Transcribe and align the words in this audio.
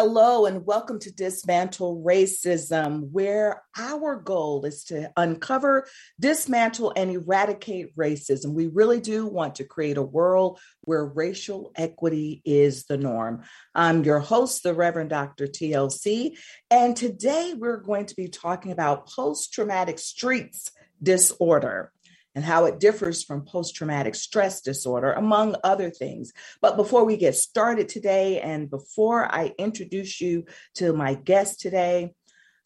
Hello, 0.00 0.46
and 0.46 0.64
welcome 0.64 1.00
to 1.00 1.12
Dismantle 1.12 2.04
Racism, 2.06 3.10
where 3.10 3.64
our 3.76 4.14
goal 4.14 4.64
is 4.64 4.84
to 4.84 5.10
uncover, 5.16 5.88
dismantle, 6.20 6.92
and 6.94 7.10
eradicate 7.10 7.96
racism. 7.96 8.52
We 8.52 8.68
really 8.68 9.00
do 9.00 9.26
want 9.26 9.56
to 9.56 9.64
create 9.64 9.96
a 9.96 10.02
world 10.02 10.60
where 10.82 11.04
racial 11.04 11.72
equity 11.74 12.42
is 12.44 12.84
the 12.84 12.96
norm. 12.96 13.42
I'm 13.74 14.04
your 14.04 14.20
host, 14.20 14.62
the 14.62 14.72
Reverend 14.72 15.10
Dr. 15.10 15.48
TLC, 15.48 16.38
and 16.70 16.96
today 16.96 17.54
we're 17.58 17.78
going 17.78 18.06
to 18.06 18.14
be 18.14 18.28
talking 18.28 18.70
about 18.70 19.10
post 19.10 19.52
traumatic 19.52 19.98
streets 19.98 20.70
disorder 21.02 21.90
and 22.38 22.44
how 22.44 22.66
it 22.66 22.78
differs 22.78 23.24
from 23.24 23.44
post 23.44 23.74
traumatic 23.74 24.14
stress 24.14 24.60
disorder, 24.60 25.10
among 25.10 25.56
other 25.64 25.90
things. 25.90 26.32
But 26.62 26.76
before 26.76 27.04
we 27.04 27.16
get 27.16 27.34
started 27.34 27.88
today, 27.88 28.40
and 28.40 28.70
before 28.70 29.26
I 29.26 29.54
introduce 29.58 30.20
you 30.20 30.44
to 30.74 30.92
my 30.92 31.14
guest 31.14 31.58
today, 31.58 32.14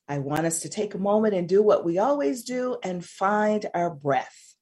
I 0.07 0.19
want 0.19 0.45
us 0.45 0.61
to 0.61 0.69
take 0.69 0.93
a 0.93 0.99
moment 0.99 1.33
and 1.33 1.49
do 1.49 1.63
what 1.63 1.87
we 1.87 1.97
always 1.97 2.45
do 2.45 2.77
and 2.85 3.03
find 3.03 3.65
our 3.73 3.89
breath. 3.89 4.55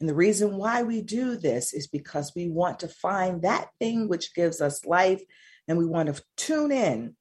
And 0.00 0.08
the 0.08 0.14
reason 0.16 0.56
why 0.56 0.82
we 0.82 1.02
do 1.02 1.36
this 1.36 1.72
is 1.72 1.86
because 1.86 2.32
we 2.34 2.48
want 2.48 2.80
to 2.80 2.88
find 2.88 3.42
that 3.42 3.68
thing 3.78 4.08
which 4.08 4.34
gives 4.34 4.60
us 4.60 4.84
life 4.84 5.22
and 5.68 5.78
we 5.78 5.86
want 5.86 6.12
to 6.12 6.20
tune 6.36 6.72
in 6.72 7.14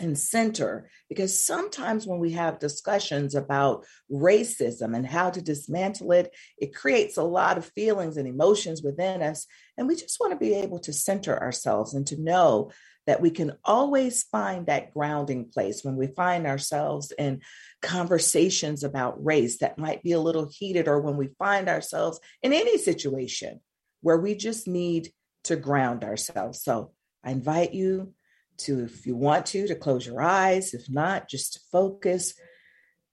and 0.00 0.18
center 0.18 0.88
because 1.08 1.44
sometimes 1.44 2.06
when 2.06 2.18
we 2.18 2.32
have 2.32 2.58
discussions 2.58 3.34
about 3.34 3.84
racism 4.10 4.96
and 4.96 5.06
how 5.06 5.30
to 5.30 5.42
dismantle 5.42 6.12
it 6.12 6.34
it 6.58 6.74
creates 6.74 7.16
a 7.16 7.22
lot 7.22 7.58
of 7.58 7.70
feelings 7.74 8.16
and 8.16 8.26
emotions 8.28 8.82
within 8.82 9.22
us 9.22 9.46
and 9.76 9.86
we 9.86 9.94
just 9.94 10.18
want 10.20 10.32
to 10.32 10.38
be 10.38 10.54
able 10.54 10.78
to 10.78 10.92
center 10.92 11.40
ourselves 11.40 11.94
and 11.94 12.06
to 12.06 12.20
know 12.20 12.70
that 13.06 13.20
we 13.20 13.30
can 13.30 13.52
always 13.64 14.22
find 14.24 14.66
that 14.66 14.92
grounding 14.92 15.50
place 15.50 15.84
when 15.84 15.96
we 15.96 16.06
find 16.06 16.46
ourselves 16.46 17.12
in 17.18 17.40
conversations 17.82 18.82
about 18.82 19.22
race 19.22 19.58
that 19.58 19.78
might 19.78 20.02
be 20.02 20.12
a 20.12 20.20
little 20.20 20.48
heated 20.50 20.88
or 20.88 21.00
when 21.00 21.16
we 21.16 21.28
find 21.38 21.68
ourselves 21.68 22.18
in 22.42 22.52
any 22.52 22.78
situation 22.78 23.60
where 24.00 24.18
we 24.18 24.34
just 24.34 24.66
need 24.66 25.10
to 25.44 25.56
ground 25.56 26.04
ourselves. 26.04 26.62
So 26.62 26.92
i 27.22 27.30
invite 27.30 27.74
you 27.74 28.12
to, 28.58 28.84
if 28.84 29.06
you 29.06 29.16
want 29.16 29.46
to, 29.46 29.66
to 29.66 29.74
close 29.74 30.06
your 30.06 30.22
eyes. 30.22 30.74
If 30.74 30.88
not, 30.88 31.28
just 31.28 31.54
to 31.54 31.60
focus 31.72 32.34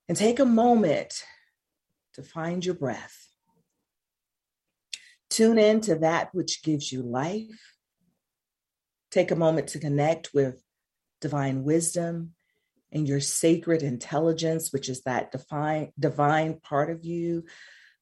and 0.07 0.17
take 0.17 0.39
a 0.39 0.45
moment 0.45 1.23
to 2.13 2.23
find 2.23 2.65
your 2.65 2.75
breath. 2.75 3.27
Tune 5.29 5.57
in 5.57 5.81
to 5.81 5.95
that 5.95 6.33
which 6.33 6.63
gives 6.63 6.91
you 6.91 7.01
life. 7.01 7.75
Take 9.11 9.31
a 9.31 9.35
moment 9.35 9.69
to 9.69 9.79
connect 9.79 10.33
with 10.33 10.61
divine 11.21 11.63
wisdom 11.63 12.33
and 12.91 13.07
your 13.07 13.21
sacred 13.21 13.83
intelligence, 13.83 14.73
which 14.73 14.89
is 14.89 15.03
that 15.03 15.31
divine, 15.31 15.93
divine 15.97 16.59
part 16.59 16.89
of 16.89 17.05
you 17.05 17.45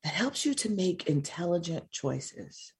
that 0.03 0.13
helps 0.13 0.45
you 0.45 0.53
to 0.55 0.69
make 0.69 1.07
intelligent 1.07 1.91
choices. 1.91 2.73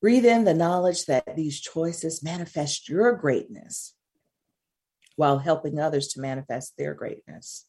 Breathe 0.00 0.26
in 0.26 0.44
the 0.44 0.54
knowledge 0.54 1.06
that 1.06 1.34
these 1.34 1.60
choices 1.60 2.22
manifest 2.22 2.88
your 2.88 3.12
greatness 3.14 3.94
while 5.16 5.38
helping 5.38 5.80
others 5.80 6.08
to 6.08 6.20
manifest 6.20 6.76
their 6.76 6.94
greatness. 6.94 7.66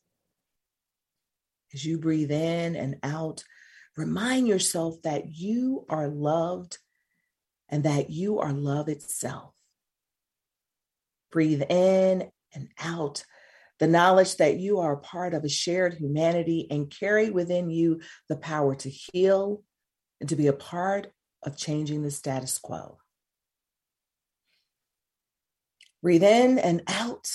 As 1.74 1.84
you 1.84 1.98
breathe 1.98 2.32
in 2.32 2.76
and 2.76 2.98
out, 3.02 3.44
remind 3.98 4.48
yourself 4.48 5.02
that 5.04 5.32
you 5.34 5.86
are 5.90 6.08
loved 6.08 6.78
and 7.68 7.84
that 7.84 8.12
you 8.12 8.40
are 8.40 8.54
love 8.54 8.90
itself. 8.90 9.54
Breathe 11.32 11.64
in 11.70 12.30
and 12.54 12.70
out 12.80 13.24
the 13.80 13.88
knowledge 13.88 14.38
that 14.38 14.58
you 14.58 14.80
are 14.80 14.94
a 14.94 15.00
part 15.00 15.34
of 15.34 15.44
a 15.44 15.50
shared 15.50 15.96
humanity 15.96 16.68
and 16.70 16.92
carry 16.92 17.30
within 17.30 17.70
you 17.70 18.02
the 18.28 18.36
power 18.36 18.76
to 18.76 18.90
heal 18.90 19.64
and 20.20 20.30
to 20.30 20.36
be 20.36 20.48
a 20.48 20.54
part 20.54 21.08
of 21.44 21.58
changing 21.58 22.04
the 22.04 22.12
status 22.12 22.58
quo. 22.58 22.98
Breathe 26.02 26.24
in 26.24 26.60
and 26.60 26.84
out, 26.88 27.28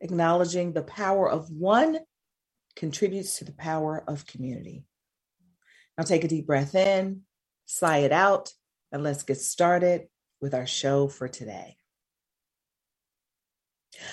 acknowledging 0.00 0.72
the 0.72 0.82
power 0.82 1.30
of 1.30 1.50
one 1.50 1.98
contributes 2.76 3.38
to 3.38 3.44
the 3.44 3.52
power 3.52 4.02
of 4.06 4.26
community. 4.26 4.84
Now 5.98 6.04
take 6.04 6.24
a 6.24 6.28
deep 6.28 6.46
breath 6.46 6.74
in, 6.74 7.22
sigh 7.66 7.98
it 7.98 8.12
out, 8.12 8.52
and 8.90 9.02
let's 9.02 9.22
get 9.22 9.38
started 9.38 10.08
with 10.40 10.54
our 10.54 10.66
show 10.66 11.08
for 11.08 11.28
today. 11.28 11.76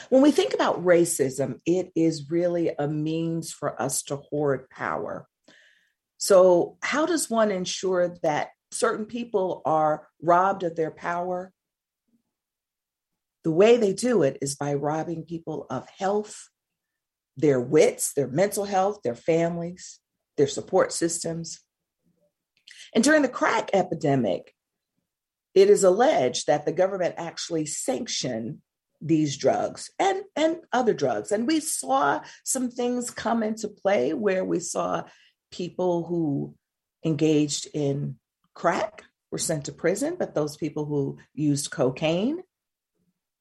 When 0.10 0.22
we 0.22 0.32
think 0.32 0.54
about 0.54 0.84
racism, 0.84 1.60
it 1.66 1.92
is 1.96 2.30
really 2.30 2.72
a 2.78 2.88
means 2.88 3.54
for 3.54 3.80
us 3.82 4.04
to 4.04 4.18
hoard 4.18 4.70
power. 4.70 5.28
So, 6.18 6.78
how 6.82 7.06
does 7.06 7.30
one 7.30 7.52
ensure 7.52 8.18
that 8.24 8.50
certain 8.72 9.06
people 9.06 9.62
are 9.66 10.08
robbed 10.22 10.64
of 10.64 10.76
their 10.76 10.92
power, 10.92 11.52
the 13.44 13.52
way 13.52 13.78
they 13.78 13.94
do 13.94 14.24
it 14.24 14.38
is 14.42 14.56
by 14.56 14.74
robbing 14.74 15.24
people 15.24 15.66
of 15.70 15.88
health, 15.98 16.50
their 17.38 17.62
wits, 17.62 18.14
their 18.14 18.28
mental 18.28 18.66
health, 18.66 19.00
their 19.04 19.16
families, 19.16 20.00
their 20.36 20.48
support 20.48 20.92
systems. 20.92 21.62
And 22.94 23.04
during 23.04 23.22
the 23.22 23.30
crack 23.30 23.70
epidemic, 23.74 24.54
it 25.56 25.70
is 25.70 25.84
alleged 25.84 26.48
that 26.48 26.66
the 26.66 26.72
government 26.72 27.16
actually 27.18 27.66
sanctioned 27.66 28.60
these 29.02 29.38
drugs 29.38 29.92
and, 30.00 30.24
and 30.36 30.58
other 30.74 30.94
drugs. 30.94 31.32
And 31.32 31.48
we 31.48 31.60
saw 31.60 32.22
some 32.44 32.70
things 32.70 33.12
come 33.12 33.44
into 33.44 33.68
play 33.68 34.14
where 34.14 34.44
we 34.44 34.60
saw 34.60 35.04
people 35.52 36.06
who 36.06 36.56
engaged 37.06 37.68
in 37.74 38.18
crack 38.58 39.04
were 39.32 39.38
sent 39.38 39.66
to 39.66 39.72
prison, 39.72 40.16
but 40.18 40.34
those 40.34 40.58
people 40.58 40.86
who 40.86 41.20
used 41.36 41.70
cocaine 41.70 42.42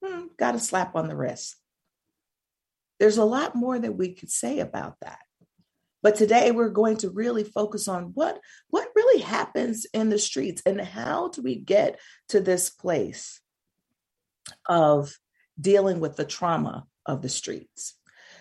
hmm, 0.05 0.27
got 0.39 0.55
a 0.55 0.59
slap 0.59 0.95
on 0.95 1.09
the 1.09 1.17
wrist. 1.17 1.57
There's 3.01 3.17
a 3.17 3.25
lot 3.25 3.55
more 3.55 3.79
that 3.79 3.97
we 3.97 4.13
could 4.13 4.31
say 4.31 4.59
about 4.59 4.97
that. 5.01 5.21
But 6.03 6.17
today 6.17 6.51
we're 6.51 6.69
going 6.69 6.99
to 6.99 7.09
really 7.09 7.45
focus 7.45 7.89
on 7.89 8.13
what, 8.13 8.39
what 8.69 8.89
really 8.95 9.23
happens 9.23 9.87
in 9.95 10.11
the 10.11 10.19
streets 10.19 10.61
and 10.67 10.79
how 10.79 11.29
do 11.29 11.41
we 11.41 11.57
get 11.57 11.99
to 12.29 12.41
this 12.43 12.69
place 12.69 13.41
of 14.69 15.19
dealing 15.59 15.99
with 15.99 16.17
the 16.17 16.27
trauma 16.27 16.85
of 17.07 17.23
the 17.23 17.31
streets. 17.31 17.95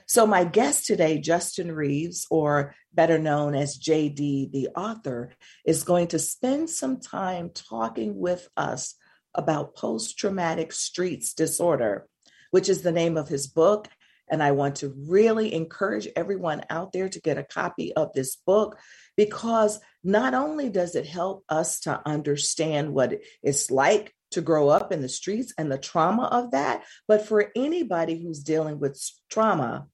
So, 0.08 0.28
my 0.28 0.44
guest 0.44 0.86
today, 0.86 1.18
Justin 1.18 1.72
Reeves, 1.72 2.28
or 2.30 2.76
better 2.94 3.18
known 3.18 3.56
as 3.56 3.80
JD, 3.80 4.52
the 4.52 4.70
author, 4.76 5.34
is 5.66 5.82
going 5.84 6.08
to 6.08 6.20
spend 6.20 6.70
some 6.70 7.00
time 7.00 7.50
talking 7.50 8.16
with 8.16 8.48
us 8.56 8.96
about 9.34 9.76
post 9.76 10.20
traumatic 10.20 10.74
streets 10.74 11.34
disorder, 11.34 12.08
which 12.52 12.70
is 12.70 12.84
the 12.84 12.92
name 12.92 13.18
of 13.18 13.30
his 13.30 13.48
book. 13.48 13.88
And 14.30 14.44
I 14.44 14.52
want 14.52 14.78
to 14.78 14.94
really 15.08 15.52
encourage 15.54 16.08
everyone 16.16 16.64
out 16.70 16.92
there 16.94 17.10
to 17.10 17.22
get 17.22 17.40
a 17.40 17.44
copy 17.44 17.92
of 17.96 18.14
this 18.14 18.36
book 18.36 18.78
because 19.18 19.80
not 20.04 20.36
only 20.36 20.70
does 20.70 20.96
it 20.96 21.08
help 21.08 21.44
us 21.50 21.80
to 21.82 22.00
understand 22.06 22.94
what 22.94 23.20
it's 23.42 23.72
like 23.72 24.14
to 24.32 24.42
grow 24.42 24.70
up 24.70 24.92
in 24.92 25.02
the 25.02 25.10
streets 25.10 25.54
and 25.58 25.72
the 25.72 25.78
trauma 25.78 26.26
of 26.26 26.52
that, 26.52 26.84
but 27.08 27.28
for 27.28 27.52
anybody 27.56 28.22
who's 28.22 28.44
dealing 28.44 28.80
with 28.80 29.00
trauma, 29.30 29.88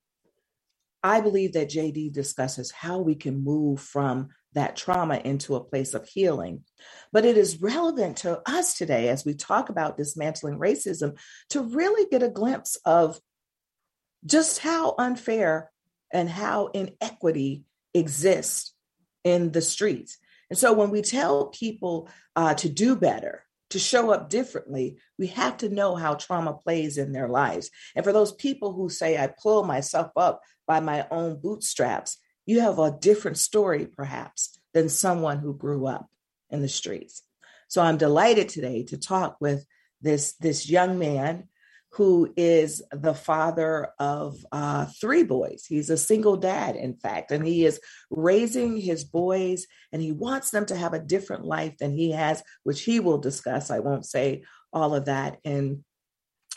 I 1.03 1.21
believe 1.21 1.53
that 1.53 1.69
JD 1.69 2.13
discusses 2.13 2.71
how 2.71 2.99
we 2.99 3.15
can 3.15 3.43
move 3.43 3.79
from 3.79 4.29
that 4.53 4.75
trauma 4.75 5.15
into 5.15 5.55
a 5.55 5.63
place 5.63 5.93
of 5.93 6.07
healing. 6.07 6.63
But 7.11 7.25
it 7.25 7.37
is 7.37 7.61
relevant 7.61 8.17
to 8.17 8.41
us 8.45 8.77
today 8.77 9.09
as 9.09 9.25
we 9.25 9.33
talk 9.33 9.69
about 9.69 9.97
dismantling 9.97 10.59
racism 10.59 11.17
to 11.49 11.61
really 11.61 12.07
get 12.09 12.23
a 12.23 12.29
glimpse 12.29 12.77
of 12.85 13.19
just 14.25 14.59
how 14.59 14.93
unfair 14.97 15.71
and 16.13 16.29
how 16.29 16.67
inequity 16.67 17.63
exists 17.93 18.73
in 19.23 19.51
the 19.51 19.61
streets. 19.61 20.17
And 20.49 20.57
so 20.57 20.73
when 20.73 20.89
we 20.89 21.01
tell 21.01 21.47
people 21.47 22.09
uh, 22.35 22.53
to 22.55 22.69
do 22.69 22.95
better, 22.95 23.45
to 23.71 23.79
show 23.79 24.11
up 24.11 24.29
differently, 24.29 24.97
we 25.17 25.27
have 25.27 25.57
to 25.57 25.69
know 25.69 25.95
how 25.95 26.15
trauma 26.15 26.53
plays 26.53 26.97
in 26.97 27.11
their 27.11 27.27
lives. 27.27 27.69
And 27.95 28.05
for 28.05 28.13
those 28.13 28.31
people 28.33 28.73
who 28.73 28.89
say, 28.89 29.17
I 29.17 29.33
pull 29.41 29.63
myself 29.63 30.11
up 30.15 30.41
by 30.67 30.79
my 30.79 31.07
own 31.11 31.39
bootstraps, 31.39 32.17
you 32.45 32.61
have 32.61 32.79
a 32.79 32.97
different 32.97 33.37
story, 33.37 33.85
perhaps, 33.85 34.59
than 34.73 34.89
someone 34.89 35.39
who 35.39 35.53
grew 35.53 35.85
up 35.85 36.09
in 36.49 36.61
the 36.61 36.69
streets. 36.69 37.23
So 37.67 37.81
I'm 37.81 37.97
delighted 37.97 38.49
today 38.49 38.83
to 38.85 38.97
talk 38.97 39.37
with 39.39 39.65
this, 40.01 40.33
this 40.33 40.69
young 40.69 40.99
man 40.99 41.47
who 41.93 42.33
is 42.37 42.81
the 42.91 43.13
father 43.13 43.89
of 43.99 44.37
uh, 44.51 44.85
three 44.99 45.23
boys. 45.23 45.65
He's 45.67 45.89
a 45.89 45.97
single 45.97 46.37
dad, 46.37 46.77
in 46.77 46.95
fact, 46.95 47.31
and 47.31 47.45
he 47.45 47.65
is 47.65 47.81
raising 48.09 48.77
his 48.77 49.03
boys 49.03 49.67
and 49.91 50.01
he 50.01 50.13
wants 50.13 50.51
them 50.51 50.65
to 50.67 50.75
have 50.75 50.93
a 50.93 50.99
different 50.99 51.43
life 51.43 51.77
than 51.79 51.91
he 51.91 52.11
has, 52.11 52.41
which 52.63 52.83
he 52.83 53.01
will 53.01 53.17
discuss. 53.17 53.69
I 53.69 53.79
won't 53.79 54.05
say 54.05 54.43
all 54.71 54.95
of 54.95 55.05
that 55.05 55.39
in 55.43 55.83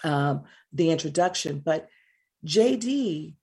um, 0.05 0.45
the 0.73 0.91
introduction. 0.91 1.61
But 1.65 1.89
JD 2.47 3.35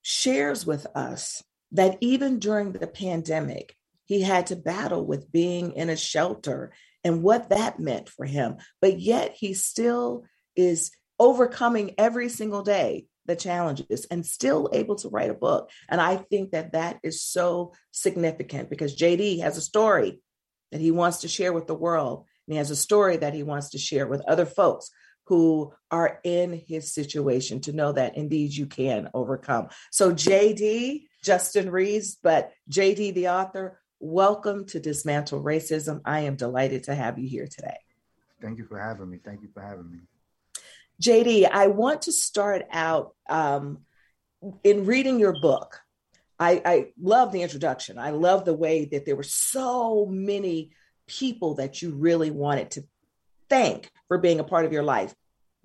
shares 0.00 0.64
with 0.64 0.86
us 0.94 1.42
that 1.72 1.98
even 2.00 2.38
during 2.38 2.72
the 2.72 2.86
pandemic, 2.86 3.74
he 4.06 4.22
had 4.22 4.46
to 4.46 4.56
battle 4.56 5.04
with 5.04 5.30
being 5.30 5.72
in 5.72 5.90
a 5.90 5.96
shelter 5.96 6.72
and 7.04 7.22
what 7.22 7.50
that 7.50 7.78
meant 7.78 8.08
for 8.08 8.24
him. 8.24 8.56
But 8.80 9.00
yet 9.00 9.34
he 9.34 9.52
still 9.52 10.24
is 10.56 10.90
overcoming 11.18 11.94
every 11.98 12.28
single 12.28 12.62
day 12.62 13.06
the 13.26 13.36
challenges 13.36 14.06
and 14.10 14.24
still 14.24 14.70
able 14.72 14.96
to 14.96 15.08
write 15.08 15.30
a 15.30 15.34
book. 15.34 15.70
And 15.88 16.00
I 16.00 16.16
think 16.16 16.52
that 16.52 16.72
that 16.72 16.98
is 17.02 17.22
so 17.22 17.74
significant 17.90 18.70
because 18.70 18.96
JD 18.96 19.40
has 19.40 19.56
a 19.56 19.62
story 19.62 20.20
that 20.72 20.80
he 20.80 20.90
wants 20.90 21.18
to 21.18 21.28
share 21.28 21.52
with 21.52 21.66
the 21.66 21.74
world. 21.74 22.26
And 22.46 22.54
he 22.54 22.58
has 22.58 22.70
a 22.70 22.76
story 22.76 23.16
that 23.18 23.34
he 23.34 23.42
wants 23.42 23.70
to 23.70 23.78
share 23.78 24.06
with 24.06 24.22
other 24.22 24.46
folks 24.46 24.90
who 25.24 25.72
are 25.90 26.20
in 26.22 26.62
his 26.68 26.94
situation 26.94 27.60
to 27.60 27.72
know 27.72 27.92
that 27.92 28.16
indeed 28.16 28.54
you 28.54 28.66
can 28.66 29.10
overcome. 29.12 29.68
So, 29.90 30.12
JD, 30.12 31.02
Justin 31.24 31.70
Reeves, 31.70 32.16
but 32.22 32.52
JD, 32.70 33.14
the 33.14 33.28
author, 33.30 33.80
welcome 33.98 34.66
to 34.66 34.78
Dismantle 34.78 35.42
Racism. 35.42 36.00
I 36.04 36.20
am 36.20 36.36
delighted 36.36 36.84
to 36.84 36.94
have 36.94 37.18
you 37.18 37.28
here 37.28 37.48
today. 37.48 37.78
Thank 38.40 38.58
you 38.58 38.66
for 38.66 38.78
having 38.78 39.10
me. 39.10 39.18
Thank 39.24 39.42
you 39.42 39.48
for 39.52 39.62
having 39.62 39.90
me. 39.90 39.98
JD, 41.02 41.48
I 41.50 41.68
want 41.68 42.02
to 42.02 42.12
start 42.12 42.64
out 42.70 43.14
um, 43.28 43.80
in 44.64 44.86
reading 44.86 45.18
your 45.18 45.38
book. 45.40 45.80
I, 46.38 46.62
I 46.64 46.86
love 47.00 47.32
the 47.32 47.42
introduction. 47.42 47.98
I 47.98 48.10
love 48.10 48.44
the 48.44 48.54
way 48.54 48.86
that 48.86 49.06
there 49.06 49.16
were 49.16 49.22
so 49.22 50.06
many 50.06 50.70
people 51.06 51.54
that 51.54 51.80
you 51.80 51.92
really 51.92 52.30
wanted 52.30 52.72
to 52.72 52.84
thank 53.48 53.90
for 54.08 54.18
being 54.18 54.40
a 54.40 54.44
part 54.44 54.64
of 54.64 54.72
your 54.72 54.82
life, 54.82 55.14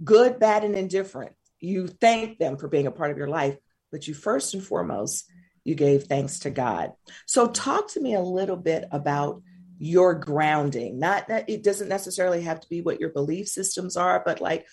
good, 0.04 0.40
bad, 0.40 0.64
and 0.64 0.76
indifferent. 0.76 1.34
You 1.60 1.88
thank 1.88 2.38
them 2.38 2.58
for 2.58 2.68
being 2.68 2.88
a 2.88 2.92
part 2.92 3.12
of 3.12 3.18
your 3.18 3.28
life, 3.28 3.58
but 3.92 4.08
you 4.08 4.14
first 4.14 4.54
and 4.54 4.64
foremost, 4.64 5.30
you 5.64 5.76
gave 5.76 6.04
thanks 6.04 6.40
to 6.40 6.50
God. 6.50 6.94
So, 7.28 7.48
talk 7.48 7.92
to 7.94 8.02
me 8.02 8.16
a 8.16 8.22
little 8.22 8.56
bit 8.56 8.86
about 8.92 9.44
your 9.78 10.16
grounding. 10.16 11.00
Not 11.00 11.28
that 11.28 11.50
it 11.50 11.64
doesn't 11.64 11.90
necessarily 11.90 12.42
have 12.44 12.62
to 12.62 12.70
be 12.70 12.82
what 12.82 13.00
your 13.00 13.10
belief 13.10 13.48
systems 13.48 13.98
are, 13.98 14.22
but 14.26 14.42
like 14.42 14.66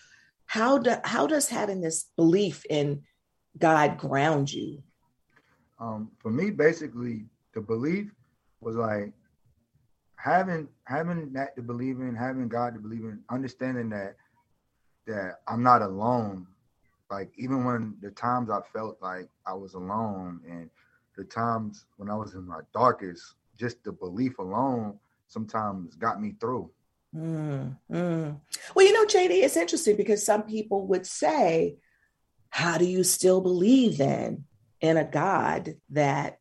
how 0.49 0.79
do 0.79 0.95
how 1.05 1.27
does 1.27 1.49
having 1.49 1.81
this 1.81 2.06
belief 2.17 2.65
in 2.69 3.03
God 3.59 3.99
ground 3.99 4.50
you? 4.50 4.83
Um, 5.79 6.11
for 6.19 6.31
me, 6.31 6.50
basically, 6.50 7.27
the 7.55 7.61
belief 7.61 8.11
was 8.61 8.75
like 8.75 9.12
having 10.17 10.67
having 10.85 11.33
that 11.35 11.55
to 11.56 11.62
believe 11.62 12.00
in, 12.00 12.17
having 12.17 12.49
God 12.49 12.75
to 12.75 12.81
believe 12.81 13.05
in, 13.05 13.21
understanding 13.31 13.91
that 13.91 14.17
that 15.06 15.41
I'm 15.47 15.62
not 15.62 15.83
alone. 15.83 16.47
Like 17.11 17.31
even 17.37 17.65
when 17.65 17.97
the 18.01 18.11
times 18.11 18.49
I 18.51 18.61
felt 18.73 18.97
like 19.03 19.29
I 19.47 19.53
was 19.53 19.75
alone, 19.75 20.41
and 20.49 20.71
the 21.15 21.25
times 21.25 21.85
when 21.99 22.09
I 22.09 22.17
was 22.17 22.35
in 22.35 22.47
my 22.47 22.61
darkest, 22.73 23.35
just 23.59 23.85
the 23.85 23.93
belief 23.93 24.39
alone 24.39 24.99
sometimes 25.27 25.94
got 25.94 26.23
me 26.23 26.37
through. 26.41 26.71
Mm, 27.19 27.76
mm. 27.91 28.41
Well, 28.75 28.87
you 28.87 28.93
know, 28.93 29.05
JD, 29.06 29.43
it's 29.43 29.56
interesting 29.56 29.97
because 29.97 30.25
some 30.25 30.43
people 30.44 30.87
would 30.87 31.06
say, 31.06 31.79
"How 32.50 32.79
do 32.79 32.85
you 32.85 33.03
still 33.03 33.41
believe 33.41 33.99
then 33.99 34.44
in 34.81 34.97
a 34.97 35.05
God 35.05 35.75
that 35.91 36.38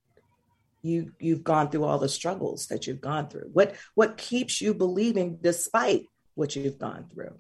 you 0.84 1.12
you've 1.20 1.44
gone 1.44 1.70
through 1.70 1.84
all 1.84 2.00
the 2.00 2.10
struggles 2.10 2.68
that 2.68 2.88
you've 2.88 3.02
gone 3.02 3.28
through 3.28 3.50
what 3.54 3.76
what 3.96 4.18
keeps 4.18 4.62
you 4.62 4.74
believing 4.74 5.38
despite 5.42 6.06
what 6.36 6.56
you've 6.56 6.78
gone 6.78 7.06
through 7.12 7.36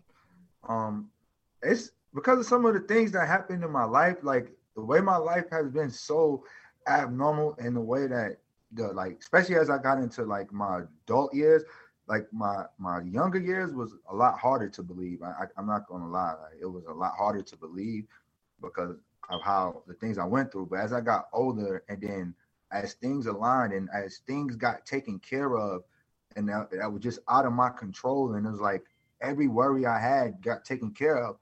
um 0.67 1.09
it's 1.61 1.91
because 2.13 2.39
of 2.39 2.45
some 2.45 2.65
of 2.65 2.73
the 2.73 2.79
things 2.81 3.11
that 3.11 3.27
happened 3.27 3.63
in 3.63 3.71
my 3.71 3.83
life 3.83 4.17
like 4.23 4.51
the 4.75 4.83
way 4.83 4.99
my 4.99 5.17
life 5.17 5.45
has 5.51 5.69
been 5.69 5.89
so 5.89 6.43
abnormal 6.87 7.55
in 7.59 7.73
the 7.73 7.81
way 7.81 8.07
that 8.07 8.37
the 8.73 8.87
like 8.93 9.17
especially 9.21 9.55
as 9.55 9.69
i 9.69 9.77
got 9.77 9.99
into 9.99 10.23
like 10.23 10.51
my 10.51 10.81
adult 11.05 11.33
years 11.33 11.63
like 12.07 12.27
my 12.31 12.65
my 12.77 13.01
younger 13.01 13.39
years 13.39 13.73
was 13.73 13.95
a 14.09 14.15
lot 14.15 14.37
harder 14.39 14.69
to 14.69 14.83
believe. 14.83 15.21
I, 15.21 15.31
I 15.43 15.59
am 15.59 15.67
not 15.67 15.87
gonna 15.87 16.07
lie 16.07 16.33
like, 16.41 16.61
it 16.61 16.65
was 16.65 16.85
a 16.85 16.93
lot 16.93 17.13
harder 17.17 17.41
to 17.41 17.57
believe 17.57 18.05
because 18.61 18.95
of 19.29 19.41
how 19.41 19.83
the 19.87 19.93
things 19.95 20.17
i 20.17 20.25
went 20.25 20.51
through. 20.51 20.67
But 20.67 20.79
as 20.79 20.93
i 20.93 21.01
got 21.01 21.27
older 21.33 21.83
and 21.89 22.01
then 22.01 22.33
as 22.71 22.93
things 22.93 23.27
aligned 23.27 23.73
and 23.73 23.89
as 23.93 24.19
things 24.27 24.55
got 24.55 24.85
taken 24.85 25.19
care 25.19 25.57
of 25.57 25.83
and 26.35 26.47
that, 26.49 26.69
that 26.71 26.91
was 26.91 27.01
just 27.01 27.19
out 27.29 27.45
of 27.45 27.53
my 27.53 27.69
control 27.69 28.33
and 28.33 28.45
it 28.45 28.49
was 28.49 28.59
like 28.59 28.83
every 29.21 29.47
worry 29.47 29.85
i 29.85 29.97
had 29.97 30.41
got 30.41 30.65
taken 30.65 30.91
care 30.91 31.23
of 31.23 31.37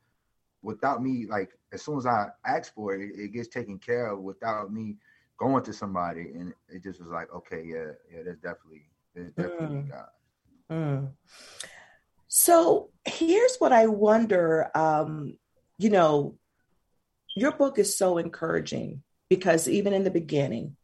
without 0.61 1.01
me 1.01 1.25
like 1.27 1.49
as 1.73 1.81
soon 1.81 1.97
as 1.97 2.05
i 2.05 2.27
asked 2.45 2.75
for 2.75 2.93
it 2.93 3.01
it, 3.01 3.19
it 3.19 3.27
gets 3.33 3.47
taken 3.47 3.79
care 3.79 4.07
of 4.07 4.19
without 4.19 4.71
me 4.71 4.95
going 5.37 5.63
to 5.63 5.73
somebody. 5.73 6.31
And 6.33 6.53
it 6.69 6.83
just 6.83 6.99
was 6.99 7.09
like 7.09 7.33
okay 7.33 7.63
yeah 7.65 7.91
yeah 8.11 8.23
there's 8.23 8.39
definitely 8.39 8.85
there's 9.13 9.31
definitely 9.33 9.77
mm. 9.77 9.89
god 9.89 10.07
mm. 10.71 11.09
so 12.27 12.89
here's 13.05 13.57
what 13.57 13.71
i 13.71 13.87
wonder 13.87 14.69
um 14.75 15.37
you 15.77 15.89
know 15.89 16.35
your 17.35 17.51
book 17.51 17.77
is 17.77 17.97
so 17.97 18.17
encouraging 18.17 19.03
because 19.29 19.67
even 19.67 19.93
in 19.93 20.03
the 20.03 20.11
beginning 20.11 20.75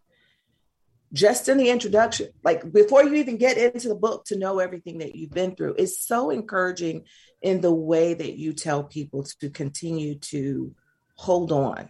just 1.14 1.50
in 1.50 1.58
the 1.58 1.70
introduction, 1.70 2.30
like 2.44 2.72
before 2.72 3.04
you 3.04 3.16
even 3.16 3.38
get 3.38 3.58
into 3.58 3.90
the 3.90 3.96
book 3.96 4.26
to 4.26 4.38
know 4.38 4.60
everything 4.60 5.00
that 5.00 5.16
you've 5.16 5.32
been 5.32 5.56
through, 5.56 5.76
is 5.78 6.00
so 6.00 6.30
encouraging 6.30 7.04
in 7.42 7.62
the 7.62 7.74
way 7.74 8.14
that 8.14 8.38
you 8.38 8.54
tell 8.54 8.84
people 8.84 9.24
to 9.40 9.50
continue 9.50 10.16
to 10.16 10.74
hold 11.16 11.52
on 11.52 11.90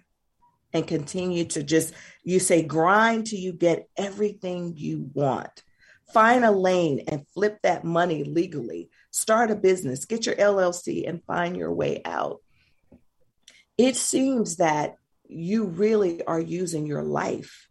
and 0.74 0.88
continue 0.88 1.46
to 1.46 1.62
just, 1.62 1.94
you 2.24 2.39
say, 2.39 2.63
grind 2.63 3.27
till 3.27 3.39
you 3.39 3.54
get 3.54 3.88
everything 3.96 4.74
you 4.75 5.10
want. 5.13 5.63
Find 6.13 6.44
a 6.44 6.51
lane 6.51 7.03
and 7.08 7.27
flip 7.30 7.60
that 7.63 7.84
money 7.84 8.24
legally. 8.24 8.89
Start 9.12 9.51
a 9.51 9.56
business, 9.56 10.06
get 10.06 10.25
your 10.25 10.36
LLC, 10.36 11.08
and 11.08 11.24
find 11.24 11.56
your 11.56 11.74
way 11.74 12.01
out. 12.06 12.41
It 13.77 13.96
seems 13.96 14.58
that 14.58 14.96
you 15.27 15.65
really 15.65 16.24
are 16.24 16.39
using 16.39 16.86
your 16.86 17.03
life 17.03 17.68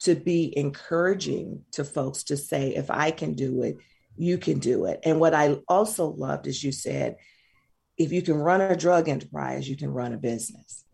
to 0.00 0.14
be 0.14 0.56
encouraging 0.56 1.64
to 1.72 1.84
folks 1.84 2.24
to 2.24 2.36
say, 2.36 2.74
if 2.74 2.90
I 2.90 3.10
can 3.10 3.34
do 3.34 3.62
it, 3.62 3.78
you 4.16 4.38
can 4.38 4.58
do 4.58 4.84
it. 4.86 5.00
And 5.04 5.20
what 5.20 5.34
I 5.34 5.56
also 5.68 6.06
loved 6.06 6.46
is 6.46 6.62
you 6.62 6.72
said, 6.72 7.16
if 7.96 8.12
you 8.12 8.22
can 8.22 8.36
run 8.36 8.60
a 8.60 8.76
drug 8.76 9.08
enterprise, 9.08 9.68
you 9.68 9.76
can 9.76 9.90
run 9.90 10.12
a 10.12 10.18
business. 10.18 10.84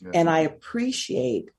Yeah. 0.00 0.10
And 0.14 0.30
I 0.30 0.40
appreciate, 0.40 1.50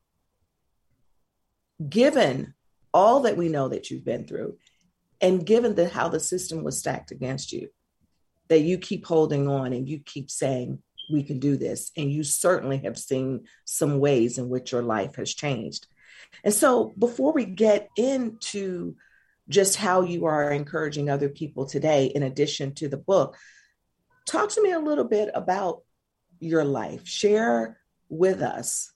given 1.87 2.53
all 2.93 3.21
that 3.21 3.37
we 3.37 3.49
know 3.49 3.69
that 3.69 3.89
you've 3.89 4.05
been 4.05 4.25
through, 4.25 4.57
and 5.19 5.45
given 5.45 5.75
the 5.75 5.87
how 5.87 6.09
the 6.09 6.19
system 6.19 6.63
was 6.63 6.79
stacked 6.79 7.11
against 7.11 7.51
you, 7.51 7.69
that 8.47 8.61
you 8.61 8.77
keep 8.77 9.05
holding 9.05 9.47
on 9.47 9.73
and 9.73 9.87
you 9.87 9.99
keep 9.99 10.29
saying, 10.29 10.81
we 11.11 11.23
can 11.23 11.39
do 11.39 11.57
this. 11.57 11.91
And 11.95 12.11
you 12.11 12.23
certainly 12.23 12.79
have 12.79 12.97
seen 12.97 13.45
some 13.65 13.99
ways 13.99 14.37
in 14.37 14.49
which 14.49 14.71
your 14.71 14.81
life 14.81 15.15
has 15.15 15.33
changed. 15.33 15.87
And 16.43 16.53
so 16.53 16.93
before 16.97 17.33
we 17.33 17.45
get 17.45 17.89
into 17.97 18.95
just 19.49 19.75
how 19.75 20.01
you 20.01 20.25
are 20.25 20.51
encouraging 20.51 21.09
other 21.09 21.29
people 21.29 21.65
today, 21.65 22.05
in 22.05 22.23
addition 22.23 22.73
to 22.75 22.87
the 22.87 22.97
book, 22.97 23.37
talk 24.25 24.49
to 24.49 24.61
me 24.61 24.71
a 24.71 24.79
little 24.79 25.03
bit 25.05 25.29
about 25.33 25.83
your 26.39 26.63
life. 26.63 27.07
Share 27.07 27.77
with 28.09 28.41
us 28.41 28.91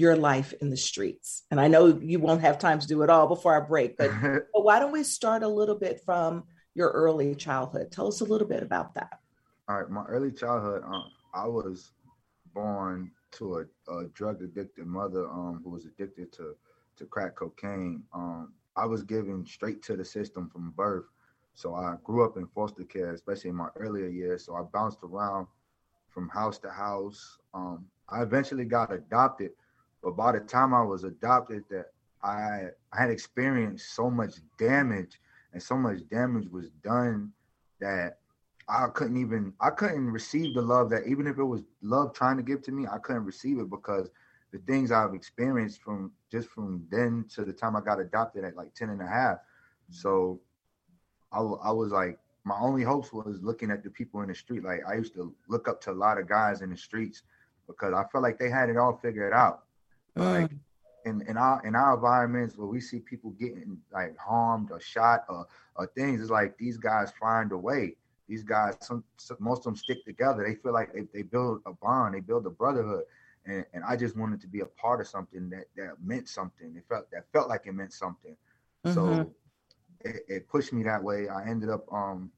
your 0.00 0.16
life 0.16 0.52
in 0.60 0.70
the 0.70 0.76
streets. 0.76 1.44
And 1.50 1.60
I 1.60 1.68
know 1.68 1.86
you 1.86 2.18
won't 2.18 2.40
have 2.40 2.58
time 2.58 2.80
to 2.80 2.86
do 2.86 3.02
it 3.02 3.10
all 3.10 3.26
before 3.26 3.52
our 3.52 3.66
break, 3.66 3.96
but, 3.96 4.10
but 4.22 4.64
why 4.64 4.78
don't 4.78 4.92
we 4.92 5.02
start 5.02 5.42
a 5.42 5.48
little 5.48 5.76
bit 5.76 6.00
from 6.04 6.44
your 6.74 6.88
early 6.90 7.34
childhood? 7.34 7.92
Tell 7.92 8.08
us 8.08 8.20
a 8.20 8.24
little 8.24 8.48
bit 8.48 8.62
about 8.62 8.94
that. 8.94 9.20
All 9.68 9.80
right, 9.80 9.90
my 9.90 10.04
early 10.04 10.32
childhood, 10.32 10.82
um, 10.84 11.04
I 11.32 11.46
was 11.46 11.92
born 12.54 13.12
to 13.32 13.58
a, 13.88 13.92
a 13.92 14.08
drug 14.08 14.42
addicted 14.42 14.86
mother 14.86 15.28
um, 15.28 15.60
who 15.62 15.70
was 15.70 15.84
addicted 15.84 16.32
to 16.32 16.56
to 17.00 17.06
crack 17.06 17.34
cocaine, 17.34 18.02
um, 18.12 18.52
I 18.76 18.86
was 18.86 19.02
given 19.02 19.44
straight 19.46 19.82
to 19.84 19.96
the 19.96 20.04
system 20.04 20.48
from 20.48 20.70
birth. 20.70 21.06
So 21.54 21.74
I 21.74 21.96
grew 22.04 22.24
up 22.24 22.36
in 22.36 22.46
foster 22.46 22.84
care, 22.84 23.12
especially 23.12 23.50
in 23.50 23.56
my 23.56 23.68
earlier 23.76 24.06
years. 24.06 24.44
So 24.44 24.54
I 24.54 24.62
bounced 24.62 24.98
around 25.02 25.46
from 26.08 26.28
house 26.28 26.58
to 26.58 26.70
house. 26.70 27.38
Um, 27.54 27.86
I 28.08 28.22
eventually 28.22 28.64
got 28.64 28.92
adopted, 28.92 29.52
but 30.02 30.16
by 30.16 30.32
the 30.32 30.40
time 30.40 30.74
I 30.74 30.82
was 30.82 31.04
adopted, 31.04 31.64
that 31.70 31.86
I 32.22 32.68
I 32.92 33.00
had 33.00 33.10
experienced 33.10 33.94
so 33.94 34.10
much 34.10 34.34
damage, 34.58 35.20
and 35.52 35.62
so 35.62 35.76
much 35.76 36.08
damage 36.08 36.48
was 36.48 36.70
done 36.82 37.32
that 37.80 38.18
I 38.68 38.86
couldn't 38.94 39.16
even 39.16 39.52
I 39.60 39.70
couldn't 39.70 40.10
receive 40.10 40.54
the 40.54 40.62
love 40.62 40.90
that 40.90 41.06
even 41.06 41.26
if 41.26 41.38
it 41.38 41.44
was 41.44 41.62
love 41.82 42.14
trying 42.14 42.36
to 42.36 42.42
give 42.42 42.62
to 42.62 42.72
me, 42.72 42.86
I 42.86 42.98
couldn't 42.98 43.24
receive 43.24 43.58
it 43.58 43.68
because 43.68 44.10
the 44.52 44.58
things 44.58 44.92
I've 44.92 45.14
experienced 45.14 45.82
from 45.82 46.12
just 46.30 46.48
from 46.48 46.86
then 46.90 47.24
to 47.34 47.44
the 47.44 47.52
time 47.52 47.76
I 47.76 47.80
got 47.80 48.00
adopted 48.00 48.44
at 48.44 48.56
like 48.56 48.74
10 48.74 48.90
and 48.90 49.00
a 49.00 49.06
half. 49.06 49.38
So 49.90 50.40
I, 51.32 51.38
I 51.38 51.72
was 51.72 51.90
like 51.90 52.18
my 52.44 52.56
only 52.58 52.82
hopes 52.82 53.12
was 53.12 53.42
looking 53.42 53.70
at 53.70 53.82
the 53.82 53.90
people 53.90 54.22
in 54.22 54.28
the 54.28 54.34
street. 54.34 54.64
Like 54.64 54.80
I 54.88 54.94
used 54.94 55.14
to 55.14 55.34
look 55.48 55.68
up 55.68 55.80
to 55.82 55.90
a 55.90 55.92
lot 55.92 56.18
of 56.18 56.28
guys 56.28 56.62
in 56.62 56.70
the 56.70 56.76
streets 56.76 57.22
because 57.66 57.92
I 57.92 58.04
felt 58.10 58.22
like 58.22 58.38
they 58.38 58.50
had 58.50 58.70
it 58.70 58.76
all 58.76 58.98
figured 59.02 59.32
out. 59.32 59.64
Mm. 60.16 60.42
Like 60.42 60.50
in, 61.04 61.22
in 61.28 61.36
our 61.36 61.64
in 61.66 61.74
our 61.74 61.94
environments 61.94 62.56
where 62.56 62.66
we 62.66 62.80
see 62.80 63.00
people 63.00 63.30
getting 63.30 63.78
like 63.92 64.16
harmed 64.18 64.70
or 64.70 64.80
shot 64.80 65.24
or, 65.28 65.46
or 65.76 65.86
things, 65.86 66.20
it's 66.20 66.30
like 66.30 66.56
these 66.58 66.76
guys 66.76 67.12
find 67.20 67.52
a 67.52 67.56
way. 67.56 67.96
These 68.28 68.44
guys, 68.44 68.76
some, 68.80 69.02
some 69.16 69.38
most 69.40 69.60
of 69.60 69.64
them 69.64 69.76
stick 69.76 70.04
together. 70.04 70.44
They 70.46 70.54
feel 70.54 70.72
like 70.72 70.92
they, 70.92 71.06
they 71.12 71.22
build 71.22 71.62
a 71.66 71.72
bond, 71.72 72.14
they 72.14 72.20
build 72.20 72.46
a 72.46 72.50
brotherhood. 72.50 73.04
And, 73.46 73.64
and 73.72 73.82
I 73.82 73.96
just 73.96 74.16
wanted 74.16 74.40
to 74.42 74.46
be 74.46 74.60
a 74.60 74.66
part 74.66 75.00
of 75.00 75.08
something 75.08 75.50
that, 75.50 75.64
that 75.76 75.94
meant 76.00 76.28
something. 76.28 76.74
It 76.76 76.84
felt 76.88 77.10
that 77.10 77.24
felt 77.32 77.48
like 77.48 77.66
it 77.66 77.72
meant 77.72 77.92
something. 77.92 78.36
Mm-hmm. 78.86 78.94
So 78.94 79.34
it, 80.04 80.22
it, 80.28 80.48
pushed 80.48 80.72
me 80.72 80.82
that 80.84 81.02
way. 81.02 81.28
I 81.28 81.48
ended 81.48 81.70
up 81.70 81.92
um 81.92 82.30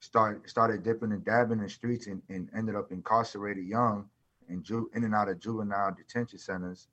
start 0.00 0.48
started 0.48 0.82
dipping 0.82 1.12
and 1.12 1.24
dabbing 1.24 1.58
in 1.58 1.64
the 1.64 1.70
streets 1.70 2.06
and, 2.06 2.22
and 2.28 2.48
ended 2.56 2.76
up 2.76 2.90
incarcerated 2.90 3.66
young 3.66 4.08
and 4.48 4.62
ju- 4.62 4.90
in 4.94 5.04
and 5.04 5.14
out 5.14 5.28
of 5.28 5.38
juvenile 5.38 5.94
detention 5.94 6.38
centers. 6.38 6.88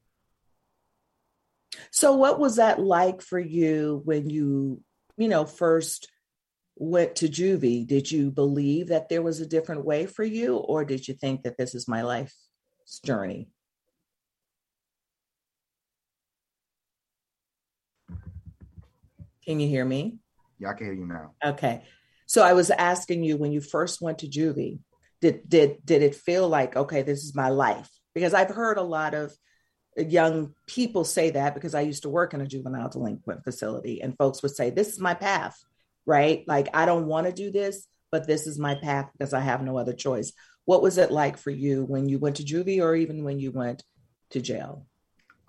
So 1.92 2.14
what 2.16 2.40
was 2.40 2.58
that 2.58 2.80
like 2.80 3.22
for 3.22 3.40
you 3.40 4.02
when 4.06 4.30
you, 4.30 4.82
you 5.18 5.28
know, 5.28 5.46
first 5.46 6.10
went 6.76 7.18
to 7.18 7.28
juvie? 7.28 7.88
Did 7.88 8.12
you 8.12 8.32
believe 8.32 8.88
that 8.88 9.10
there 9.10 9.22
was 9.22 9.40
a 9.40 9.48
different 9.48 9.86
way 9.86 10.06
for 10.06 10.24
you 10.24 10.58
or 10.58 10.86
did 10.86 11.08
you 11.08 11.14
think 11.14 11.44
that 11.44 11.58
this 11.58 11.76
is 11.76 11.88
my 11.88 12.02
life's 12.02 12.50
journey? 13.06 13.50
Can 19.46 19.60
you 19.60 19.68
hear 19.68 19.86
me? 19.86 20.18
Yeah, 20.60 20.70
I 20.70 20.74
can 20.74 20.88
hear 20.88 20.94
you 20.94 21.06
now. 21.06 21.32
Okay. 21.44 21.84
So 22.26 22.44
I 22.44 22.54
was 22.54 22.72
asking 22.72 23.24
you 23.24 23.38
when 23.38 23.52
you 23.52 23.62
first 23.62 24.02
went 24.02 24.20
to 24.20 24.28
juvie, 24.28 24.80
did 25.22 25.48
did 25.48 25.86
did 25.86 26.02
it 26.02 26.16
feel 26.16 26.48
like 26.48 26.76
okay, 26.76 27.02
this 27.02 27.24
is 27.24 27.36
my 27.36 27.50
life? 27.50 27.90
Because 28.16 28.34
I've 28.34 28.50
heard 28.50 28.78
a 28.78 28.84
lot 28.84 29.14
of 29.14 29.36
young 29.98 30.54
people 30.68 31.04
say 31.04 31.32
that 31.32 31.54
because 31.54 31.76
I 31.76 31.82
used 31.82 32.04
to 32.04 32.10
work 32.10 32.34
in 32.34 32.42
a 32.42 32.48
juvenile 32.48 32.90
delinquent 32.90 33.44
facility 33.44 34.02
and 34.02 34.18
folks 34.18 34.42
would 34.42 34.56
say 34.56 34.70
this 34.70 34.90
is 34.90 35.00
my 35.00 35.14
path, 35.14 35.64
right? 36.06 36.44
Like 36.48 36.70
I 36.74 36.86
don't 36.86 37.08
want 37.08 37.28
to 37.28 37.34
do 37.34 37.52
this, 37.52 37.88
but 38.12 38.28
this 38.28 38.48
is 38.48 38.60
my 38.60 38.76
path 38.76 39.10
because 39.12 39.34
I 39.34 39.42
have 39.42 39.62
no 39.62 39.78
other 39.78 39.94
choice. 39.94 40.34
What 40.66 40.82
was 40.82 40.98
it 40.98 41.12
like 41.12 41.38
for 41.38 41.52
you 41.52 41.84
when 41.84 42.08
you 42.10 42.20
went 42.20 42.38
to 42.38 42.44
juvie 42.44 42.82
or 42.82 42.96
even 42.96 43.24
when 43.24 43.40
you 43.40 43.52
went 43.52 43.84
to 44.32 44.42
jail? 44.42 44.86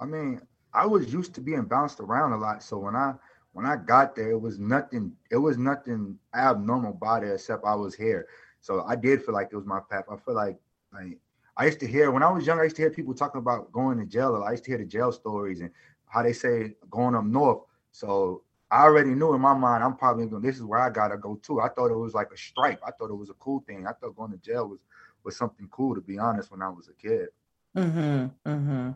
I 0.00 0.06
mean, 0.06 0.40
I 0.72 0.86
was 0.86 1.12
used 1.12 1.34
to 1.34 1.40
being 1.40 1.62
bounced 1.62 2.00
around 2.00 2.32
a 2.32 2.38
lot, 2.38 2.62
so 2.62 2.78
when 2.78 2.96
I 2.96 3.14
when 3.52 3.66
I 3.66 3.76
got 3.76 4.16
there, 4.16 4.32
it 4.32 4.40
was 4.40 4.58
nothing. 4.58 5.12
It 5.30 5.36
was 5.36 5.56
nothing 5.56 6.18
abnormal 6.34 6.90
about 6.90 7.22
it 7.22 7.32
except 7.32 7.64
I 7.64 7.76
was 7.76 7.94
here. 7.94 8.26
So 8.60 8.84
I 8.84 8.96
did 8.96 9.22
feel 9.22 9.34
like 9.34 9.50
it 9.52 9.56
was 9.56 9.64
my 9.64 9.80
path. 9.90 10.04
I 10.10 10.16
feel 10.16 10.34
like 10.34 10.58
like 10.92 11.18
I 11.56 11.66
used 11.66 11.80
to 11.80 11.86
hear 11.86 12.10
when 12.10 12.22
I 12.22 12.30
was 12.30 12.46
young. 12.46 12.58
I 12.58 12.64
used 12.64 12.76
to 12.76 12.82
hear 12.82 12.90
people 12.90 13.14
talking 13.14 13.38
about 13.38 13.70
going 13.72 13.98
to 13.98 14.06
jail. 14.06 14.42
I 14.46 14.52
used 14.52 14.64
to 14.64 14.70
hear 14.70 14.78
the 14.78 14.84
jail 14.84 15.12
stories 15.12 15.60
and 15.60 15.70
how 16.06 16.22
they 16.22 16.32
say 16.32 16.74
going 16.90 17.14
up 17.14 17.24
north. 17.24 17.62
So 17.92 18.42
I 18.70 18.82
already 18.82 19.14
knew 19.14 19.34
in 19.34 19.40
my 19.40 19.54
mind 19.54 19.84
I'm 19.84 19.96
probably 19.96 20.26
going. 20.26 20.42
This 20.42 20.56
is 20.56 20.64
where 20.64 20.80
I 20.80 20.90
gotta 20.90 21.16
go 21.16 21.36
to. 21.44 21.60
I 21.60 21.68
thought 21.68 21.90
it 21.90 21.96
was 21.96 22.14
like 22.14 22.30
a 22.32 22.36
stripe. 22.36 22.80
I 22.86 22.90
thought 22.90 23.10
it 23.10 23.16
was 23.16 23.30
a 23.30 23.34
cool 23.34 23.62
thing. 23.66 23.86
I 23.86 23.92
thought 23.92 24.16
going 24.16 24.32
to 24.32 24.38
jail 24.38 24.68
was 24.68 24.80
was 25.22 25.36
something 25.36 25.68
cool. 25.70 25.94
To 25.94 26.00
be 26.00 26.18
honest, 26.18 26.50
when 26.50 26.62
I 26.62 26.68
was 26.68 26.88
a 26.88 26.94
kid. 26.94 27.28
Hmm. 27.74 28.26
Hmm. 28.44 28.90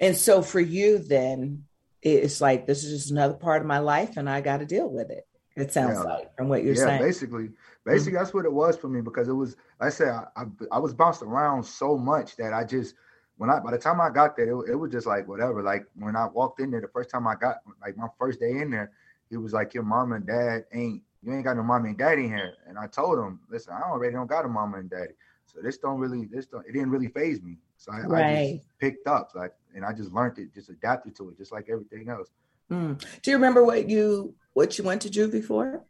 And 0.00 0.16
so 0.16 0.42
for 0.42 0.60
you, 0.60 0.98
then 0.98 1.64
it's 2.02 2.40
like 2.40 2.66
this 2.66 2.84
is 2.84 3.00
just 3.00 3.10
another 3.10 3.34
part 3.34 3.60
of 3.60 3.66
my 3.66 3.78
life 3.78 4.16
and 4.16 4.28
I 4.28 4.40
got 4.40 4.58
to 4.58 4.66
deal 4.66 4.88
with 4.88 5.10
it. 5.10 5.26
It 5.56 5.72
sounds 5.72 5.98
yeah. 5.98 6.14
like 6.14 6.36
from 6.36 6.48
what 6.48 6.64
you're 6.64 6.74
yeah, 6.74 6.84
saying. 6.84 7.02
Basically, 7.02 7.50
basically 7.84 8.12
mm-hmm. 8.12 8.22
that's 8.22 8.34
what 8.34 8.44
it 8.44 8.52
was 8.52 8.76
for 8.76 8.88
me 8.88 9.00
because 9.00 9.28
it 9.28 9.32
was. 9.32 9.56
Like 9.80 9.88
I 9.88 9.90
said 9.90 10.08
I, 10.08 10.24
I, 10.36 10.44
I 10.72 10.78
was 10.78 10.94
bounced 10.94 11.22
around 11.22 11.64
so 11.64 11.96
much 11.96 12.36
that 12.36 12.52
I 12.52 12.64
just 12.64 12.94
when 13.40 13.48
I 13.48 13.58
by 13.58 13.70
the 13.70 13.78
time 13.78 14.00
I 14.00 14.10
got 14.10 14.36
there, 14.36 14.50
it, 14.50 14.70
it, 14.72 14.74
was 14.74 14.92
just 14.92 15.06
like 15.06 15.26
whatever. 15.26 15.62
Like 15.62 15.86
when 15.94 16.14
I 16.14 16.26
walked 16.26 16.60
in 16.60 16.70
there 16.70 16.82
the 16.82 16.88
first 16.88 17.08
time 17.08 17.26
I 17.26 17.34
got 17.34 17.56
like 17.80 17.96
my 17.96 18.08
first 18.18 18.38
day 18.38 18.50
in 18.50 18.70
there, 18.70 18.92
he 19.30 19.38
was 19.38 19.54
like, 19.54 19.72
"Your 19.72 19.82
mom 19.82 20.12
and 20.12 20.26
dad 20.26 20.66
ain't 20.74 21.02
you 21.22 21.32
ain't 21.32 21.44
got 21.44 21.56
no 21.56 21.62
mom 21.62 21.86
and 21.86 21.96
daddy 21.96 22.28
here." 22.28 22.52
And 22.66 22.78
I 22.78 22.86
told 22.86 23.18
him, 23.18 23.40
"Listen, 23.48 23.72
I 23.72 23.88
already 23.88 24.12
don't 24.12 24.26
got 24.26 24.44
a 24.44 24.48
mom 24.48 24.74
and 24.74 24.90
daddy, 24.90 25.14
so 25.46 25.60
this 25.62 25.78
don't 25.78 25.98
really 25.98 26.26
this 26.26 26.46
don't 26.46 26.66
it 26.66 26.72
didn't 26.72 26.90
really 26.90 27.08
faze 27.08 27.40
me." 27.40 27.56
So 27.78 27.92
I, 27.92 28.00
right. 28.00 28.24
I 28.24 28.52
just 28.56 28.68
picked 28.78 29.06
up 29.06 29.30
like 29.34 29.54
and 29.74 29.86
I 29.86 29.94
just 29.94 30.12
learned 30.12 30.38
it, 30.38 30.52
just 30.52 30.68
adapted 30.68 31.16
to 31.16 31.30
it, 31.30 31.38
just 31.38 31.50
like 31.50 31.68
everything 31.70 32.10
else. 32.10 32.28
Mm. 32.70 33.02
Do 33.22 33.30
you 33.30 33.36
remember 33.38 33.64
what 33.64 33.88
you 33.88 34.34
what 34.52 34.76
you 34.76 34.84
went 34.84 35.00
to 35.02 35.08
juvie 35.08 35.42
for? 35.42 35.82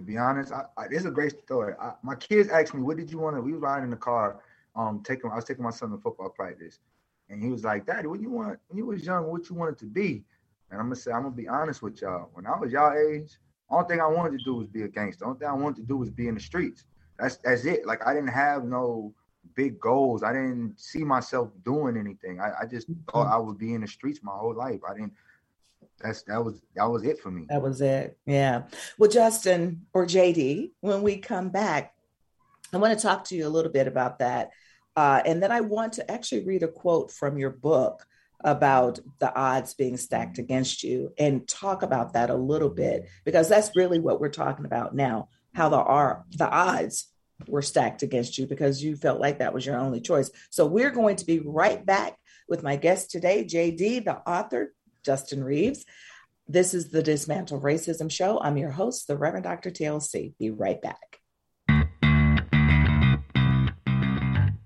To 0.00 0.06
be 0.06 0.16
honest, 0.16 0.50
I, 0.50 0.64
I, 0.78 0.86
it's 0.90 1.04
a 1.04 1.10
great 1.10 1.38
story. 1.44 1.74
I, 1.78 1.92
my 2.02 2.14
kids 2.14 2.48
asked 2.48 2.72
me, 2.72 2.80
"What 2.80 2.96
did 2.96 3.10
you 3.10 3.18
want 3.18 3.36
to?" 3.36 3.42
We 3.42 3.52
were 3.52 3.58
riding 3.58 3.84
in 3.84 3.90
the 3.90 3.96
car, 3.96 4.40
um, 4.74 5.02
taking. 5.04 5.30
I 5.30 5.36
was 5.36 5.44
taking 5.44 5.62
my 5.62 5.70
son 5.70 5.90
to 5.90 5.98
football 5.98 6.30
practice, 6.30 6.78
and 7.28 7.42
he 7.42 7.50
was 7.50 7.64
like, 7.64 7.84
"Daddy, 7.84 8.08
what 8.08 8.18
you 8.18 8.30
want? 8.30 8.58
When 8.68 8.78
you 8.78 8.86
was 8.86 9.04
young, 9.04 9.26
what 9.26 9.50
you 9.50 9.56
wanted 9.56 9.76
to 9.76 9.84
be?" 9.84 10.24
And 10.70 10.80
I'm 10.80 10.86
gonna 10.86 10.96
say, 10.96 11.12
I'm 11.12 11.24
gonna 11.24 11.34
be 11.34 11.48
honest 11.48 11.82
with 11.82 12.00
y'all. 12.00 12.30
When 12.32 12.46
I 12.46 12.58
was 12.58 12.72
y'all 12.72 12.94
age, 12.96 13.38
only 13.68 13.88
thing 13.88 14.00
I 14.00 14.06
wanted 14.06 14.38
to 14.38 14.44
do 14.44 14.54
was 14.54 14.68
be 14.68 14.84
a 14.84 14.88
gangster. 14.88 15.26
Only 15.26 15.38
thing 15.38 15.48
I 15.48 15.52
wanted 15.52 15.82
to 15.82 15.86
do 15.86 15.98
was 15.98 16.08
be 16.08 16.28
in 16.28 16.34
the 16.34 16.40
streets. 16.40 16.86
That's 17.18 17.36
that's 17.36 17.66
it. 17.66 17.84
Like 17.84 18.06
I 18.06 18.14
didn't 18.14 18.28
have 18.30 18.64
no 18.64 19.12
big 19.54 19.78
goals. 19.78 20.22
I 20.22 20.32
didn't 20.32 20.80
see 20.80 21.04
myself 21.04 21.50
doing 21.62 21.98
anything. 21.98 22.40
I, 22.40 22.52
I 22.62 22.64
just 22.64 22.86
thought 23.12 23.26
mm-hmm. 23.26 23.34
I 23.34 23.36
would 23.36 23.58
be 23.58 23.74
in 23.74 23.82
the 23.82 23.86
streets 23.86 24.20
my 24.22 24.32
whole 24.32 24.54
life. 24.54 24.80
I 24.88 24.94
didn't 24.94 25.12
that's 26.00 26.22
that 26.22 26.44
was 26.44 26.60
that 26.74 26.84
was 26.84 27.04
it 27.04 27.18
for 27.18 27.30
me. 27.30 27.46
That 27.48 27.62
was 27.62 27.80
it. 27.80 28.16
Yeah. 28.26 28.62
Well, 28.98 29.10
Justin 29.10 29.86
or 29.92 30.06
JD, 30.06 30.70
when 30.80 31.02
we 31.02 31.18
come 31.18 31.50
back, 31.50 31.94
I 32.72 32.78
want 32.78 32.98
to 32.98 33.02
talk 33.02 33.24
to 33.24 33.36
you 33.36 33.46
a 33.46 33.50
little 33.50 33.72
bit 33.72 33.86
about 33.86 34.18
that. 34.20 34.50
Uh, 34.96 35.22
and 35.24 35.42
then 35.42 35.52
I 35.52 35.60
want 35.60 35.94
to 35.94 36.10
actually 36.10 36.44
read 36.44 36.62
a 36.62 36.68
quote 36.68 37.10
from 37.10 37.38
your 37.38 37.50
book 37.50 38.06
about 38.42 38.98
the 39.18 39.34
odds 39.34 39.74
being 39.74 39.96
stacked 39.96 40.38
against 40.38 40.82
you 40.82 41.12
and 41.18 41.46
talk 41.46 41.82
about 41.82 42.14
that 42.14 42.30
a 42.30 42.34
little 42.34 42.70
bit 42.70 43.06
because 43.24 43.48
that's 43.48 43.76
really 43.76 43.98
what 43.98 44.20
we're 44.20 44.28
talking 44.30 44.64
about 44.64 44.94
now 44.94 45.28
how 45.54 45.68
the 45.68 45.76
are 45.76 46.24
the 46.36 46.48
odds 46.48 47.08
were 47.48 47.62
stacked 47.62 48.02
against 48.02 48.38
you 48.38 48.46
because 48.46 48.82
you 48.82 48.96
felt 48.96 49.20
like 49.20 49.38
that 49.38 49.52
was 49.52 49.66
your 49.66 49.76
only 49.76 50.00
choice 50.00 50.30
so 50.48 50.64
we're 50.64 50.90
going 50.90 51.16
to 51.16 51.26
be 51.26 51.40
right 51.40 51.84
back 51.84 52.16
with 52.48 52.62
my 52.62 52.76
guest 52.76 53.10
today 53.10 53.44
jd 53.44 54.02
the 54.04 54.16
author 54.26 54.72
Justin 55.04 55.44
Reeves. 55.44 55.84
This 56.48 56.74
is 56.74 56.90
the 56.90 57.02
Dismantle 57.02 57.60
Racism 57.60 58.10
Show. 58.10 58.40
I'm 58.40 58.56
your 58.56 58.70
host, 58.70 59.06
the 59.06 59.16
Reverend 59.16 59.44
Dr. 59.44 59.70
TLC. 59.70 60.34
Be 60.38 60.50
right 60.50 60.80
back. 60.82 61.18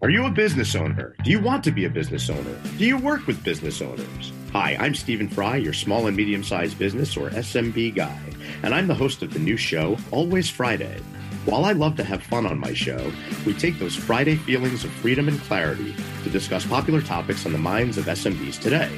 Are 0.05 0.11
you 0.11 0.27
a 0.27 0.31
business 0.31 0.75
owner? 0.75 1.17
Do 1.25 1.31
you 1.31 1.41
want 1.41 1.65
to 1.65 1.71
be 1.71 1.87
a 1.87 1.91
business 1.91 2.29
owner? 2.29 2.61
Do 2.77 2.85
you 2.85 2.99
work 2.99 3.27
with 3.27 3.43
business 3.43 3.81
owners? 3.81 4.33
Hi, 4.53 4.77
I'm 4.79 4.95
Stephen 4.95 5.29
Fry, 5.29 5.57
your 5.57 5.73
small 5.73 6.09
and 6.09 6.17
medium 6.17 6.45
sized 6.45 6.79
business 6.79 7.17
or 7.17 7.31
SMB 7.31 7.95
guy, 7.95 8.21
and 8.63 8.75
I'm 8.75 8.87
the 8.87 8.95
host 8.95 9.23
of 9.23 9.33
the 9.33 9.39
new 9.39 9.57
show, 9.57 9.97
Always 10.11 10.51
Friday. 10.51 11.01
While 11.47 11.65
I 11.65 11.73
love 11.73 11.97
to 11.97 12.05
have 12.05 12.23
fun 12.23 12.47
on 12.47 12.59
my 12.59 12.73
show, 12.75 13.11
we 13.47 13.55
take 13.55 13.79
those 13.79 13.97
Friday 13.97 14.37
feelings 14.37 14.85
of 14.85 14.91
freedom 14.91 15.27
and 15.27 15.41
clarity 15.41 15.95
to 16.23 16.31
discuss 16.31 16.67
popular 16.67 17.01
topics 17.01 17.47
on 17.47 17.53
the 17.53 17.59
minds 17.59 17.97
of 17.97 18.05
SMBs 18.05 18.61
today. 18.61 18.91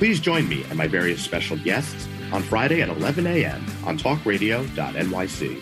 Please 0.00 0.18
join 0.18 0.48
me 0.48 0.64
and 0.70 0.76
my 0.78 0.86
various 0.86 1.20
special 1.22 1.58
guests 1.58 2.08
on 2.32 2.42
Friday 2.42 2.80
at 2.80 2.88
11 2.88 3.26
a.m. 3.26 3.62
on 3.84 3.98
talkradio.nyc. 3.98 5.60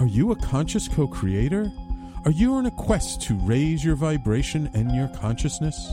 Are 0.00 0.06
you 0.06 0.32
a 0.32 0.36
conscious 0.36 0.88
co 0.88 1.06
creator? 1.06 1.70
Are 2.24 2.30
you 2.30 2.54
on 2.54 2.64
a 2.64 2.70
quest 2.70 3.20
to 3.24 3.34
raise 3.40 3.84
your 3.84 3.94
vibration 3.94 4.70
and 4.72 4.90
your 4.92 5.08
consciousness? 5.08 5.92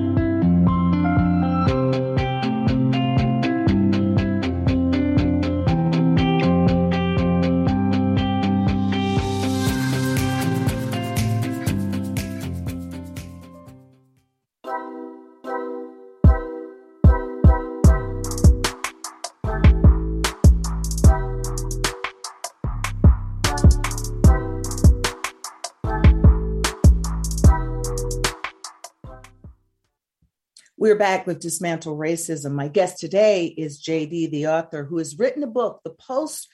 We're 30.91 30.97
back 30.97 31.25
with 31.25 31.39
Dismantle 31.39 31.95
Racism. 31.95 32.51
My 32.51 32.67
guest 32.67 32.99
today 32.99 33.45
is 33.45 33.81
JD, 33.81 34.29
the 34.29 34.47
author, 34.47 34.83
who 34.83 34.97
has 34.97 35.17
written 35.17 35.41
a 35.41 35.47
book, 35.47 35.79
The 35.85 35.91
Post 35.91 36.49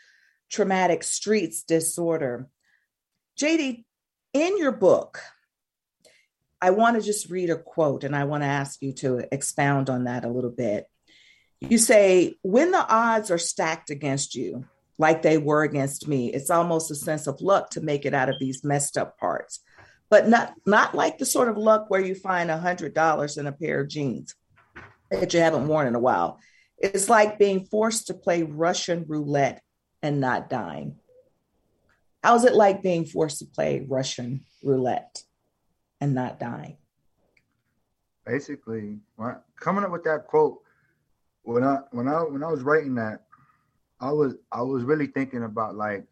Traumatic 0.51 1.01
Streets 1.01 1.63
Disorder. 1.63 2.47
JD, 3.41 3.83
in 4.33 4.57
your 4.59 4.73
book, 4.73 5.21
I 6.61 6.69
want 6.69 6.97
to 6.97 7.01
just 7.01 7.31
read 7.31 7.49
a 7.49 7.57
quote 7.57 8.03
and 8.03 8.15
I 8.15 8.25
want 8.25 8.43
to 8.43 8.47
ask 8.47 8.79
you 8.79 8.93
to 8.97 9.25
expound 9.31 9.89
on 9.89 10.03
that 10.03 10.23
a 10.23 10.29
little 10.29 10.51
bit. 10.51 10.85
You 11.59 11.79
say, 11.79 12.35
When 12.43 12.69
the 12.69 12.87
odds 12.87 13.31
are 13.31 13.39
stacked 13.39 13.89
against 13.89 14.35
you, 14.35 14.67
like 14.99 15.23
they 15.23 15.39
were 15.39 15.63
against 15.63 16.07
me, 16.07 16.31
it's 16.31 16.51
almost 16.51 16.91
a 16.91 16.95
sense 16.95 17.25
of 17.25 17.41
luck 17.41 17.71
to 17.71 17.81
make 17.81 18.05
it 18.05 18.13
out 18.13 18.29
of 18.29 18.35
these 18.39 18.63
messed 18.63 18.99
up 18.99 19.17
parts 19.17 19.61
but 20.09 20.27
not 20.27 20.53
not 20.65 20.95
like 20.95 21.17
the 21.17 21.25
sort 21.25 21.49
of 21.49 21.57
luck 21.57 21.89
where 21.89 22.01
you 22.01 22.15
find 22.15 22.49
a 22.49 22.57
hundred 22.57 22.93
dollars 22.93 23.37
in 23.37 23.47
a 23.47 23.51
pair 23.51 23.81
of 23.81 23.89
jeans 23.89 24.35
that 25.11 25.33
you 25.33 25.39
haven't 25.39 25.67
worn 25.67 25.87
in 25.87 25.95
a 25.95 25.99
while. 25.99 26.39
It's 26.77 27.09
like 27.09 27.39
being 27.39 27.65
forced 27.65 28.07
to 28.07 28.13
play 28.13 28.43
Russian 28.43 29.05
roulette 29.07 29.61
and 30.01 30.19
not 30.19 30.49
dying. 30.49 30.97
How's 32.23 32.43
it 32.43 32.53
like 32.53 32.83
being 32.83 33.05
forced 33.05 33.39
to 33.39 33.45
play 33.45 33.85
Russian 33.87 34.41
roulette 34.63 35.23
and 35.99 36.13
not 36.13 36.39
dying? 36.39 36.77
Basically, 38.25 38.99
coming 39.59 39.83
up 39.83 39.91
with 39.91 40.03
that 40.03 40.27
quote, 40.27 40.59
when 41.43 41.63
I 41.63 41.79
when 41.91 42.07
I 42.07 42.19
when 42.23 42.43
I 42.43 42.51
was 42.51 42.61
writing 42.61 42.95
that, 42.95 43.23
I 43.99 44.11
was 44.11 44.35
I 44.51 44.61
was 44.61 44.83
really 44.83 45.07
thinking 45.07 45.43
about 45.43 45.75
like 45.75 46.05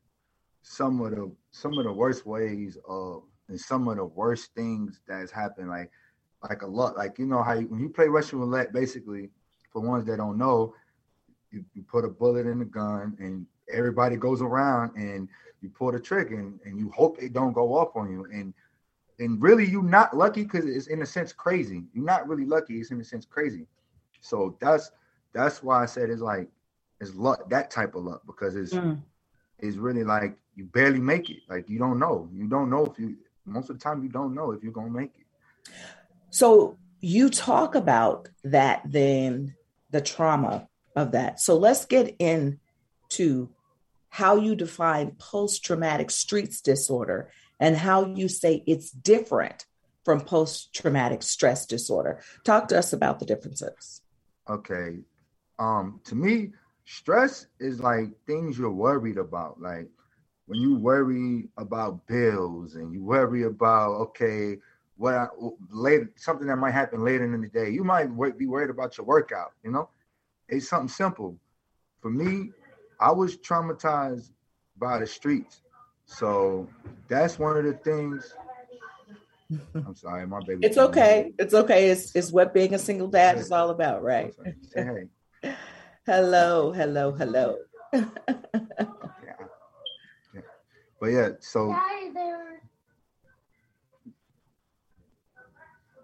some 0.63 1.01
of 1.01 1.11
the 1.11 1.31
some 1.51 1.77
of 1.77 1.83
the 1.83 1.91
worst 1.91 2.25
ways 2.25 2.77
of 2.87 3.23
and 3.47 3.59
some 3.59 3.87
of 3.87 3.97
the 3.97 4.05
worst 4.05 4.53
things 4.55 4.99
that 5.07 5.19
has 5.19 5.31
happened, 5.31 5.69
like 5.69 5.91
like 6.49 6.61
a 6.61 6.67
lot, 6.67 6.97
like 6.97 7.17
you 7.17 7.25
know 7.25 7.41
how 7.41 7.53
you, 7.53 7.67
when 7.67 7.79
you 7.79 7.89
play 7.89 8.07
Russian 8.07 8.39
roulette, 8.39 8.73
basically, 8.73 9.29
for 9.71 9.81
ones 9.81 10.05
that 10.05 10.17
don't 10.17 10.37
know, 10.37 10.73
you, 11.51 11.65
you 11.73 11.83
put 11.83 12.05
a 12.05 12.09
bullet 12.09 12.45
in 12.45 12.59
the 12.59 12.65
gun 12.65 13.15
and 13.19 13.45
everybody 13.71 14.15
goes 14.15 14.41
around 14.41 14.95
and 14.95 15.27
you 15.61 15.69
pull 15.69 15.91
the 15.91 15.99
trigger 15.99 16.39
and, 16.39 16.59
and 16.65 16.77
you 16.77 16.91
hope 16.91 17.17
it 17.21 17.33
don't 17.33 17.53
go 17.53 17.73
off 17.75 17.95
on 17.95 18.11
you 18.11 18.25
and 18.31 18.53
and 19.17 19.41
really 19.41 19.65
you're 19.65 19.81
not 19.81 20.15
lucky 20.15 20.43
because 20.43 20.65
it's 20.65 20.87
in 20.87 21.01
a 21.01 21.05
sense 21.05 21.31
crazy. 21.31 21.83
You're 21.93 22.05
not 22.05 22.27
really 22.27 22.45
lucky, 22.45 22.79
it's 22.79 22.91
in 22.91 22.99
a 22.99 23.03
sense 23.03 23.25
crazy. 23.25 23.65
So 24.19 24.57
that's 24.59 24.91
that's 25.33 25.63
why 25.63 25.81
I 25.81 25.85
said 25.85 26.09
it's 26.09 26.21
like 26.21 26.49
it's 26.99 27.15
luck, 27.15 27.49
that 27.49 27.71
type 27.71 27.95
of 27.95 28.03
luck, 28.03 28.21
because 28.25 28.55
it's 28.55 28.73
mm. 28.73 29.01
it's 29.59 29.77
really 29.77 30.03
like 30.03 30.37
you 30.55 30.65
barely 30.65 30.99
make 30.99 31.29
it. 31.29 31.39
Like 31.49 31.69
you 31.69 31.79
don't 31.79 31.99
know. 31.99 32.29
You 32.33 32.47
don't 32.47 32.69
know 32.69 32.85
if 32.85 32.99
you 32.99 33.15
most 33.45 33.69
of 33.69 33.77
the 33.77 33.83
time 33.83 34.03
you 34.03 34.09
don't 34.09 34.33
know 34.33 34.51
if 34.51 34.63
you're 34.63 34.71
going 34.71 34.91
to 34.91 34.99
make 34.99 35.13
it. 35.15 35.73
So 36.29 36.77
you 36.99 37.29
talk 37.29 37.75
about 37.75 38.29
that 38.43 38.81
then 38.85 39.55
the 39.91 40.01
trauma 40.01 40.67
of 40.95 41.11
that. 41.11 41.39
So 41.39 41.57
let's 41.57 41.85
get 41.85 42.15
into 42.19 43.49
how 44.09 44.37
you 44.37 44.55
define 44.55 45.11
post 45.11 45.63
traumatic 45.63 46.09
streets 46.09 46.61
disorder 46.61 47.29
and 47.59 47.75
how 47.75 48.05
you 48.05 48.27
say 48.27 48.63
it's 48.65 48.91
different 48.91 49.65
from 50.03 50.21
post 50.21 50.73
traumatic 50.73 51.23
stress 51.23 51.65
disorder. 51.65 52.21
Talk 52.43 52.69
to 52.69 52.77
us 52.77 52.93
about 52.93 53.19
the 53.19 53.25
differences. 53.25 54.01
Okay. 54.49 54.99
Um 55.59 56.01
to 56.05 56.15
me 56.15 56.51
stress 56.85 57.47
is 57.59 57.79
like 57.79 58.09
things 58.27 58.57
you're 58.57 58.71
worried 58.71 59.17
about 59.17 59.59
like 59.59 59.89
when 60.47 60.59
you 60.59 60.75
worry 60.75 61.47
about 61.57 62.05
bills 62.07 62.75
and 62.75 62.93
you 62.93 63.03
worry 63.03 63.43
about 63.43 63.93
okay 63.95 64.57
what 64.97 65.13
I, 65.13 65.27
later 65.69 66.11
something 66.15 66.47
that 66.47 66.57
might 66.57 66.71
happen 66.71 67.03
later 67.03 67.23
in 67.23 67.41
the 67.41 67.47
day 67.47 67.69
you 67.69 67.83
might 67.83 68.07
be 68.37 68.47
worried 68.47 68.69
about 68.69 68.97
your 68.97 69.05
workout 69.05 69.53
you 69.63 69.71
know? 69.71 69.89
It's 70.47 70.69
something 70.69 70.89
simple. 70.89 71.37
For 72.01 72.09
me 72.09 72.51
i 72.99 73.11
was 73.11 73.37
traumatized 73.37 74.31
by 74.77 74.99
the 74.99 75.07
streets. 75.07 75.61
So 76.05 76.67
that's 77.07 77.39
one 77.39 77.57
of 77.57 77.63
the 77.63 77.73
things. 77.73 78.33
I'm 79.75 79.95
sorry 79.95 80.27
my 80.27 80.39
baby 80.45 80.65
it's 80.65 80.77
okay. 80.77 81.33
It's 81.37 81.53
okay. 81.53 81.89
It's, 81.89 82.15
it's 82.15 82.31
what 82.31 82.53
being 82.53 82.73
a 82.73 82.79
single 82.79 83.07
dad 83.07 83.37
is 83.37 83.51
all 83.51 83.69
about 83.69 84.03
right? 84.03 84.33
Hey. 84.73 85.05
hello 86.05 86.71
hello 86.71 87.11
hello 87.11 87.57
but 90.99 91.07
yeah, 91.07 91.29
so 91.39 91.75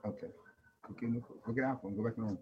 okay, 0.05 0.27
go 0.81 0.93
get, 0.99 1.43
go 1.45 1.53
get 1.53 1.63
apple 1.63 1.89
and 1.89 1.97
go 1.97 2.03
back 2.03 2.13
in 2.17 2.23
the 2.23 2.29
room. 2.29 2.39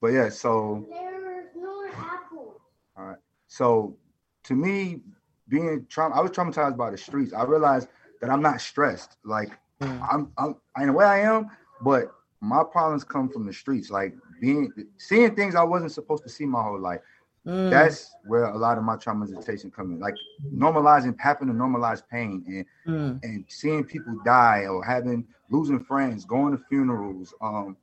But 0.00 0.08
yeah, 0.08 0.28
so 0.28 0.86
there's 0.90 1.46
no 1.56 1.86
apple. 1.96 2.60
All 2.96 3.04
right, 3.06 3.18
so 3.46 3.96
to 4.44 4.54
me, 4.54 5.00
being 5.48 5.86
trauma, 5.88 6.14
I 6.14 6.20
was 6.20 6.30
traumatized 6.30 6.76
by 6.76 6.90
the 6.90 6.98
streets. 6.98 7.32
I 7.32 7.44
realized 7.44 7.88
that 8.20 8.30
I'm 8.30 8.42
not 8.42 8.60
stressed. 8.60 9.16
Like 9.24 9.50
mm. 9.80 10.08
I'm, 10.10 10.32
I'm 10.38 10.56
in 10.82 10.88
a 10.90 10.92
way 10.92 11.04
I 11.04 11.20
am, 11.20 11.48
but 11.82 12.12
my 12.40 12.62
problems 12.62 13.04
come 13.04 13.28
from 13.28 13.46
the 13.46 13.52
streets. 13.52 13.90
Like 13.90 14.14
being 14.40 14.72
seeing 14.98 15.34
things 15.34 15.54
I 15.54 15.62
wasn't 15.62 15.92
supposed 15.92 16.22
to 16.24 16.28
see 16.28 16.44
my 16.44 16.62
whole 16.62 16.80
life. 16.80 17.00
Mm. 17.46 17.70
That's 17.70 18.14
where 18.26 18.44
a 18.44 18.56
lot 18.56 18.78
of 18.78 18.84
my 18.84 18.96
traumatization 18.96 19.72
comes 19.72 19.92
in, 19.92 20.00
like 20.00 20.14
normalizing, 20.54 21.14
having 21.18 21.48
to 21.48 21.54
normalize 21.54 22.02
pain 22.10 22.42
and 22.86 22.94
mm. 22.94 23.20
and 23.22 23.44
seeing 23.48 23.84
people 23.84 24.18
die 24.24 24.66
or 24.66 24.82
having 24.82 25.26
losing 25.50 25.84
friends, 25.84 26.24
going 26.24 26.56
to 26.56 26.64
funerals, 26.68 27.34
um, 27.42 27.76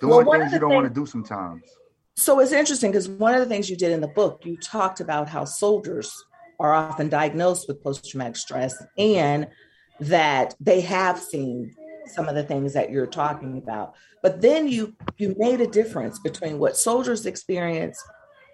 doing 0.00 0.24
well, 0.24 0.38
things 0.38 0.52
you 0.52 0.60
don't 0.60 0.72
want 0.72 0.86
to 0.86 0.94
do 0.94 1.04
sometimes. 1.04 1.64
So 2.16 2.38
it's 2.38 2.52
interesting 2.52 2.92
because 2.92 3.08
one 3.08 3.34
of 3.34 3.40
the 3.40 3.46
things 3.46 3.68
you 3.68 3.76
did 3.76 3.90
in 3.90 4.00
the 4.00 4.08
book, 4.08 4.42
you 4.44 4.56
talked 4.56 5.00
about 5.00 5.28
how 5.28 5.44
soldiers 5.44 6.12
are 6.60 6.74
often 6.74 7.08
diagnosed 7.08 7.66
with 7.66 7.82
post-traumatic 7.82 8.36
stress 8.36 8.74
and 8.98 9.48
that 9.98 10.54
they 10.60 10.80
have 10.80 11.18
seen 11.18 11.74
some 12.06 12.28
of 12.28 12.34
the 12.34 12.42
things 12.42 12.72
that 12.72 12.90
you're 12.90 13.06
talking 13.06 13.58
about. 13.58 13.94
But 14.22 14.40
then 14.40 14.68
you 14.68 14.94
you 15.16 15.34
made 15.38 15.60
a 15.60 15.66
difference 15.66 16.18
between 16.18 16.58
what 16.58 16.76
soldiers 16.76 17.26
experience 17.26 18.02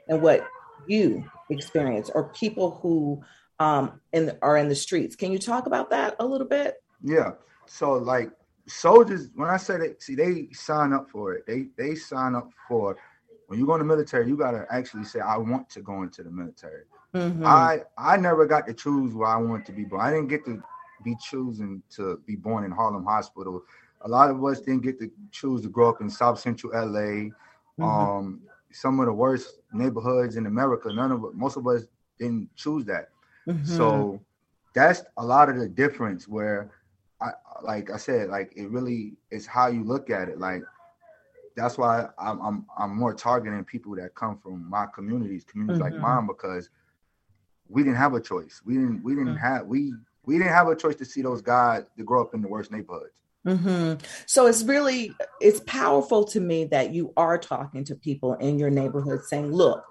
and 0.08 0.22
what 0.22 0.46
you 0.86 1.24
experience, 1.50 2.10
or 2.14 2.30
people 2.30 2.78
who 2.82 3.22
um 3.58 4.00
in 4.12 4.36
are 4.42 4.56
in 4.56 4.68
the 4.68 4.74
streets. 4.74 5.16
Can 5.16 5.32
you 5.32 5.38
talk 5.38 5.66
about 5.66 5.90
that 5.90 6.16
a 6.20 6.26
little 6.26 6.46
bit? 6.46 6.82
Yeah. 7.02 7.32
So 7.66 7.94
like 7.94 8.30
soldiers, 8.66 9.30
when 9.34 9.48
I 9.48 9.56
say 9.56 9.78
that, 9.78 10.02
see, 10.02 10.14
they 10.14 10.48
sign 10.52 10.92
up 10.92 11.10
for 11.10 11.34
it. 11.34 11.46
They 11.46 11.66
they 11.76 11.94
sign 11.94 12.34
up 12.34 12.50
for 12.68 12.96
when 13.48 13.58
you 13.58 13.66
go 13.66 13.74
in 13.74 13.80
the 13.80 13.84
military, 13.84 14.28
you 14.28 14.36
gotta 14.36 14.66
actually 14.70 15.04
say, 15.04 15.20
I 15.20 15.36
want 15.36 15.70
to 15.70 15.80
go 15.80 16.02
into 16.02 16.22
the 16.22 16.30
military. 16.30 16.82
Mm-hmm. 17.14 17.46
I 17.46 17.82
I 17.96 18.16
never 18.16 18.46
got 18.46 18.66
to 18.66 18.74
choose 18.74 19.14
where 19.14 19.28
I 19.28 19.36
want 19.36 19.64
to 19.66 19.72
be 19.72 19.84
but 19.84 19.98
I 19.98 20.10
didn't 20.10 20.28
get 20.28 20.44
to 20.46 20.62
be 21.02 21.16
choosing 21.20 21.82
to 21.90 22.20
be 22.26 22.36
born 22.36 22.64
in 22.64 22.70
Harlem 22.70 23.04
Hospital. 23.04 23.62
A 24.02 24.08
lot 24.08 24.30
of 24.30 24.42
us 24.44 24.60
didn't 24.60 24.82
get 24.82 24.98
to 25.00 25.10
choose 25.30 25.62
to 25.62 25.68
grow 25.68 25.88
up 25.88 26.00
in 26.00 26.10
South 26.10 26.38
Central 26.38 26.72
LA. 26.72 27.30
Mm-hmm. 27.78 27.84
Um, 27.84 28.40
some 28.72 29.00
of 29.00 29.06
the 29.06 29.12
worst 29.12 29.58
neighborhoods 29.72 30.36
in 30.36 30.46
America. 30.46 30.92
None 30.92 31.12
of 31.12 31.34
most 31.34 31.56
of 31.56 31.66
us 31.66 31.84
didn't 32.18 32.54
choose 32.56 32.84
that. 32.86 33.08
Mm-hmm. 33.48 33.64
So 33.64 34.20
that's 34.74 35.02
a 35.16 35.24
lot 35.24 35.48
of 35.48 35.56
the 35.56 35.68
difference 35.68 36.28
where 36.28 36.70
I 37.20 37.30
like 37.62 37.90
I 37.90 37.96
said, 37.96 38.28
like 38.28 38.52
it 38.56 38.70
really 38.70 39.14
is 39.30 39.46
how 39.46 39.68
you 39.68 39.82
look 39.82 40.10
at 40.10 40.28
it. 40.28 40.38
Like 40.38 40.62
that's 41.56 41.78
why 41.78 42.08
I'm 42.18 42.40
I'm, 42.40 42.66
I'm 42.78 42.96
more 42.96 43.14
targeting 43.14 43.64
people 43.64 43.96
that 43.96 44.14
come 44.14 44.38
from 44.38 44.68
my 44.68 44.86
communities, 44.94 45.44
communities 45.44 45.82
mm-hmm. 45.82 45.94
like 45.94 46.00
mine, 46.00 46.26
because 46.26 46.68
we 47.68 47.82
didn't 47.82 47.96
have 47.96 48.14
a 48.14 48.20
choice. 48.20 48.60
We 48.64 48.74
didn't 48.74 49.02
we 49.02 49.14
didn't 49.14 49.36
mm-hmm. 49.36 49.46
have 49.46 49.66
we 49.66 49.94
we 50.26 50.36
didn't 50.36 50.52
have 50.52 50.68
a 50.68 50.76
choice 50.76 50.96
to 50.96 51.04
see 51.04 51.22
those 51.22 51.40
guys 51.40 51.84
to 51.96 52.04
grow 52.04 52.22
up 52.22 52.34
in 52.34 52.42
the 52.42 52.48
worst 52.48 52.70
neighborhoods. 52.70 53.14
Mm-hmm. 53.46 54.04
So 54.26 54.46
it's 54.46 54.64
really 54.64 55.12
it's 55.40 55.60
powerful 55.60 56.24
to 56.26 56.40
me 56.40 56.64
that 56.66 56.92
you 56.92 57.12
are 57.16 57.38
talking 57.38 57.84
to 57.84 57.94
people 57.94 58.34
in 58.34 58.58
your 58.58 58.70
neighborhood, 58.70 59.20
saying, 59.24 59.52
"Look, 59.52 59.84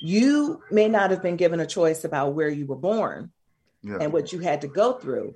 you 0.00 0.62
may 0.70 0.88
not 0.88 1.10
have 1.10 1.22
been 1.22 1.36
given 1.36 1.60
a 1.60 1.66
choice 1.66 2.04
about 2.04 2.34
where 2.34 2.48
you 2.48 2.66
were 2.66 2.76
born 2.76 3.30
yeah. 3.82 3.98
and 4.00 4.12
what 4.12 4.32
you 4.32 4.38
had 4.38 4.62
to 4.62 4.68
go 4.68 4.94
through, 4.94 5.34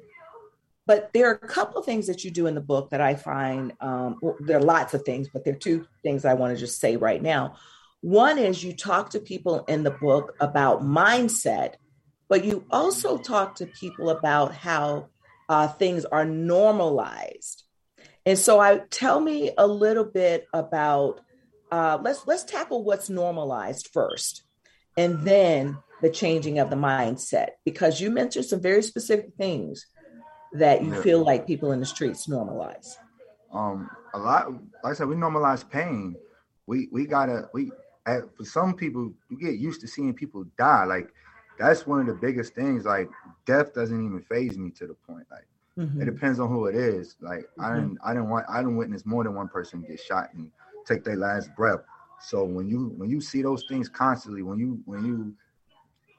but 0.87 1.11
there 1.12 1.28
are 1.28 1.34
a 1.42 1.46
couple 1.46 1.78
of 1.78 1.84
things 1.84 2.06
that 2.06 2.24
you 2.24 2.30
do 2.30 2.46
in 2.46 2.54
the 2.54 2.62
book 2.62 2.88
that 2.90 3.02
I 3.02 3.14
find 3.14 3.74
um, 3.80 4.16
well, 4.22 4.37
there 4.40 4.56
are 4.56 4.62
lots 4.62 4.94
of 4.94 5.02
things, 5.02 5.28
but 5.30 5.44
there 5.44 5.52
are 5.52 5.58
two 5.58 5.87
things 6.02 6.24
I 6.24 6.34
want 6.34 6.54
to 6.54 6.58
just 6.58 6.80
say 6.80 6.96
right 6.96 7.22
now. 7.22 7.56
One 8.00 8.38
is 8.38 8.64
you 8.64 8.72
talk 8.72 9.11
to 9.11 9.20
people 9.20 9.64
in 9.66 9.82
the 9.82 9.90
book 9.90 10.34
about 10.40 10.82
mindset, 10.82 11.74
but 12.28 12.44
you 12.44 12.64
also 12.70 13.18
talk 13.18 13.56
to 13.56 13.66
people 13.66 14.10
about 14.10 14.54
how 14.54 15.08
uh, 15.48 15.68
things 15.68 16.04
are 16.04 16.24
normalized. 16.24 17.64
And 18.26 18.38
so 18.38 18.60
I 18.60 18.78
tell 18.90 19.20
me 19.20 19.52
a 19.56 19.66
little 19.66 20.04
bit 20.04 20.46
about 20.52 21.20
uh, 21.70 21.98
let's 22.02 22.26
let's 22.26 22.44
tackle 22.44 22.82
what's 22.82 23.10
normalized 23.10 23.88
first, 23.92 24.42
and 24.96 25.26
then 25.26 25.78
the 26.00 26.10
changing 26.10 26.58
of 26.58 26.70
the 26.70 26.76
mindset 26.76 27.48
because 27.64 28.00
you 28.00 28.10
mentioned 28.10 28.46
some 28.46 28.60
very 28.60 28.82
specific 28.82 29.32
things 29.36 29.86
that 30.52 30.82
you 30.82 30.94
feel 31.02 31.24
like 31.24 31.46
people 31.46 31.72
in 31.72 31.80
the 31.80 31.86
streets 31.86 32.26
normalize? 32.26 32.96
Um, 33.52 33.90
a 34.14 34.18
lot. 34.18 34.50
Like 34.52 34.60
I 34.84 34.92
said, 34.94 35.08
we 35.08 35.16
normalize 35.16 35.68
pain. 35.68 36.16
We 36.66 36.88
we 36.92 37.06
gotta 37.06 37.48
we 37.52 37.70
for 38.04 38.44
some 38.44 38.74
people 38.74 39.12
you 39.30 39.38
get 39.38 39.58
used 39.58 39.80
to 39.82 39.88
seeing 39.88 40.14
people 40.14 40.44
die. 40.56 40.84
Like 40.84 41.12
that's 41.59 41.87
one 41.87 42.01
of 42.01 42.07
the 42.07 42.14
biggest 42.14 42.55
things. 42.55 42.85
Like 42.85 43.09
death 43.47 43.75
doesn't 43.75 44.05
even 44.05 44.21
faze 44.23 44.57
me 44.57 44.71
to 44.71 44.87
the 44.87 44.94
point. 44.94 45.27
Like 45.31 45.47
mm-hmm. 45.79 46.01
it 46.01 46.05
depends 46.05 46.40
on 46.40 46.49
who 46.49 46.66
it 46.66 46.75
is. 46.75 47.16
Like 47.21 47.40
mm-hmm. 47.40 47.64
I 47.64 47.75
didn't 47.75 47.99
I 48.05 48.12
didn't 48.14 48.31
want 48.31 48.47
I 48.49 48.59
didn't 48.59 48.77
witness 48.77 49.05
more 49.05 49.25
than 49.25 49.35
one 49.35 49.49
person 49.49 49.85
get 49.87 50.01
shot 50.01 50.31
and 50.35 50.51
take 50.87 51.05
their 51.05 51.16
last 51.16 51.55
breath. 51.57 51.81
So 52.21 52.44
when 52.44 52.68
you 52.68 52.92
when 52.97 53.11
you 53.11 53.21
see 53.21 53.42
those 53.42 53.64
things 53.68 53.88
constantly, 53.88 54.42
when 54.42 54.59
you 54.59 54.81
when 54.85 55.05
you 55.05 55.35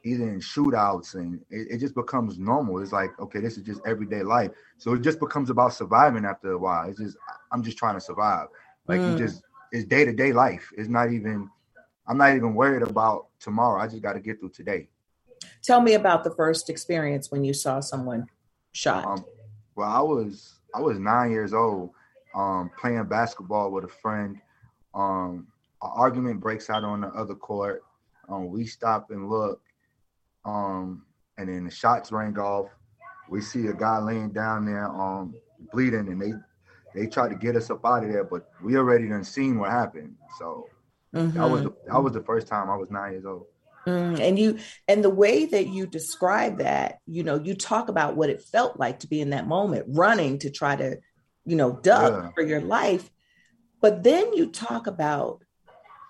either 0.05 0.29
in 0.29 0.39
shootouts 0.39 1.15
and 1.15 1.41
it, 1.49 1.67
it, 1.71 1.77
just 1.77 1.93
becomes 1.93 2.39
normal. 2.39 2.79
It's 2.79 2.93
like, 2.93 3.19
okay, 3.19 3.41
this 3.41 3.57
is 3.57 3.63
just 3.63 3.81
everyday 3.85 4.23
life. 4.23 4.51
So 4.77 4.93
it 4.93 5.01
just 5.01 5.19
becomes 5.19 5.49
about 5.49 5.73
surviving 5.73 6.23
after 6.23 6.53
a 6.53 6.57
while. 6.57 6.87
It's 6.87 6.99
just 6.99 7.17
I'm 7.51 7.63
just 7.63 7.77
trying 7.77 7.95
to 7.95 8.01
survive. 8.01 8.47
Like 8.87 9.01
mm. 9.01 9.11
you 9.11 9.17
just 9.17 9.43
it's 9.71 9.85
day 9.85 10.05
to 10.05 10.13
day 10.13 10.31
life. 10.31 10.71
It's 10.77 10.89
not 10.89 11.11
even 11.11 11.49
I'm 12.07 12.17
not 12.17 12.35
even 12.35 12.55
worried 12.55 12.81
about 12.81 13.27
tomorrow. 13.39 13.81
I 13.81 13.87
just 13.87 14.01
got 14.01 14.13
to 14.13 14.19
get 14.19 14.39
through 14.39 14.49
today. 14.49 14.87
Tell 15.61 15.81
me 15.81 15.93
about 15.93 16.23
the 16.23 16.31
first 16.31 16.69
experience 16.69 17.31
when 17.31 17.43
you 17.43 17.53
saw 17.53 17.79
someone 17.79 18.27
shot. 18.71 19.05
Um, 19.05 19.25
well, 19.75 19.89
I 19.89 20.01
was 20.01 20.55
I 20.73 20.81
was 20.81 20.99
nine 20.99 21.31
years 21.31 21.53
old, 21.53 21.91
um, 22.35 22.71
playing 22.79 23.03
basketball 23.05 23.71
with 23.71 23.85
a 23.85 23.87
friend. 23.87 24.39
Um, 24.93 25.47
an 25.81 25.91
argument 25.95 26.39
breaks 26.39 26.69
out 26.69 26.83
on 26.83 27.01
the 27.01 27.07
other 27.07 27.35
court. 27.35 27.83
Um, 28.27 28.49
we 28.49 28.65
stop 28.65 29.11
and 29.11 29.29
look, 29.29 29.61
um, 30.45 31.03
and 31.37 31.49
then 31.49 31.65
the 31.65 31.71
shots 31.71 32.11
rang 32.11 32.37
off. 32.37 32.67
We 33.29 33.41
see 33.41 33.67
a 33.67 33.73
guy 33.73 33.99
laying 33.99 34.31
down 34.31 34.65
there, 34.65 34.87
um, 34.87 35.35
bleeding, 35.71 36.07
and 36.07 36.21
they 36.21 36.33
they 36.93 37.07
tried 37.07 37.29
to 37.29 37.35
get 37.35 37.55
us 37.55 37.69
up 37.69 37.85
out 37.85 38.03
of 38.03 38.11
there, 38.11 38.23
but 38.23 38.49
we 38.63 38.75
already 38.75 39.07
done 39.07 39.23
seen 39.23 39.59
what 39.59 39.69
happened. 39.69 40.15
So 40.37 40.67
mm-hmm. 41.13 41.37
that 41.37 41.49
was 41.49 41.63
the, 41.63 41.73
that 41.87 42.01
was 42.01 42.13
the 42.13 42.23
first 42.23 42.47
time 42.47 42.69
I 42.69 42.75
was 42.75 42.89
nine 42.89 43.13
years 43.13 43.25
old. 43.25 43.45
Mm, 43.89 44.19
and 44.19 44.39
you 44.39 44.59
and 44.87 45.03
the 45.03 45.09
way 45.09 45.45
that 45.45 45.67
you 45.67 45.87
describe 45.87 46.59
that, 46.59 46.99
you 47.05 47.23
know, 47.23 47.35
you 47.35 47.55
talk 47.55 47.89
about 47.89 48.15
what 48.15 48.29
it 48.29 48.41
felt 48.41 48.79
like 48.79 48.99
to 48.99 49.07
be 49.07 49.21
in 49.21 49.31
that 49.31 49.47
moment, 49.47 49.85
running 49.87 50.39
to 50.39 50.49
try 50.49 50.75
to, 50.75 50.97
you 51.45 51.55
know, 51.55 51.73
duck 51.73 52.23
yeah. 52.23 52.29
for 52.35 52.43
your 52.43 52.61
life. 52.61 53.09
But 53.81 54.03
then 54.03 54.33
you 54.33 54.47
talk 54.51 54.87
about 54.87 55.41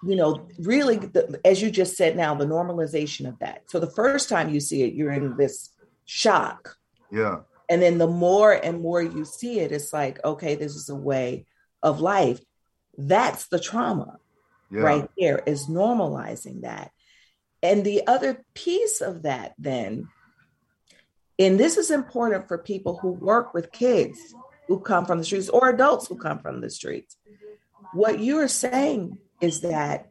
you 0.03 0.15
know, 0.15 0.47
really, 0.59 0.97
the, 0.97 1.39
as 1.43 1.61
you 1.61 1.69
just 1.69 1.97
said 1.97 2.15
now, 2.15 2.33
the 2.33 2.45
normalization 2.45 3.27
of 3.27 3.37
that. 3.39 3.63
So 3.67 3.79
the 3.79 3.91
first 3.91 4.29
time 4.29 4.49
you 4.49 4.59
see 4.59 4.83
it, 4.83 4.93
you're 4.93 5.11
in 5.11 5.35
this 5.35 5.71
shock. 6.05 6.77
Yeah. 7.11 7.39
And 7.69 7.81
then 7.81 7.97
the 7.97 8.07
more 8.07 8.53
and 8.53 8.81
more 8.81 9.01
you 9.01 9.25
see 9.25 9.59
it, 9.59 9.71
it's 9.71 9.93
like, 9.93 10.23
okay, 10.23 10.55
this 10.55 10.75
is 10.75 10.89
a 10.89 10.95
way 10.95 11.45
of 11.83 11.99
life. 11.99 12.39
That's 12.97 13.47
the 13.47 13.59
trauma 13.59 14.17
yeah. 14.71 14.81
right 14.81 15.09
there, 15.17 15.43
is 15.45 15.67
normalizing 15.67 16.61
that. 16.61 16.91
And 17.61 17.83
the 17.83 18.07
other 18.07 18.43
piece 18.53 19.01
of 19.01 19.23
that, 19.23 19.53
then, 19.57 20.07
and 21.37 21.59
this 21.59 21.77
is 21.77 21.91
important 21.91 22.47
for 22.47 22.57
people 22.57 22.97
who 22.97 23.11
work 23.11 23.53
with 23.53 23.71
kids 23.71 24.17
who 24.67 24.79
come 24.79 25.05
from 25.05 25.17
the 25.17 25.23
streets 25.23 25.49
or 25.49 25.69
adults 25.69 26.07
who 26.07 26.15
come 26.15 26.39
from 26.39 26.61
the 26.61 26.69
streets. 26.69 27.17
What 27.93 28.19
you're 28.19 28.47
saying 28.47 29.17
is 29.41 29.61
that 29.61 30.07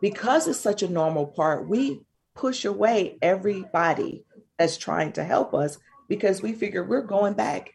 because 0.00 0.46
it's 0.46 0.60
such 0.60 0.82
a 0.82 0.88
normal 0.88 1.26
part, 1.26 1.68
we 1.68 2.02
push 2.34 2.64
away 2.64 3.18
everybody 3.20 4.24
that's 4.56 4.76
trying 4.76 5.12
to 5.12 5.24
help 5.24 5.54
us 5.54 5.78
because 6.08 6.40
we 6.40 6.52
figure 6.52 6.84
we're 6.84 7.02
going 7.02 7.34
back 7.34 7.74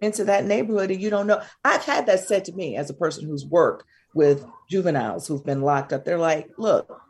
into 0.00 0.24
that 0.24 0.44
neighborhood 0.44 0.90
and 0.90 1.00
you 1.00 1.10
don't 1.10 1.26
know. 1.26 1.42
I've 1.64 1.84
had 1.84 2.06
that 2.06 2.20
said 2.20 2.44
to 2.46 2.52
me 2.52 2.76
as 2.76 2.90
a 2.90 2.94
person 2.94 3.26
who's 3.26 3.44
worked 3.44 3.84
with 4.14 4.44
juveniles 4.70 5.26
who've 5.26 5.44
been 5.44 5.62
locked 5.62 5.92
up. 5.92 6.04
They're 6.04 6.18
like, 6.18 6.50
look, 6.58 7.02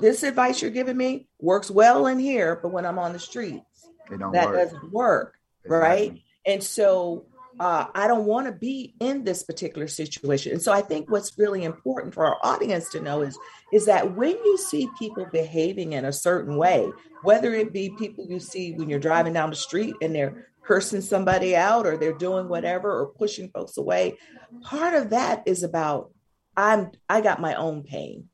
this 0.00 0.22
advice 0.22 0.60
you're 0.60 0.70
giving 0.70 0.96
me 0.96 1.28
works 1.40 1.70
well 1.70 2.06
in 2.06 2.18
here, 2.18 2.58
but 2.62 2.70
when 2.70 2.84
I'm 2.84 2.98
on 2.98 3.12
the 3.12 3.18
streets, 3.18 3.88
that 4.10 4.20
work. 4.20 4.56
doesn't 4.56 4.92
work. 4.92 5.34
Exactly. 5.64 5.88
Right. 5.88 6.22
And 6.46 6.62
so 6.62 7.26
uh, 7.60 7.86
I 7.94 8.06
don't 8.06 8.24
want 8.24 8.46
to 8.46 8.52
be 8.52 8.94
in 9.00 9.24
this 9.24 9.42
particular 9.42 9.88
situation. 9.88 10.52
And 10.52 10.62
so 10.62 10.72
I 10.72 10.80
think 10.80 11.10
what's 11.10 11.36
really 11.38 11.64
important 11.64 12.14
for 12.14 12.24
our 12.24 12.38
audience 12.42 12.88
to 12.90 13.00
know 13.00 13.22
is, 13.22 13.38
is 13.72 13.86
that 13.86 14.16
when 14.16 14.32
you 14.32 14.56
see 14.58 14.88
people 14.98 15.26
behaving 15.32 15.92
in 15.92 16.04
a 16.04 16.12
certain 16.12 16.56
way, 16.56 16.88
whether 17.22 17.52
it 17.54 17.72
be 17.72 17.90
people 17.98 18.26
you 18.28 18.38
see 18.38 18.72
when 18.72 18.88
you're 18.88 19.00
driving 19.00 19.32
down 19.32 19.50
the 19.50 19.56
street 19.56 19.94
and 20.00 20.14
they're 20.14 20.48
cursing 20.62 21.00
somebody 21.00 21.56
out 21.56 21.86
or 21.86 21.96
they're 21.96 22.12
doing 22.12 22.48
whatever 22.48 22.92
or 22.92 23.06
pushing 23.06 23.48
folks 23.50 23.76
away, 23.76 24.16
part 24.62 24.94
of 24.94 25.10
that 25.10 25.42
is 25.46 25.62
about 25.62 26.12
I'm 26.56 26.90
I 27.08 27.20
got 27.20 27.40
my 27.40 27.54
own 27.54 27.82
pain. 27.82 28.28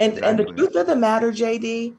And 0.00 0.14
exactly. 0.14 0.30
and 0.30 0.38
the 0.38 0.52
truth 0.54 0.76
of 0.76 0.86
the 0.86 0.96
matter, 0.96 1.32
JD, 1.32 1.96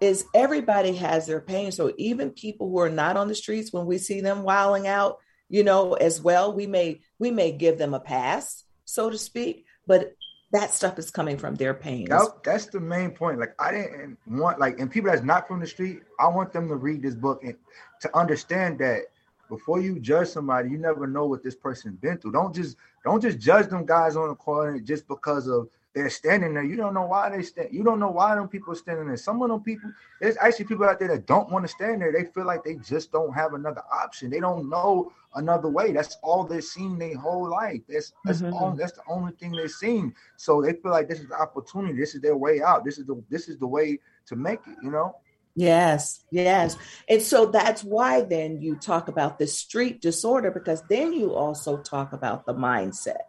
is 0.00 0.24
everybody 0.34 0.94
has 0.96 1.26
their 1.26 1.40
pain. 1.40 1.72
So 1.72 1.92
even 1.96 2.30
people 2.30 2.68
who 2.68 2.78
are 2.80 2.90
not 2.90 3.16
on 3.16 3.28
the 3.28 3.34
streets, 3.34 3.72
when 3.72 3.86
we 3.86 3.98
see 3.98 4.20
them 4.20 4.42
wilding 4.42 4.86
out, 4.86 5.18
you 5.48 5.62
know, 5.64 5.92
as 5.92 6.20
well. 6.20 6.52
We 6.52 6.66
may 6.66 7.02
we 7.18 7.30
may 7.30 7.52
give 7.52 7.78
them 7.78 7.94
a 7.94 8.00
pass, 8.00 8.64
so 8.86 9.10
to 9.10 9.18
speak, 9.18 9.66
but 9.86 10.14
that 10.52 10.72
stuff 10.72 10.98
is 10.98 11.10
coming 11.10 11.38
from 11.38 11.54
their 11.54 11.74
pain. 11.74 12.06
That, 12.08 12.42
that's 12.42 12.66
the 12.66 12.80
main 12.80 13.10
point. 13.10 13.38
Like 13.38 13.54
I 13.58 13.70
didn't 13.70 14.18
want 14.26 14.58
like 14.58 14.80
and 14.80 14.90
people 14.90 15.10
that's 15.10 15.22
not 15.22 15.46
from 15.46 15.60
the 15.60 15.66
street, 15.66 16.00
I 16.18 16.28
want 16.28 16.52
them 16.52 16.68
to 16.68 16.76
read 16.76 17.02
this 17.02 17.14
book 17.14 17.44
and 17.44 17.54
to 18.00 18.16
understand 18.16 18.78
that 18.78 19.02
before 19.50 19.80
you 19.80 20.00
judge 20.00 20.28
somebody, 20.28 20.70
you 20.70 20.78
never 20.78 21.06
know 21.06 21.26
what 21.26 21.44
this 21.44 21.54
person's 21.54 21.98
been 21.98 22.16
through. 22.16 22.32
Don't 22.32 22.54
just 22.54 22.78
don't 23.04 23.20
just 23.20 23.38
judge 23.38 23.68
them 23.68 23.84
guys 23.84 24.16
on 24.16 24.28
the 24.28 24.34
corner 24.34 24.80
just 24.80 25.06
because 25.06 25.48
of 25.48 25.68
they're 25.94 26.10
standing 26.10 26.54
there. 26.54 26.64
You 26.64 26.76
don't 26.76 26.94
know 26.94 27.06
why 27.06 27.28
they 27.28 27.42
stand. 27.42 27.68
You 27.70 27.82
don't 27.82 28.00
know 28.00 28.10
why 28.10 28.34
them 28.34 28.48
people 28.48 28.72
are 28.72 28.76
standing 28.76 29.06
there. 29.06 29.16
Some 29.16 29.42
of 29.42 29.50
them 29.50 29.60
people, 29.60 29.92
there's 30.20 30.36
actually 30.38 30.64
people 30.64 30.86
out 30.86 30.98
there 30.98 31.08
that 31.08 31.26
don't 31.26 31.50
want 31.50 31.64
to 31.64 31.68
stand 31.68 32.00
there. 32.00 32.12
They 32.12 32.24
feel 32.24 32.46
like 32.46 32.64
they 32.64 32.76
just 32.76 33.12
don't 33.12 33.32
have 33.34 33.52
another 33.52 33.82
option. 33.92 34.30
They 34.30 34.40
don't 34.40 34.70
know 34.70 35.12
another 35.34 35.68
way. 35.68 35.92
That's 35.92 36.16
all 36.22 36.44
they've 36.44 36.64
seen 36.64 36.98
their 36.98 37.16
whole 37.16 37.48
life. 37.48 37.82
That's 37.88 38.12
that's 38.24 38.40
mm-hmm. 38.40 38.54
all. 38.54 38.72
That's 38.72 38.92
the 38.92 39.02
only 39.06 39.32
thing 39.32 39.52
they've 39.52 39.70
seen. 39.70 40.14
So 40.36 40.62
they 40.62 40.72
feel 40.72 40.92
like 40.92 41.08
this 41.08 41.20
is 41.20 41.28
the 41.28 41.40
opportunity. 41.40 41.98
This 41.98 42.14
is 42.14 42.22
their 42.22 42.36
way 42.36 42.62
out. 42.62 42.84
This 42.84 42.98
is 42.98 43.06
the 43.06 43.22
this 43.28 43.48
is 43.48 43.58
the 43.58 43.66
way 43.66 43.98
to 44.26 44.36
make 44.36 44.60
it. 44.66 44.76
You 44.82 44.90
know. 44.90 45.16
Yes, 45.54 46.24
yes. 46.30 46.78
And 47.10 47.20
so 47.20 47.46
that's 47.46 47.84
why 47.84 48.22
then 48.22 48.62
you 48.62 48.76
talk 48.76 49.08
about 49.08 49.38
the 49.38 49.46
street 49.46 50.00
disorder 50.00 50.50
because 50.50 50.82
then 50.88 51.12
you 51.12 51.34
also 51.34 51.76
talk 51.76 52.14
about 52.14 52.46
the 52.46 52.54
mindset. 52.54 53.24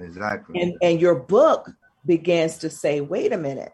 Exactly. 0.00 0.60
And 0.60 0.74
and 0.82 1.00
your 1.00 1.14
book 1.14 1.70
begins 2.06 2.58
to 2.58 2.70
say, 2.70 3.00
wait 3.00 3.32
a 3.32 3.38
minute, 3.38 3.72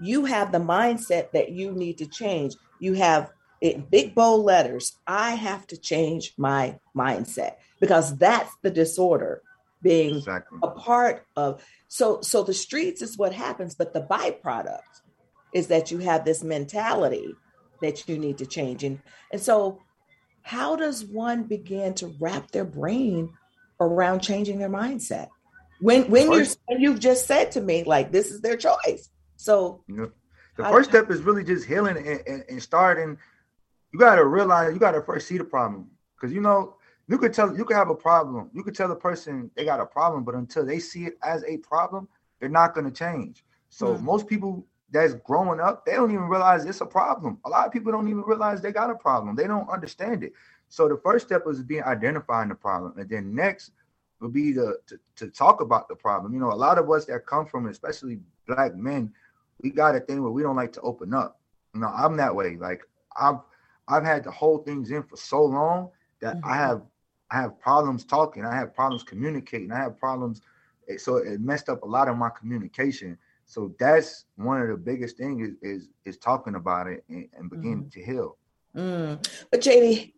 you 0.00 0.24
have 0.24 0.52
the 0.52 0.58
mindset 0.58 1.32
that 1.32 1.50
you 1.52 1.72
need 1.72 1.98
to 1.98 2.06
change. 2.06 2.54
You 2.80 2.94
have 2.94 3.30
in 3.60 3.86
big 3.90 4.14
bold 4.14 4.44
letters, 4.44 4.98
I 5.06 5.30
have 5.30 5.66
to 5.68 5.76
change 5.76 6.34
my 6.36 6.78
mindset 6.96 7.54
because 7.80 8.16
that's 8.18 8.54
the 8.62 8.70
disorder 8.70 9.42
being 9.82 10.16
exactly. 10.16 10.58
a 10.62 10.70
part 10.70 11.26
of. 11.36 11.64
So, 11.88 12.20
so 12.20 12.42
the 12.42 12.54
streets 12.54 13.02
is 13.02 13.16
what 13.16 13.32
happens, 13.32 13.74
but 13.74 13.92
the 13.92 14.02
byproduct 14.02 14.80
is 15.54 15.68
that 15.68 15.90
you 15.90 15.98
have 15.98 16.24
this 16.24 16.42
mentality 16.42 17.34
that 17.80 18.08
you 18.08 18.18
need 18.18 18.38
to 18.38 18.46
change. 18.46 18.84
And, 18.84 19.00
and 19.32 19.40
so, 19.40 19.80
how 20.42 20.76
does 20.76 21.04
one 21.04 21.44
begin 21.44 21.94
to 21.94 22.14
wrap 22.20 22.50
their 22.50 22.64
brain 22.64 23.30
around 23.80 24.20
changing 24.20 24.58
their 24.58 24.70
mindset? 24.70 25.28
When 25.80 26.10
when 26.10 26.32
you 26.32 26.46
you've 26.70 27.00
just 27.00 27.26
said 27.26 27.52
to 27.52 27.60
me 27.60 27.84
like 27.84 28.12
this 28.12 28.30
is 28.30 28.40
their 28.40 28.56
choice. 28.56 29.10
So 29.36 29.82
the 29.88 30.64
first 30.64 30.90
step 30.90 31.10
is 31.10 31.22
really 31.22 31.44
just 31.44 31.66
healing 31.66 31.96
and, 31.96 32.22
and, 32.26 32.44
and 32.48 32.62
starting. 32.62 33.18
You 33.92 33.98
got 33.98 34.16
to 34.16 34.24
realize 34.24 34.72
you 34.72 34.80
got 34.80 34.92
to 34.92 35.02
first 35.02 35.28
see 35.28 35.38
the 35.38 35.44
problem 35.44 35.90
because 36.14 36.34
you 36.34 36.40
know 36.40 36.76
you 37.08 37.18
could 37.18 37.32
tell 37.32 37.56
you 37.56 37.64
could 37.64 37.76
have 37.76 37.90
a 37.90 37.94
problem. 37.94 38.50
You 38.52 38.62
could 38.62 38.74
tell 38.74 38.88
the 38.88 38.96
person 38.96 39.50
they 39.54 39.64
got 39.64 39.80
a 39.80 39.86
problem, 39.86 40.24
but 40.24 40.34
until 40.34 40.64
they 40.64 40.78
see 40.78 41.04
it 41.04 41.18
as 41.22 41.44
a 41.44 41.58
problem, 41.58 42.08
they're 42.40 42.48
not 42.48 42.74
going 42.74 42.86
to 42.86 42.92
change. 42.92 43.44
So 43.68 43.94
mm-hmm. 43.94 44.04
most 44.04 44.26
people 44.26 44.66
that's 44.90 45.14
growing 45.14 45.60
up, 45.60 45.84
they 45.84 45.92
don't 45.92 46.10
even 46.10 46.28
realize 46.28 46.64
it's 46.64 46.80
a 46.80 46.86
problem. 46.86 47.38
A 47.44 47.48
lot 47.48 47.66
of 47.66 47.72
people 47.72 47.92
don't 47.92 48.08
even 48.08 48.22
realize 48.22 48.60
they 48.60 48.72
got 48.72 48.90
a 48.90 48.94
problem. 48.94 49.36
They 49.36 49.46
don't 49.46 49.68
understand 49.68 50.24
it. 50.24 50.32
So 50.68 50.88
the 50.88 50.96
first 50.96 51.26
step 51.26 51.42
is 51.46 51.62
being 51.62 51.82
identifying 51.82 52.48
the 52.48 52.54
problem, 52.54 52.98
and 52.98 53.08
then 53.08 53.34
next 53.34 53.72
will 54.20 54.28
be 54.28 54.52
to, 54.54 54.76
to, 54.86 54.98
to 55.16 55.28
talk 55.28 55.60
about 55.60 55.88
the 55.88 55.94
problem. 55.94 56.32
You 56.32 56.40
know, 56.40 56.52
a 56.52 56.54
lot 56.54 56.78
of 56.78 56.90
us 56.90 57.04
that 57.06 57.26
come 57.26 57.46
from, 57.46 57.66
especially 57.66 58.20
black 58.46 58.74
men, 58.74 59.12
we 59.60 59.70
got 59.70 59.96
a 59.96 60.00
thing 60.00 60.22
where 60.22 60.32
we 60.32 60.42
don't 60.42 60.56
like 60.56 60.72
to 60.74 60.80
open 60.80 61.14
up. 61.14 61.40
You 61.74 61.80
know, 61.80 61.88
I'm 61.88 62.16
that 62.16 62.34
way. 62.34 62.56
Like 62.56 62.82
I've 63.18 63.40
I've 63.88 64.04
had 64.04 64.24
to 64.24 64.30
hold 64.30 64.64
things 64.64 64.90
in 64.90 65.02
for 65.02 65.16
so 65.16 65.44
long 65.44 65.90
that 66.20 66.36
mm-hmm. 66.36 66.48
I 66.48 66.56
have 66.56 66.82
I 67.30 67.40
have 67.40 67.58
problems 67.60 68.04
talking. 68.04 68.44
I 68.44 68.54
have 68.54 68.74
problems 68.74 69.02
communicating. 69.02 69.72
I 69.72 69.78
have 69.78 69.98
problems. 69.98 70.40
Eh, 70.88 70.96
so 70.96 71.16
it 71.16 71.40
messed 71.40 71.68
up 71.68 71.82
a 71.82 71.86
lot 71.86 72.08
of 72.08 72.16
my 72.16 72.30
communication. 72.30 73.18
So 73.46 73.74
that's 73.78 74.24
one 74.36 74.60
of 74.60 74.68
the 74.68 74.76
biggest 74.76 75.16
things 75.16 75.48
is 75.48 75.54
is, 75.62 75.88
is 76.04 76.16
talking 76.18 76.54
about 76.54 76.86
it 76.86 77.04
and, 77.08 77.28
and 77.36 77.50
beginning 77.50 77.84
mm-hmm. 77.84 78.00
to 78.00 78.04
heal. 78.04 78.36
Mm. 78.76 79.26
But 79.50 79.60
JD, 79.60 80.12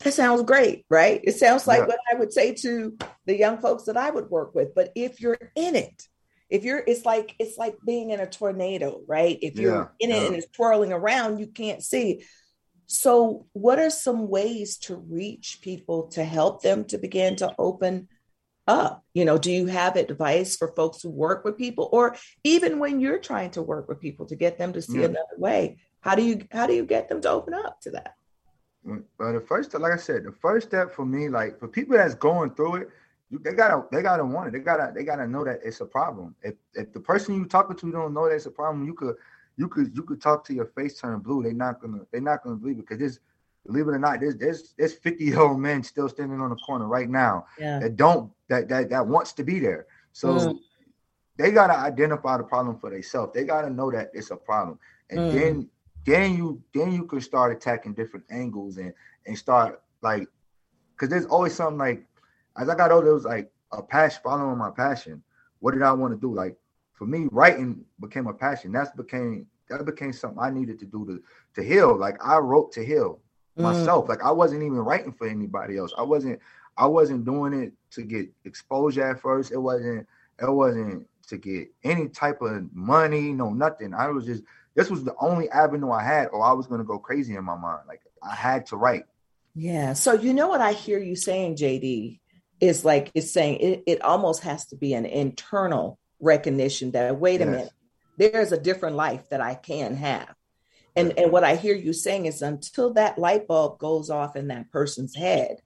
that 0.00 0.14
sounds 0.14 0.42
great, 0.42 0.84
right? 0.88 1.20
It 1.24 1.36
sounds 1.36 1.66
like 1.66 1.80
yeah. 1.80 1.86
what 1.86 1.98
I 2.12 2.16
would 2.16 2.32
say 2.32 2.54
to 2.54 2.96
the 3.26 3.36
young 3.36 3.58
folks 3.58 3.84
that 3.84 3.96
I 3.96 4.10
would 4.10 4.30
work 4.30 4.54
with. 4.54 4.74
But 4.74 4.92
if 4.94 5.20
you're 5.20 5.38
in 5.56 5.74
it, 5.74 6.06
if 6.48 6.64
you're, 6.64 6.82
it's 6.86 7.04
like 7.04 7.34
it's 7.38 7.58
like 7.58 7.76
being 7.84 8.10
in 8.10 8.20
a 8.20 8.26
tornado, 8.26 9.02
right? 9.06 9.38
If 9.42 9.58
you're 9.58 9.92
yeah. 10.00 10.06
in 10.06 10.10
it 10.12 10.20
yeah. 10.20 10.26
and 10.26 10.36
it's 10.36 10.48
twirling 10.50 10.92
around, 10.92 11.38
you 11.38 11.48
can't 11.48 11.82
see. 11.82 12.24
So, 12.86 13.46
what 13.52 13.78
are 13.78 13.90
some 13.90 14.28
ways 14.28 14.78
to 14.78 14.96
reach 14.96 15.58
people 15.60 16.08
to 16.08 16.24
help 16.24 16.62
them 16.62 16.84
to 16.86 16.96
begin 16.96 17.36
to 17.36 17.54
open 17.58 18.08
up? 18.66 19.04
You 19.12 19.26
know, 19.26 19.36
do 19.36 19.52
you 19.52 19.66
have 19.66 19.96
advice 19.96 20.56
for 20.56 20.72
folks 20.74 21.02
who 21.02 21.10
work 21.10 21.44
with 21.44 21.58
people, 21.58 21.90
or 21.92 22.16
even 22.44 22.78
when 22.78 23.00
you're 23.00 23.18
trying 23.18 23.50
to 23.52 23.62
work 23.62 23.88
with 23.88 24.00
people 24.00 24.26
to 24.26 24.36
get 24.36 24.58
them 24.58 24.72
to 24.72 24.80
see 24.80 25.02
another 25.02 25.36
way? 25.36 25.78
How 26.00 26.14
do 26.14 26.22
you 26.22 26.46
how 26.50 26.66
do 26.66 26.74
you 26.74 26.86
get 26.86 27.08
them 27.08 27.20
to 27.22 27.30
open 27.30 27.52
up 27.52 27.80
to 27.82 27.90
that? 27.90 28.14
But 28.84 29.32
the 29.32 29.40
first, 29.40 29.74
like 29.74 29.92
I 29.92 29.96
said, 29.96 30.24
the 30.24 30.32
first 30.32 30.68
step 30.68 30.94
for 30.94 31.04
me, 31.04 31.28
like 31.28 31.58
for 31.58 31.68
people 31.68 31.96
that's 31.96 32.14
going 32.14 32.54
through 32.54 32.76
it, 32.76 32.88
they 33.30 33.52
gotta 33.52 33.84
they 33.92 34.02
gotta 34.02 34.24
want 34.24 34.48
it. 34.48 34.52
They 34.52 34.60
gotta 34.60 34.92
they 34.94 35.04
gotta 35.04 35.26
know 35.26 35.44
that 35.44 35.60
it's 35.62 35.80
a 35.80 35.86
problem. 35.86 36.34
If 36.42 36.54
if 36.74 36.92
the 36.92 37.00
person 37.00 37.34
you 37.34 37.44
talking 37.44 37.76
to 37.76 37.92
don't 37.92 38.14
know 38.14 38.28
that 38.28 38.34
it's 38.34 38.46
a 38.46 38.50
problem, 38.50 38.86
you 38.86 38.94
could 38.94 39.16
you 39.56 39.68
could 39.68 39.94
you 39.94 40.02
could 40.02 40.20
talk 40.20 40.44
to 40.46 40.54
your 40.54 40.66
face 40.66 40.98
turn 40.98 41.18
blue. 41.18 41.42
They're 41.42 41.52
not 41.52 41.80
gonna 41.80 42.00
they're 42.10 42.22
not 42.22 42.42
gonna 42.42 42.56
believe 42.56 42.78
it 42.78 42.88
because 42.88 42.98
there's 42.98 43.20
believe 43.68 43.86
it 43.86 43.90
or 43.90 43.98
not, 43.98 44.20
there's 44.20 44.36
there's 44.36 44.74
there's 44.76 44.94
50 44.94 45.24
year 45.24 45.40
old 45.40 45.60
men 45.60 45.82
still 45.82 46.08
standing 46.08 46.40
on 46.40 46.50
the 46.50 46.56
corner 46.56 46.86
right 46.86 47.08
now 47.08 47.46
yeah. 47.58 47.78
that 47.78 47.96
don't 47.96 48.32
that 48.48 48.68
that 48.68 48.90
that 48.90 49.06
wants 49.06 49.32
to 49.34 49.44
be 49.44 49.60
there. 49.60 49.86
So 50.12 50.28
mm. 50.28 50.58
they 51.36 51.52
gotta 51.52 51.76
identify 51.76 52.38
the 52.38 52.44
problem 52.44 52.78
for 52.78 52.90
themselves. 52.90 53.32
They 53.34 53.44
gotta 53.44 53.70
know 53.70 53.90
that 53.90 54.10
it's 54.14 54.30
a 54.30 54.36
problem, 54.36 54.78
and 55.10 55.20
mm. 55.20 55.32
then 55.32 55.70
then 56.04 56.36
you 56.36 56.62
then 56.74 56.92
you 56.92 57.04
could 57.04 57.22
start 57.22 57.52
attacking 57.52 57.94
different 57.94 58.26
angles 58.30 58.78
and 58.78 58.92
and 59.26 59.36
start 59.36 59.82
like 60.02 60.28
because 60.92 61.08
there's 61.08 61.26
always 61.26 61.54
something 61.54 61.78
like 61.78 62.06
as 62.56 62.68
I 62.68 62.74
got 62.74 62.90
older, 62.90 63.08
it 63.08 63.14
was 63.14 63.24
like 63.24 63.50
a 63.72 63.82
passion 63.82 64.20
following 64.22 64.58
my 64.58 64.70
passion. 64.70 65.22
What 65.60 65.72
did 65.72 65.82
I 65.82 65.92
want 65.92 66.12
to 66.12 66.20
do? 66.20 66.34
Like 66.34 66.56
for 66.92 67.06
me, 67.06 67.28
writing 67.30 67.84
became 68.00 68.26
a 68.26 68.34
passion. 68.34 68.72
That's 68.72 68.90
became 68.90 69.46
that 69.68 69.84
became 69.84 70.12
something 70.12 70.38
I 70.40 70.50
needed 70.50 70.78
to 70.80 70.86
do 70.86 71.04
to 71.06 71.22
to 71.54 71.66
heal. 71.66 71.96
Like 71.96 72.16
I 72.24 72.38
wrote 72.38 72.72
to 72.72 72.84
heal 72.84 73.20
mm. 73.56 73.62
myself. 73.62 74.08
Like 74.08 74.22
I 74.22 74.30
wasn't 74.30 74.62
even 74.62 74.78
writing 74.78 75.12
for 75.12 75.28
anybody 75.28 75.78
else. 75.78 75.92
I 75.96 76.02
wasn't 76.02 76.40
I 76.76 76.86
wasn't 76.86 77.24
doing 77.24 77.52
it 77.52 77.72
to 77.92 78.02
get 78.02 78.28
exposure 78.44 79.10
at 79.10 79.20
first. 79.20 79.52
It 79.52 79.58
wasn't 79.58 80.06
it 80.40 80.50
wasn't 80.50 81.06
to 81.28 81.36
get 81.36 81.68
any 81.84 82.08
type 82.08 82.40
of 82.40 82.72
money, 82.74 83.32
no 83.32 83.50
nothing. 83.50 83.94
I 83.94 84.08
was 84.08 84.24
just 84.24 84.42
this 84.74 84.90
was 84.90 85.04
the 85.04 85.14
only 85.20 85.48
avenue 85.50 85.90
I 85.90 86.02
had, 86.02 86.28
or 86.28 86.42
I 86.42 86.52
was 86.52 86.66
going 86.66 86.78
to 86.78 86.86
go 86.86 86.98
crazy 86.98 87.34
in 87.34 87.44
my 87.44 87.56
mind. 87.56 87.82
Like 87.88 88.00
I 88.22 88.34
had 88.34 88.66
to 88.66 88.76
write. 88.76 89.04
Yeah. 89.54 89.94
So 89.94 90.12
you 90.12 90.32
know 90.32 90.48
what 90.48 90.60
I 90.60 90.72
hear 90.72 90.98
you 90.98 91.16
saying, 91.16 91.56
JD, 91.56 92.20
is 92.60 92.84
like 92.84 93.10
it's 93.14 93.32
saying 93.32 93.58
it, 93.58 93.82
it 93.86 94.02
almost 94.02 94.42
has 94.42 94.66
to 94.66 94.76
be 94.76 94.94
an 94.94 95.06
internal 95.06 95.98
recognition 96.20 96.92
that 96.92 97.18
wait 97.18 97.40
a 97.40 97.44
yes. 97.44 97.50
minute, 97.50 97.70
there's 98.18 98.52
a 98.52 98.60
different 98.60 98.96
life 98.96 99.28
that 99.30 99.40
I 99.40 99.54
can 99.54 99.96
have. 99.96 100.34
And, 100.96 101.16
and 101.16 101.30
what 101.30 101.44
I 101.44 101.54
hear 101.54 101.76
you 101.76 101.92
saying 101.92 102.26
is 102.26 102.42
until 102.42 102.94
that 102.94 103.18
light 103.18 103.46
bulb 103.46 103.78
goes 103.78 104.10
off 104.10 104.34
in 104.34 104.48
that 104.48 104.70
person's 104.72 105.14
head 105.14 105.58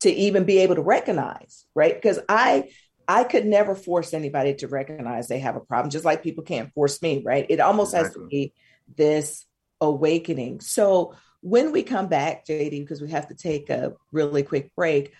to 0.00 0.10
even 0.10 0.44
be 0.44 0.58
able 0.58 0.76
to 0.76 0.82
recognize, 0.82 1.64
right? 1.74 1.94
Because 1.94 2.20
I 2.28 2.70
I 3.08 3.24
could 3.24 3.46
never 3.46 3.74
force 3.74 4.12
anybody 4.14 4.54
to 4.56 4.68
recognize 4.68 5.28
they 5.28 5.38
have 5.38 5.56
a 5.56 5.60
problem, 5.60 5.90
just 5.90 6.04
like 6.04 6.22
people 6.22 6.42
can't 6.42 6.72
force 6.72 7.00
me, 7.02 7.22
right? 7.24 7.46
It 7.48 7.60
almost 7.60 7.94
exactly. 7.94 8.08
has 8.08 8.14
to 8.14 8.28
be 8.28 8.54
this 8.96 9.46
awakening. 9.80 10.60
So 10.60 11.14
when 11.40 11.70
we 11.70 11.82
come 11.82 12.08
back, 12.08 12.46
JD, 12.46 12.70
because 12.70 13.00
we 13.00 13.10
have 13.10 13.28
to 13.28 13.34
take 13.34 13.70
a 13.70 13.94
really 14.10 14.42
quick 14.42 14.74
break, 14.74 15.12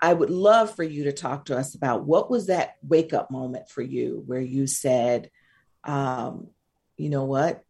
I 0.00 0.12
would 0.12 0.30
love 0.30 0.74
for 0.74 0.82
you 0.82 1.04
to 1.04 1.12
talk 1.12 1.46
to 1.46 1.56
us 1.56 1.74
about 1.74 2.04
what 2.04 2.30
was 2.30 2.46
that 2.46 2.74
wake 2.82 3.12
up 3.12 3.30
moment 3.30 3.68
for 3.68 3.82
you 3.82 4.22
where 4.26 4.40
you 4.40 4.66
said, 4.66 5.30
um, 5.84 6.48
you 6.96 7.08
know 7.08 7.24
what? 7.24 7.62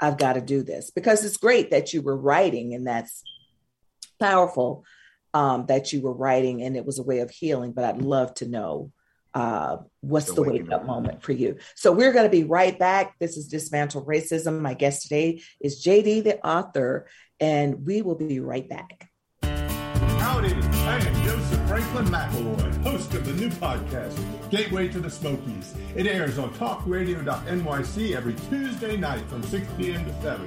I've 0.00 0.16
got 0.16 0.34
to 0.34 0.40
do 0.40 0.62
this 0.62 0.90
because 0.90 1.24
it's 1.24 1.36
great 1.36 1.72
that 1.72 1.92
you 1.92 2.02
were 2.02 2.16
writing 2.16 2.72
and 2.74 2.86
that's 2.86 3.22
powerful 4.20 4.84
um, 5.34 5.66
that 5.66 5.92
you 5.92 6.00
were 6.00 6.12
writing 6.12 6.62
and 6.62 6.76
it 6.76 6.84
was 6.84 6.98
a 6.98 7.02
way 7.02 7.18
of 7.20 7.30
healing, 7.30 7.72
but 7.72 7.84
I'd 7.84 8.02
love 8.02 8.34
to 8.34 8.46
know 8.46 8.92
uh, 9.34 9.78
what's 10.00 10.26
the, 10.26 10.34
the 10.34 10.42
wake 10.42 10.72
up 10.72 10.86
moment 10.86 11.22
for 11.22 11.32
you. 11.32 11.58
So 11.74 11.92
we're 11.92 12.12
going 12.12 12.24
to 12.24 12.30
be 12.30 12.44
right 12.44 12.78
back. 12.78 13.18
This 13.18 13.36
is 13.36 13.48
Dismantle 13.48 14.04
Racism. 14.04 14.60
My 14.60 14.74
guest 14.74 15.02
today 15.02 15.42
is 15.60 15.84
JD, 15.84 16.24
the 16.24 16.44
author, 16.44 17.06
and 17.38 17.86
we 17.86 18.02
will 18.02 18.14
be 18.14 18.40
right 18.40 18.68
back. 18.68 19.08
Howdy, 19.42 20.52
I 20.52 20.96
am 20.96 21.24
Joseph 21.24 21.68
Franklin 21.68 22.06
McElroy, 22.06 22.82
host 22.82 23.14
of 23.14 23.26
the 23.26 23.32
new 23.32 23.50
podcast, 23.50 24.18
Gateway 24.50 24.88
to 24.88 25.00
the 25.00 25.10
Smokies. 25.10 25.74
It 25.94 26.06
airs 26.06 26.38
on 26.38 26.52
talkradio.nyc 26.54 28.16
every 28.16 28.34
Tuesday 28.48 28.96
night 28.96 29.28
from 29.28 29.42
6 29.42 29.66
p.m. 29.76 30.04
to 30.04 30.22
7. 30.22 30.46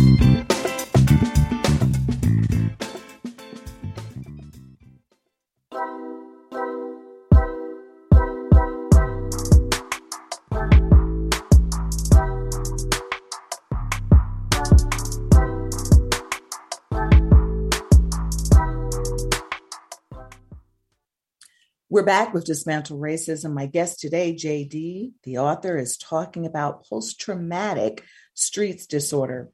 We're 21.91 22.03
back 22.03 22.33
with 22.33 22.45
Dismantle 22.45 22.99
Racism. 22.99 23.51
My 23.51 23.65
guest 23.65 23.99
today, 23.99 24.33
JD, 24.33 25.11
the 25.23 25.39
author, 25.39 25.75
is 25.75 25.97
talking 25.97 26.45
about 26.45 26.85
post 26.85 27.19
traumatic 27.19 28.05
streets 28.33 28.85
disorder. 28.87 29.49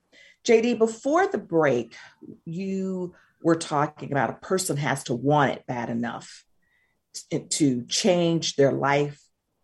JD, 0.45 0.78
before 0.78 1.28
the 1.28 1.39
break, 1.39 1.95
you 2.45 3.15
were 3.41 3.56
talking 3.56 4.12
about 4.12 4.30
a 4.30 4.34
person 4.34 4.78
has 4.78 5.06
to 5.06 5.15
want 5.15 5.54
it 5.54 5.65
bad 5.65 5.89
enough 5.89 6.45
to 7.50 7.84
change 7.86 8.56
their 8.56 8.71
life. 8.71 9.19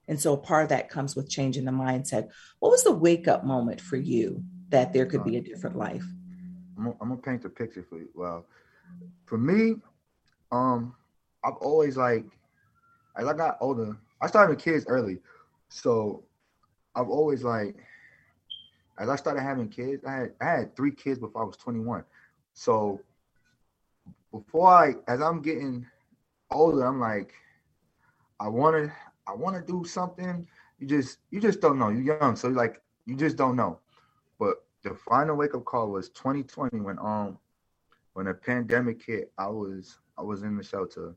And 0.07 0.19
so 0.19 0.35
part 0.35 0.63
of 0.63 0.69
that 0.69 0.89
comes 0.89 1.15
with 1.15 1.29
changing 1.29 1.65
the 1.65 1.71
mindset. 1.71 2.29
What 2.57 2.71
was 2.71 2.83
the 2.83 2.91
wake 2.91 3.27
up 3.27 3.45
moment 3.45 3.81
for 3.81 3.97
you 3.97 4.45
that 4.69 4.93
there 4.93 5.05
could 5.05 5.23
be 5.23 5.37
a 5.37 5.41
different 5.41 5.77
life? 5.77 6.05
I'm 6.75 6.95
gonna, 6.99 7.17
paint 7.17 7.43
the 7.43 7.49
picture 7.49 7.85
for 7.87 7.99
you. 7.99 8.09
Well, 8.15 8.47
for 9.25 9.37
me, 9.37 9.75
um, 10.51 10.95
I've 11.43 11.57
always 11.57 11.97
like 11.97 12.25
as 13.15 13.27
I 13.27 13.33
got 13.33 13.57
older, 13.61 13.97
I 14.21 14.27
started 14.27 14.55
with 14.55 14.63
kids 14.63 14.85
early. 14.87 15.19
So 15.69 16.23
I've 16.95 17.09
always 17.09 17.43
like, 17.43 17.75
as 18.99 19.09
I 19.09 19.15
started 19.15 19.41
having 19.41 19.69
kids, 19.69 20.03
I 20.05 20.13
had 20.13 20.31
I 20.39 20.45
had 20.45 20.75
three 20.75 20.91
kids 20.91 21.19
before 21.19 21.43
I 21.43 21.45
was 21.45 21.57
21. 21.57 22.03
So 22.53 23.01
before 24.31 24.67
I, 24.67 24.95
as 25.07 25.21
I'm 25.21 25.41
getting 25.41 25.85
older, 26.51 26.85
I'm 26.85 26.99
like, 26.99 27.33
I 28.39 28.47
want 28.47 28.75
to, 28.75 28.91
I 29.27 29.33
want 29.33 29.55
to 29.55 29.71
do 29.71 29.87
something. 29.87 30.47
You 30.79 30.87
just, 30.87 31.19
you 31.31 31.39
just 31.39 31.61
don't 31.61 31.79
know. 31.79 31.89
You're 31.89 32.17
young, 32.19 32.35
so 32.35 32.49
like, 32.49 32.81
you 33.05 33.15
just 33.15 33.37
don't 33.37 33.55
know. 33.55 33.79
But 34.39 34.63
the 34.83 34.95
final 34.95 35.35
wake 35.35 35.55
up 35.55 35.65
call 35.65 35.91
was 35.91 36.09
2020 36.09 36.79
when 36.79 36.97
um, 36.99 37.37
when 38.13 38.25
the 38.25 38.33
pandemic 38.33 39.03
hit. 39.05 39.31
I 39.37 39.47
was, 39.47 39.99
I 40.17 40.21
was 40.21 40.43
in 40.43 40.57
the 40.57 40.63
shelter 40.63 41.15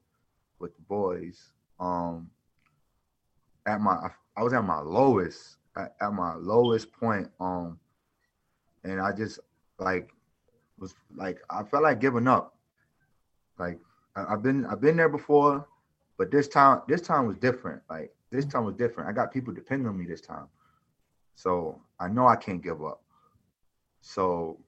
with 0.59 0.75
the 0.77 0.83
boys, 0.83 1.53
um 1.79 2.31
at 3.67 3.81
my 3.81 4.09
I 4.37 4.43
was 4.43 4.53
at 4.53 4.65
my 4.65 4.81
lowest 4.81 5.57
at, 5.77 5.95
at 6.01 6.13
my 6.13 6.35
lowest 6.35 6.93
point 6.93 7.29
um 7.41 7.79
and 8.85 9.01
I 9.01 9.13
just 9.13 9.41
like 9.79 10.11
was 10.79 10.95
like 11.15 11.39
I 11.51 11.63
felt 11.63 11.83
like 11.83 12.01
giving 12.01 12.29
up. 12.29 12.55
Like 13.59 13.79
I, 14.15 14.31
have 14.31 14.43
been 14.43 14.67
I've 14.67 14.81
been 14.81 14.97
there 14.97 15.09
before, 15.09 15.67
but 16.19 16.31
this 16.31 16.49
time 16.49 16.83
this 16.89 17.01
time 17.01 17.27
was 17.27 17.37
different. 17.37 17.83
Like 17.91 18.13
this 18.31 18.45
time 18.45 18.65
was 18.65 18.75
different. 18.75 19.09
I 19.09 19.13
got 19.13 19.33
people 19.33 19.53
depending 19.53 19.89
on 19.89 19.99
me 19.99 20.07
this 20.07 20.21
time. 20.21 20.47
So 21.35 21.81
I 22.01 22.09
know 22.09 22.27
I 22.27 22.37
can't 22.37 22.63
give 22.63 22.85
up. 22.85 23.03
So 24.01 24.59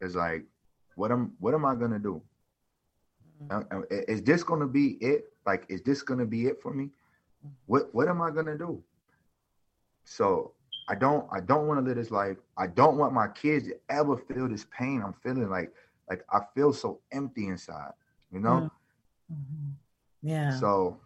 it's 0.00 0.14
like 0.14 0.44
what 0.94 1.10
am 1.10 1.32
what 1.38 1.54
am 1.54 1.64
I 1.64 1.74
gonna 1.74 1.98
do? 1.98 2.22
Mm-hmm. 3.42 3.82
Is 3.90 4.22
this 4.22 4.42
gonna 4.42 4.66
be 4.66 4.98
it? 5.00 5.32
Like, 5.48 5.64
is 5.70 5.80
this 5.80 6.02
gonna 6.02 6.26
be 6.26 6.46
it 6.46 6.60
for 6.60 6.74
me? 6.74 6.90
What 7.64 7.94
what 7.94 8.06
am 8.06 8.20
I 8.20 8.30
gonna 8.30 8.58
do? 8.58 8.82
So 10.04 10.52
I 10.90 10.94
don't 10.94 11.26
I 11.32 11.40
don't 11.40 11.66
want 11.66 11.80
to 11.80 11.84
live 11.86 11.96
this 11.96 12.10
life. 12.10 12.36
I 12.58 12.66
don't 12.66 12.98
want 12.98 13.14
my 13.14 13.28
kids 13.28 13.66
to 13.68 13.74
ever 13.88 14.18
feel 14.18 14.46
this 14.46 14.66
pain. 14.78 15.02
I'm 15.02 15.14
feeling 15.22 15.48
like 15.48 15.72
like 16.10 16.22
I 16.30 16.40
feel 16.54 16.74
so 16.74 17.00
empty 17.12 17.46
inside, 17.46 17.92
you 18.30 18.40
know? 18.40 18.70
Mm-hmm. 19.32 19.70
Yeah. 20.20 20.50
So 20.58 20.98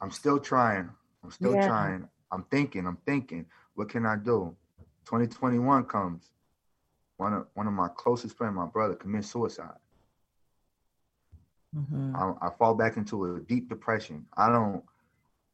I'm 0.00 0.10
still 0.10 0.38
trying. 0.38 0.88
I'm 1.22 1.30
still 1.30 1.54
yeah. 1.54 1.66
trying. 1.66 2.08
I'm 2.32 2.44
thinking, 2.50 2.86
I'm 2.86 2.98
thinking, 3.04 3.44
what 3.74 3.90
can 3.90 4.06
I 4.06 4.16
do? 4.16 4.56
2021 5.04 5.84
comes. 5.84 6.30
One 7.18 7.34
of 7.34 7.46
one 7.52 7.66
of 7.66 7.74
my 7.74 7.88
closest 7.88 8.38
friends, 8.38 8.54
my 8.54 8.66
brother, 8.66 8.94
commits 8.94 9.30
suicide. 9.30 9.80
Mm-hmm. 11.76 12.16
I, 12.16 12.46
I, 12.46 12.50
fall 12.58 12.74
back 12.74 12.96
into 12.96 13.36
a 13.36 13.40
deep 13.40 13.68
depression. 13.68 14.24
I 14.36 14.48
don't, 14.48 14.82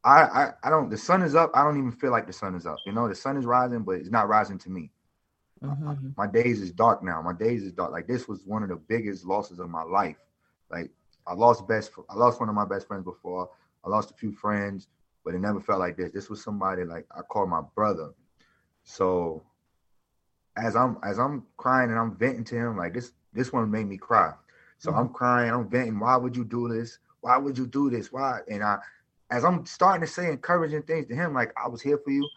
I, 0.05 0.23
I, 0.23 0.51
I 0.63 0.71
don't. 0.71 0.89
The 0.89 0.97
sun 0.97 1.23
is 1.23 1.35
up. 1.35 1.51
I 1.55 1.65
don't 1.65 1.79
even 1.79 1.93
feel 1.93 2.11
like 2.11 2.27
the 2.27 2.33
sun 2.33 2.55
is 2.55 2.67
up. 2.67 2.79
You 2.87 2.93
know, 2.93 3.09
the 3.09 3.15
sun 3.15 3.37
is 3.37 3.45
rising, 3.45 3.83
but 3.83 3.93
it's 3.93 4.11
not 4.11 4.29
rising 4.29 4.59
to 4.59 4.71
me. 4.71 4.91
Mm-hmm. 5.63 6.09
my 6.17 6.27
days 6.27 6.61
is 6.61 6.73
dark 6.73 7.05
now. 7.05 7.23
My 7.23 7.33
days 7.33 7.63
is 7.63 7.73
dark. 7.73 7.93
Like 7.93 8.09
this 8.09 8.27
was 8.27 8.41
one 8.45 8.65
of 8.65 8.69
the 8.69 8.77
biggest 8.77 9.25
losses 9.25 9.61
of 9.61 9.71
my 9.71 9.83
life. 9.83 10.17
Like 10.71 10.91
I 11.27 11.35
lost 11.35 11.69
best. 11.69 11.93
I 12.11 12.15
lost 12.17 12.41
one 12.41 12.49
of 12.49 12.55
my 12.55 12.65
best 12.65 12.89
friends 12.89 13.05
before. 13.05 13.49
I 13.85 13.89
lost 13.89 14.11
a 14.11 14.15
few 14.15 14.33
friends, 14.33 14.89
but 15.25 15.35
it 15.35 15.39
never 15.39 15.61
felt 15.61 15.79
like 15.79 15.97
this. 15.97 16.11
This 16.11 16.29
was 16.29 16.43
somebody 16.43 16.85
like 16.85 17.07
I 17.17 17.23
called 17.23 17.49
my 17.49 17.63
brother. 17.77 18.11
So 18.83 19.45
as 20.57 20.75
I'm 20.75 20.99
as 21.05 21.19
I'm 21.19 21.45
crying 21.57 21.91
and 21.91 21.99
I'm 21.99 22.17
venting 22.17 22.45
to 22.45 22.57
him, 22.57 22.77
like 22.77 22.95
this 22.95 23.13
this 23.33 23.53
one 23.53 23.71
made 23.71 23.87
me 23.87 23.99
cry. 23.99 24.33
So 24.83 24.91
mm-hmm. 24.91 24.99
I'm 24.99 25.09
crying, 25.11 25.53
I'm 25.53 25.69
venting. 25.69 26.01
Why 26.01 26.17
would 26.17 26.37
you 26.37 26.45
do 26.45 26.67
this? 26.69 26.99
Why 27.21 27.37
would 27.37 27.57
you 27.57 27.69
do 27.69 27.89
this? 27.89 28.11
Why? 28.11 28.41
And 28.51 28.65
I, 28.65 28.79
as 29.31 29.45
I'm 29.45 29.65
starting 29.65 30.05
to 30.05 30.13
say 30.13 30.29
encouraging 30.29 30.83
things 30.83 31.07
to 31.07 31.15
him, 31.15 31.35
like 31.35 31.53
I 31.57 31.69
was 31.69 31.81
here 31.81 31.99
for 31.99 32.11
you, 32.11 32.29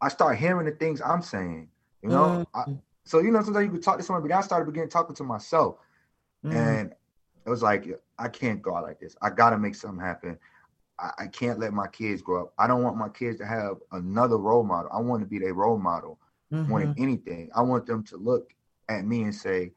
I 0.00 0.08
start 0.08 0.38
hearing 0.38 0.66
the 0.66 0.70
things 0.70 1.00
I'm 1.00 1.20
saying. 1.20 1.68
You 2.02 2.10
know, 2.10 2.46
mm-hmm. 2.54 2.72
I, 2.72 2.78
so 3.02 3.18
you 3.18 3.32
know 3.32 3.42
sometimes 3.42 3.66
you 3.66 3.72
could 3.72 3.82
talk 3.82 3.98
to 3.98 4.04
somebody, 4.04 4.28
but 4.28 4.36
I 4.36 4.40
started 4.40 4.66
beginning 4.66 4.88
talking 4.88 5.16
to 5.16 5.24
myself, 5.24 5.78
mm-hmm. 6.44 6.56
and 6.56 6.94
it 7.44 7.50
was 7.50 7.60
like 7.60 7.88
I 8.20 8.28
can't 8.28 8.62
go 8.62 8.76
out 8.76 8.84
like 8.84 9.00
this. 9.00 9.16
I 9.20 9.30
got 9.30 9.50
to 9.50 9.58
make 9.58 9.74
something 9.74 9.98
happen. 9.98 10.38
I, 10.96 11.10
I, 11.18 11.26
can't 11.26 11.58
let 11.58 11.72
my 11.72 11.88
kids 11.88 12.22
grow 12.22 12.42
up. 12.42 12.54
I 12.56 12.68
don't 12.68 12.84
want 12.84 12.98
my 12.98 13.08
kids 13.08 13.38
to 13.38 13.46
have 13.46 13.78
another 13.90 14.36
role 14.36 14.62
model. 14.62 14.90
I 14.92 15.00
want 15.00 15.22
to 15.22 15.26
be 15.26 15.40
their 15.40 15.54
role 15.54 15.78
model 15.78 16.20
more 16.52 16.80
than 16.80 16.94
mm-hmm. 16.94 17.02
anything. 17.02 17.50
I 17.54 17.62
want 17.62 17.86
them 17.86 18.04
to 18.04 18.16
look 18.16 18.54
at 18.88 19.04
me 19.04 19.22
and 19.22 19.34
say, 19.34 19.72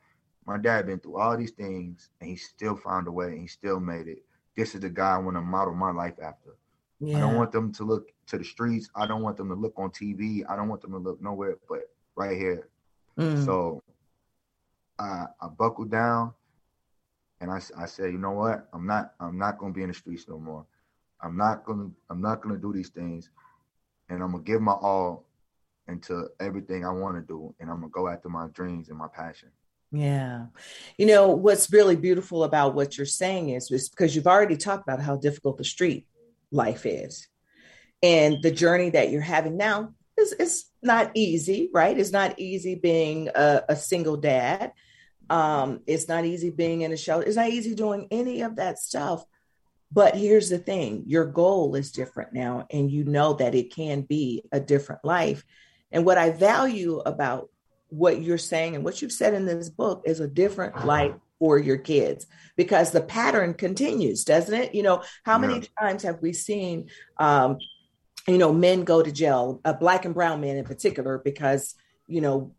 my 0.46 0.58
dad 0.58 0.88
been 0.88 1.00
through 1.00 1.18
all 1.18 1.38
these 1.38 1.52
things 1.52 2.10
and 2.20 2.30
he 2.30 2.36
still 2.36 2.76
found 2.76 3.08
a 3.08 3.12
way 3.12 3.28
and 3.28 3.42
he 3.42 3.48
still 3.48 3.80
made 3.80 4.08
it. 4.08 4.24
This 4.56 4.76
is 4.76 4.82
the 4.82 4.90
guy 4.90 5.16
I 5.16 5.18
want 5.18 5.38
to 5.38 5.42
model 5.42 5.74
my 5.74 5.92
life 5.92 6.16
after. 6.24 6.56
Yeah. 7.00 7.18
I 7.18 7.20
don't 7.22 7.36
want 7.36 7.52
them 7.52 7.74
to 7.74 7.84
look 7.84 8.12
to 8.28 8.38
the 8.38 8.44
streets. 8.44 8.90
I 8.96 9.08
don't 9.08 9.22
want 9.22 9.38
them 9.38 9.50
to 9.50 9.56
look 9.56 9.74
on 9.78 9.90
TV. 9.90 10.44
I 10.48 10.56
don't 10.56 10.70
want 10.70 10.82
them 10.82 10.92
to 10.92 10.98
look 10.98 11.22
nowhere 11.22 11.58
but 11.68 11.90
right 12.16 12.38
here. 12.38 12.70
Mm. 13.18 13.46
So 13.46 13.82
I, 15.00 15.26
I 15.42 15.48
buckled 15.48 15.92
down 15.92 16.34
and 17.42 17.52
I, 17.52 17.60
I 17.78 17.86
said, 17.86 18.12
you 18.12 18.18
know 18.18 18.32
what? 18.32 18.68
I'm 18.74 18.88
not 18.88 19.14
I'm 19.20 19.38
not 19.38 19.58
gonna 19.58 19.74
be 19.74 19.82
in 19.84 19.90
the 19.90 19.94
streets 19.94 20.28
no 20.30 20.40
more. 20.40 20.66
I'm 21.22 21.36
not 21.36 21.66
gonna 21.66 21.90
I'm 22.10 22.22
not 22.22 22.42
gonna 22.42 22.58
do 22.58 22.72
these 22.72 22.90
things, 22.90 23.30
and 24.10 24.24
I'm 24.24 24.32
gonna 24.32 24.44
give 24.44 24.62
my 24.62 24.72
all 24.72 25.26
into 25.90 26.30
everything 26.40 26.86
I 26.86 26.92
want 26.92 27.16
to 27.16 27.22
do, 27.22 27.54
and 27.60 27.70
I'm 27.70 27.82
gonna 27.82 27.90
go 27.90 28.08
after 28.08 28.30
my 28.30 28.48
dreams 28.54 28.88
and 28.88 28.98
my 28.98 29.10
passion. 29.14 29.50
Yeah. 29.94 30.48
You 30.98 31.06
know, 31.06 31.30
what's 31.30 31.72
really 31.72 31.96
beautiful 31.96 32.44
about 32.44 32.74
what 32.74 32.98
you're 32.98 33.06
saying 33.06 33.50
is, 33.50 33.70
is 33.70 33.90
because 33.90 34.16
you've 34.16 34.28
already 34.28 34.58
talked 34.58 34.84
about 34.84 35.00
how 35.00 35.18
difficult 35.18 35.58
the 35.60 35.64
street 35.64 36.08
life 36.52 36.86
is. 36.88 37.28
And 38.02 38.42
the 38.42 38.52
journey 38.52 38.90
that 38.90 39.12
you're 39.12 39.22
having 39.22 39.56
now 39.56 39.94
is, 40.18 40.66
not 40.86 41.12
easy, 41.14 41.70
right? 41.74 41.98
It's 41.98 42.12
not 42.12 42.38
easy 42.38 42.76
being 42.76 43.30
a, 43.34 43.62
a 43.70 43.76
single 43.78 44.18
dad. 44.18 44.74
Um, 45.30 45.80
it's 45.88 46.10
not 46.10 46.26
easy 46.26 46.50
being 46.50 46.82
in 46.82 46.92
a 46.92 46.98
shelter. 46.98 47.26
It's 47.26 47.38
not 47.38 47.52
easy 47.52 47.74
doing 47.74 48.10
any 48.12 48.42
of 48.42 48.58
that 48.58 48.80
stuff. 48.80 49.24
But 49.94 50.18
here's 50.18 50.50
the 50.50 50.58
thing 50.58 51.06
your 51.08 51.24
goal 51.24 51.76
is 51.76 51.94
different 51.94 52.34
now, 52.34 52.68
and 52.70 52.92
you 52.92 53.06
know 53.06 53.36
that 53.36 53.56
it 53.56 53.74
can 53.74 54.02
be 54.02 54.44
a 54.52 54.60
different 54.60 55.06
life. 55.06 55.46
And 55.90 56.06
what 56.06 56.18
I 56.18 56.32
value 56.32 57.00
about 57.00 57.50
what 57.94 58.22
you're 58.22 58.38
saying 58.40 58.76
and 58.76 58.84
what 58.84 59.02
you've 59.02 59.12
said 59.12 59.34
in 59.34 59.46
this 59.46 59.70
book 59.70 60.04
is 60.06 60.20
a 60.20 60.28
different 60.28 60.86
light 60.86 61.16
for 61.38 61.60
your 61.60 61.78
kids 61.78 62.26
because 62.56 62.92
the 62.92 63.02
pattern 63.02 63.54
continues, 63.54 64.24
doesn't 64.24 64.54
it? 64.54 64.74
You 64.74 64.82
know, 64.82 65.04
how 65.24 65.38
many 65.38 65.56
yeah. 65.56 65.68
times 65.80 66.04
have 66.04 66.20
we 66.22 66.34
seen, 66.34 66.90
um, 67.18 67.60
you 68.28 68.40
know, 68.40 68.52
men 68.52 68.84
go 68.84 69.04
to 69.04 69.12
jail, 69.12 69.62
uh, 69.64 69.74
black 69.74 70.06
and 70.06 70.14
brown 70.14 70.42
men 70.42 70.58
in 70.58 70.66
particular, 70.66 71.20
because, 71.24 71.76
you 72.08 72.22
know, 72.22 72.54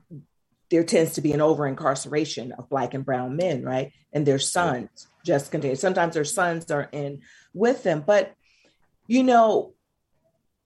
there 0.71 0.85
tends 0.85 1.15
to 1.15 1.21
be 1.21 1.33
an 1.33 1.41
over 1.41 1.67
incarceration 1.67 2.53
of 2.53 2.69
black 2.69 2.95
and 2.95 3.05
brown 3.05 3.37
men, 3.37 3.65
right? 3.65 3.93
And 4.13 4.25
their 4.25 4.39
sons 4.39 5.09
just 5.25 5.51
continue. 5.51 5.77
Sometimes 5.77 6.15
their 6.15 6.25
sons 6.25 6.71
are 6.71 6.89
in 6.93 7.23
with 7.53 7.83
them. 7.83 8.05
But, 8.07 8.35
you 9.09 9.25
know, 9.25 9.75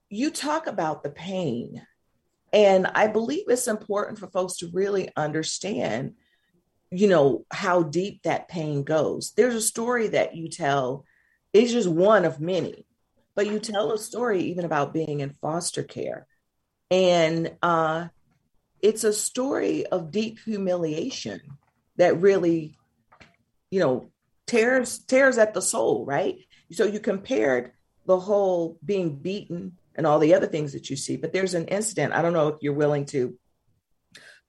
you 0.09 0.29
talk 0.29 0.67
about 0.67 1.01
the 1.03 1.09
pain 1.09 1.81
And 2.51 2.87
I 2.87 3.07
believe 3.07 3.45
it's 3.47 3.67
important 3.67 4.19
for 4.19 4.27
folks 4.27 4.57
to 4.57 4.69
really 4.73 5.09
understand, 5.15 6.13
you 6.91 7.07
know, 7.07 7.45
how 7.51 7.83
deep 7.83 8.23
that 8.23 8.47
pain 8.47 8.83
goes. 8.83 9.33
There's 9.35 9.55
a 9.55 9.61
story 9.61 10.07
that 10.09 10.35
you 10.35 10.49
tell, 10.49 11.05
it's 11.53 11.71
just 11.71 11.89
one 11.89 12.25
of 12.25 12.39
many, 12.39 12.85
but 13.35 13.47
you 13.47 13.59
tell 13.59 13.91
a 13.91 13.97
story 13.97 14.41
even 14.43 14.65
about 14.65 14.93
being 14.93 15.19
in 15.19 15.35
foster 15.41 15.83
care. 15.83 16.27
And 16.91 17.55
uh, 17.61 18.07
it's 18.81 19.03
a 19.03 19.13
story 19.13 19.85
of 19.85 20.11
deep 20.11 20.39
humiliation 20.39 21.41
that 21.97 22.19
really, 22.19 22.75
you 23.69 23.79
know, 23.79 24.09
tears 24.47 24.99
tears 24.99 25.37
at 25.37 25.53
the 25.53 25.61
soul, 25.61 26.05
right? 26.05 26.37
So 26.71 26.85
you 26.85 26.99
compared 26.99 27.73
the 28.05 28.19
whole 28.19 28.79
being 28.83 29.15
beaten 29.15 29.77
and 29.99 30.07
all 30.07 30.17
the 30.17 30.33
other 30.33 30.47
things 30.47 30.71
that 30.71 30.89
you 30.89 30.95
see, 30.95 31.17
but 31.17 31.33
there's 31.33 31.53
an 31.55 31.65
incident. 31.65 32.13
I 32.13 32.21
don't 32.21 32.31
know 32.31 32.47
if 32.47 32.55
you're 32.61 32.73
willing 32.73 33.05
to 33.07 33.37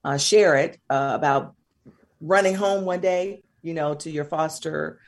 uh, 0.05 0.17
share 0.17 0.55
it 0.55 0.79
uh, 0.89 1.11
about 1.13 1.57
running 2.21 2.55
home 2.55 2.85
one 2.85 3.01
day, 3.01 3.43
you 3.61 3.75
know, 3.75 3.95
to 3.95 4.13
your 4.13 4.25
foster 4.25 5.01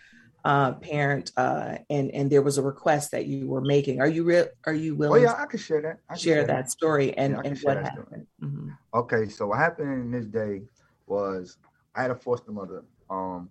uh, 0.45 0.73
parent, 0.73 1.31
uh, 1.37 1.77
and 1.89 2.11
and 2.11 2.29
there 2.29 2.43
was 2.43 2.59
a 2.59 2.63
request 2.63 3.13
that 3.13 3.27
you 3.27 3.47
were 3.47 3.61
making. 3.61 4.01
Are 4.01 4.09
you 4.09 4.25
real? 4.25 4.49
Are 4.67 4.75
you 4.75 4.97
willing? 4.97 5.11
Oh 5.11 5.23
willing? 5.23 5.37
yeah, 5.37 5.41
I 5.41 5.47
can 5.47 5.61
share 5.61 5.81
that. 5.81 5.99
I 6.11 6.15
can 6.15 6.21
share 6.21 6.45
that 6.45 6.69
story 6.73 7.17
and 7.17 7.35
Yeah, 7.35 7.43
and 7.45 7.59
what 7.61 7.77
happened? 7.77 8.27
Mhm. 8.43 8.77
Okay, 8.93 9.29
so 9.29 9.47
what 9.47 9.59
happened 9.59 9.93
in 9.93 10.11
this 10.11 10.27
day 10.27 10.63
was 11.07 11.57
I 11.95 12.03
had 12.03 12.11
a 12.11 12.17
foster 12.17 12.51
mother. 12.51 12.83
Um, 13.09 13.49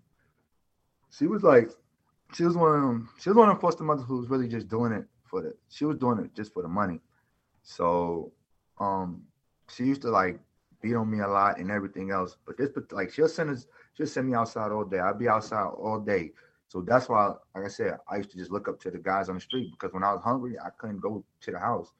she 1.17 1.25
was 1.25 1.41
like, 1.41 1.69
she 2.33 2.43
was 2.43 2.57
one 2.57 2.75
of 2.75 2.81
them. 2.81 3.09
She 3.17 3.29
was 3.29 3.37
one 3.37 3.47
of 3.47 3.55
the 3.55 3.61
foster 3.61 3.85
mothers 3.85 4.05
who 4.05 4.17
was 4.17 4.29
really 4.29 4.49
just 4.49 4.67
doing 4.67 4.91
it 4.91 5.05
for 5.31 5.41
the. 5.41 5.55
She 5.69 5.85
was 5.85 5.97
doing 5.97 6.19
it 6.19 6.35
just 6.35 6.53
for 6.53 6.61
the 6.61 6.69
money. 6.69 6.99
So, 7.63 8.31
um, 8.79 9.23
she 9.69 9.85
used 9.85 10.03
to 10.03 10.11
like 10.11 10.39
beat 10.81 10.95
on 10.95 11.09
me 11.09 11.21
a 11.21 11.27
lot 11.27 11.57
and 11.57 11.71
everything 11.71 12.11
else. 12.11 12.37
But 12.45 12.57
this, 12.57 12.69
but 12.69 12.91
like 12.91 13.11
she'll 13.11 13.27
send 13.27 13.49
us, 13.49 13.65
she'll 13.95 14.05
send 14.05 14.27
me 14.27 14.35
outside 14.35 14.71
all 14.71 14.85
day. 14.85 14.99
I'll 14.99 15.15
be 15.17 15.29
outside 15.29 15.65
all 15.65 15.99
day. 15.99 16.33
So 16.67 16.81
that's 16.81 17.09
why, 17.09 17.33
like 17.55 17.65
I 17.65 17.69
said, 17.69 17.97
I 18.07 18.17
used 18.17 18.31
to 18.31 18.37
just 18.37 18.51
look 18.51 18.67
up 18.67 18.79
to 18.81 18.91
the 18.91 18.99
guys 18.99 19.29
on 19.29 19.35
the 19.35 19.41
street 19.41 19.71
because 19.71 19.93
when 19.93 20.03
I 20.03 20.13
was 20.13 20.21
hungry, 20.23 20.57
I 20.59 20.69
couldn't 20.77 20.99
go 20.99 21.23
to 21.41 21.51
the 21.51 21.59
house 21.59 21.91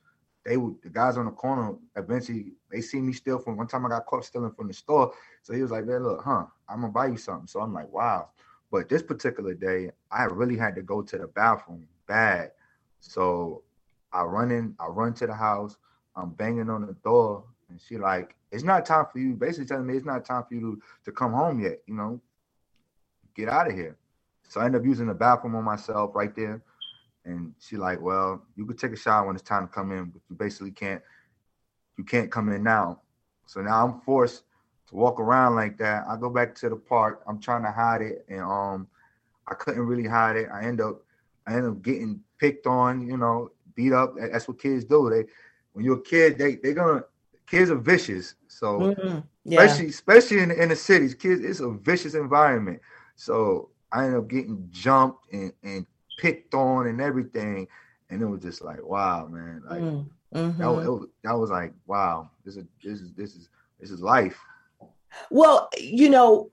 they 0.44 0.58
would 0.58 0.76
the 0.82 0.90
guys 0.90 1.18
on 1.18 1.26
the 1.26 1.32
corner 1.32 1.76
eventually 1.96 2.54
they 2.72 2.82
see 2.82 3.00
me 3.00 3.14
steal 3.14 3.38
from 3.38 3.58
one 3.58 3.68
time 3.68 3.86
I 3.86 3.90
got 3.90 4.06
caught 4.06 4.26
stealing 4.26 4.52
from 4.52 4.68
the 4.68 4.74
store. 4.74 5.14
So 5.44 5.54
he 5.54 5.62
was 5.62 5.72
like, 5.72 5.86
Man, 5.86 6.04
look, 6.04 6.22
huh, 6.24 6.46
I'm 6.68 6.82
gonna 6.82 6.94
buy 6.94 7.08
you 7.08 7.18
something. 7.18 7.48
So 7.48 7.62
I'm 7.62 7.74
like, 7.74 7.92
wow. 7.92 8.30
But 8.72 8.90
this 8.90 9.04
particular 9.04 9.54
day, 9.54 9.92
I 10.12 10.24
really 10.26 10.58
had 10.58 10.76
to 10.76 10.82
go 10.82 11.02
to 11.02 11.18
the 11.18 11.28
bathroom 11.28 11.86
bad. 12.08 12.52
So 13.02 13.64
I 14.14 14.24
run 14.24 14.52
in, 14.52 14.76
I 14.80 14.88
run 14.88 15.14
to 15.16 15.28
the 15.28 15.34
house, 15.34 15.78
I'm 16.16 16.32
banging 16.32 16.70
on 16.70 16.86
the 16.86 16.94
door, 17.04 17.44
and 17.70 17.80
she 17.82 17.98
like, 17.98 18.36
it's 18.52 18.64
not 18.64 18.86
time 18.86 19.06
for 19.12 19.20
you, 19.20 19.34
basically 19.34 19.66
telling 19.66 19.88
me 19.88 19.96
it's 19.96 20.06
not 20.06 20.26
time 20.26 20.44
for 20.48 20.54
you 20.54 20.62
to, 20.62 20.82
to 21.06 21.12
come 21.12 21.34
home 21.34 21.60
yet, 21.60 21.82
you 21.88 21.94
know. 21.94 22.22
Get 23.36 23.50
out 23.50 23.68
of 23.68 23.74
here. 23.74 23.98
So 24.48 24.60
I 24.60 24.66
end 24.66 24.76
up 24.76 24.84
using 24.84 25.08
the 25.08 25.14
bathroom 25.14 25.56
on 25.56 25.64
myself 25.64 26.12
right 26.16 26.36
there. 26.36 26.62
And 27.24 27.54
she 27.60 27.78
like, 27.78 28.02
well, 28.02 28.44
you 28.56 28.66
could 28.66 28.78
take 28.78 28.92
a 28.92 28.98
shower 28.98 29.28
when 29.28 29.36
it's 29.36 29.44
time 29.44 29.68
to 29.68 29.74
come 29.74 29.92
in, 29.92 30.06
but 30.06 30.22
you 30.30 30.36
basically 30.36 30.72
can't, 30.72 31.02
you 31.98 32.04
can't 32.04 32.32
come 32.32 32.50
in 32.50 32.64
now. 32.64 33.02
So 33.46 33.62
now 33.62 33.86
I'm 33.86 34.02
forced 34.02 34.44
to 34.88 34.96
walk 34.96 35.20
around 35.20 35.56
like 35.56 35.78
that. 35.78 36.04
I 36.10 36.18
go 36.18 36.30
back 36.30 36.56
to 36.56 36.70
the 36.70 36.76
park. 36.76 37.22
I'm 37.28 37.40
trying 37.40 37.64
to 37.64 37.72
hide 37.72 38.02
it, 38.02 38.26
and 38.28 38.42
um, 38.42 38.88
I 39.48 39.54
couldn't 39.54 39.86
really 39.86 40.08
hide 40.08 40.36
it. 40.36 40.50
I 40.54 40.64
end 40.64 40.82
up, 40.82 41.04
I 41.48 41.56
end 41.56 41.68
up 41.68 41.82
getting 41.82 42.22
picked 42.40 42.68
on, 42.68 43.08
you 43.08 43.18
know, 43.18 43.50
beat 43.76 43.94
up. 43.94 44.16
That's 44.18 44.48
what 44.48 44.60
kids 44.60 44.84
do. 44.86 45.10
They, 45.10 45.26
when 45.74 45.86
you're 45.86 45.98
a 45.98 46.02
kid, 46.02 46.38
they 46.38 46.56
they 46.56 46.74
gonna 46.74 47.04
kids 47.48 47.70
are 47.72 47.76
vicious. 47.78 48.36
So 48.48 48.94
Mhm. 48.98 49.24
Yeah. 49.46 49.66
especially 49.68 49.88
especially 49.88 50.40
in 50.40 50.50
the 50.50 50.62
inner 50.62 50.76
cities, 50.76 51.14
kids, 51.16 51.42
it's 51.44 51.60
a 51.60 51.70
vicious 51.72 52.14
environment. 52.16 52.80
So 53.16 53.70
I 53.92 54.06
ended 54.06 54.20
up 54.20 54.30
getting 54.30 54.68
jumped 54.72 55.32
and, 55.32 55.54
and 55.64 55.86
picked 56.18 56.54
on 56.54 56.88
and 56.88 57.02
everything. 57.02 57.68
And 58.10 58.22
it 58.22 58.26
was 58.26 58.42
just 58.42 58.64
like, 58.64 58.84
wow, 58.84 59.28
man. 59.28 59.64
Like 59.70 59.84
Mm, 59.84 60.56
that, 60.60 60.68
was, 60.72 60.86
was, 60.88 61.08
that 61.24 61.34
was 61.34 61.50
like, 61.50 61.74
wow, 61.86 62.30
this 62.46 62.58
is 62.58 62.66
this 62.84 63.02
is 63.02 63.14
this 63.14 63.36
is 63.36 63.50
this 63.80 63.92
is 63.92 64.02
life. 64.02 64.40
Well, 65.30 65.70
you 65.78 66.10
know, 66.10 66.50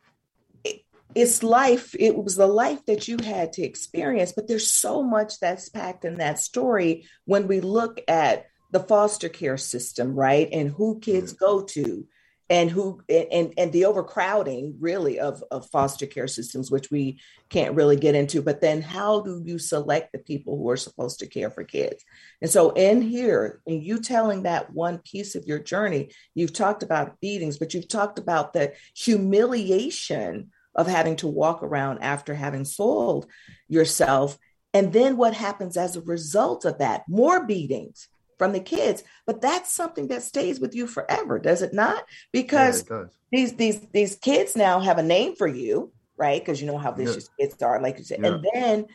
it's 1.14 1.42
life. 1.42 1.94
It 1.98 2.16
was 2.16 2.36
the 2.36 2.46
life 2.46 2.84
that 2.86 3.08
you 3.08 3.16
had 3.22 3.52
to 3.54 3.62
experience, 3.62 4.32
but 4.32 4.48
there's 4.48 4.72
so 4.72 5.02
much 5.02 5.40
that's 5.40 5.68
packed 5.68 6.04
in 6.04 6.16
that 6.16 6.38
story 6.38 7.06
when 7.24 7.48
we 7.48 7.60
look 7.60 8.00
at 8.08 8.46
the 8.70 8.80
foster 8.80 9.28
care 9.28 9.56
system, 9.56 10.14
right? 10.14 10.48
And 10.52 10.70
who 10.70 11.00
kids 11.00 11.32
mm-hmm. 11.32 11.44
go 11.44 11.62
to 11.62 12.06
and 12.50 12.70
who 12.70 13.02
and 13.08 13.52
and 13.58 13.72
the 13.72 13.84
overcrowding 13.84 14.76
really 14.80 15.18
of, 15.18 15.44
of 15.50 15.68
foster 15.68 16.06
care 16.06 16.26
systems, 16.26 16.70
which 16.70 16.90
we 16.90 17.20
can't 17.50 17.74
really 17.74 17.96
get 17.96 18.14
into. 18.14 18.40
But 18.40 18.60
then 18.60 18.80
how 18.80 19.20
do 19.20 19.42
you 19.44 19.58
select 19.58 20.12
the 20.12 20.18
people 20.18 20.56
who 20.56 20.68
are 20.70 20.76
supposed 20.76 21.18
to 21.20 21.26
care 21.26 21.50
for 21.50 21.64
kids? 21.64 22.04
And 22.40 22.50
so 22.50 22.70
in 22.70 23.02
here, 23.02 23.60
and 23.66 23.82
you 23.82 24.00
telling 24.00 24.44
that 24.44 24.72
one 24.72 24.98
piece 24.98 25.34
of 25.34 25.44
your 25.44 25.58
journey, 25.58 26.10
you've 26.34 26.54
talked 26.54 26.82
about 26.82 27.20
beatings, 27.20 27.58
but 27.58 27.74
you've 27.74 27.88
talked 27.88 28.18
about 28.18 28.54
the 28.54 28.72
humiliation 28.96 30.50
of 30.78 30.86
having 30.86 31.16
to 31.16 31.26
walk 31.26 31.62
around 31.62 31.98
after 31.98 32.34
having 32.34 32.64
soiled 32.64 33.26
yourself. 33.68 34.38
And 34.72 34.92
then 34.92 35.16
what 35.16 35.34
happens 35.34 35.76
as 35.76 35.96
a 35.96 36.00
result 36.00 36.64
of 36.64 36.78
that? 36.78 37.02
More 37.08 37.44
beatings 37.44 38.08
from 38.38 38.52
the 38.52 38.60
kids. 38.60 39.02
But 39.26 39.40
that's 39.40 39.74
something 39.74 40.08
that 40.08 40.22
stays 40.22 40.60
with 40.60 40.74
you 40.74 40.86
forever, 40.86 41.40
does 41.40 41.62
it 41.62 41.74
not? 41.74 42.04
Because 42.32 42.84
Yeah, 42.88 43.02
it 43.02 43.08
these 43.32 43.54
these 43.54 43.80
these 43.92 44.16
kids 44.16 44.56
now 44.56 44.78
have 44.78 44.98
a 44.98 45.02
name 45.02 45.34
for 45.34 45.48
you, 45.48 45.92
right? 46.16 46.40
Because 46.40 46.60
you 46.60 46.68
know 46.68 46.78
how 46.78 46.92
vicious 46.92 47.28
kids 47.38 47.60
are, 47.60 47.82
like 47.82 47.98
you 47.98 48.04
said, 48.04 48.20
and 48.24 48.46
then 48.54 48.86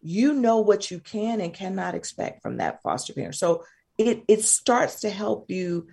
you 0.00 0.34
know 0.34 0.60
what 0.60 0.90
you 0.90 1.00
can 1.00 1.40
and 1.40 1.52
cannot 1.52 1.94
expect 1.94 2.42
from 2.42 2.58
that 2.58 2.80
foster 2.82 3.12
parent. 3.12 3.34
So 3.34 3.64
it 3.98 4.22
it 4.28 4.42
starts 4.42 5.00
to 5.00 5.10
help 5.10 5.50
you 5.50 5.88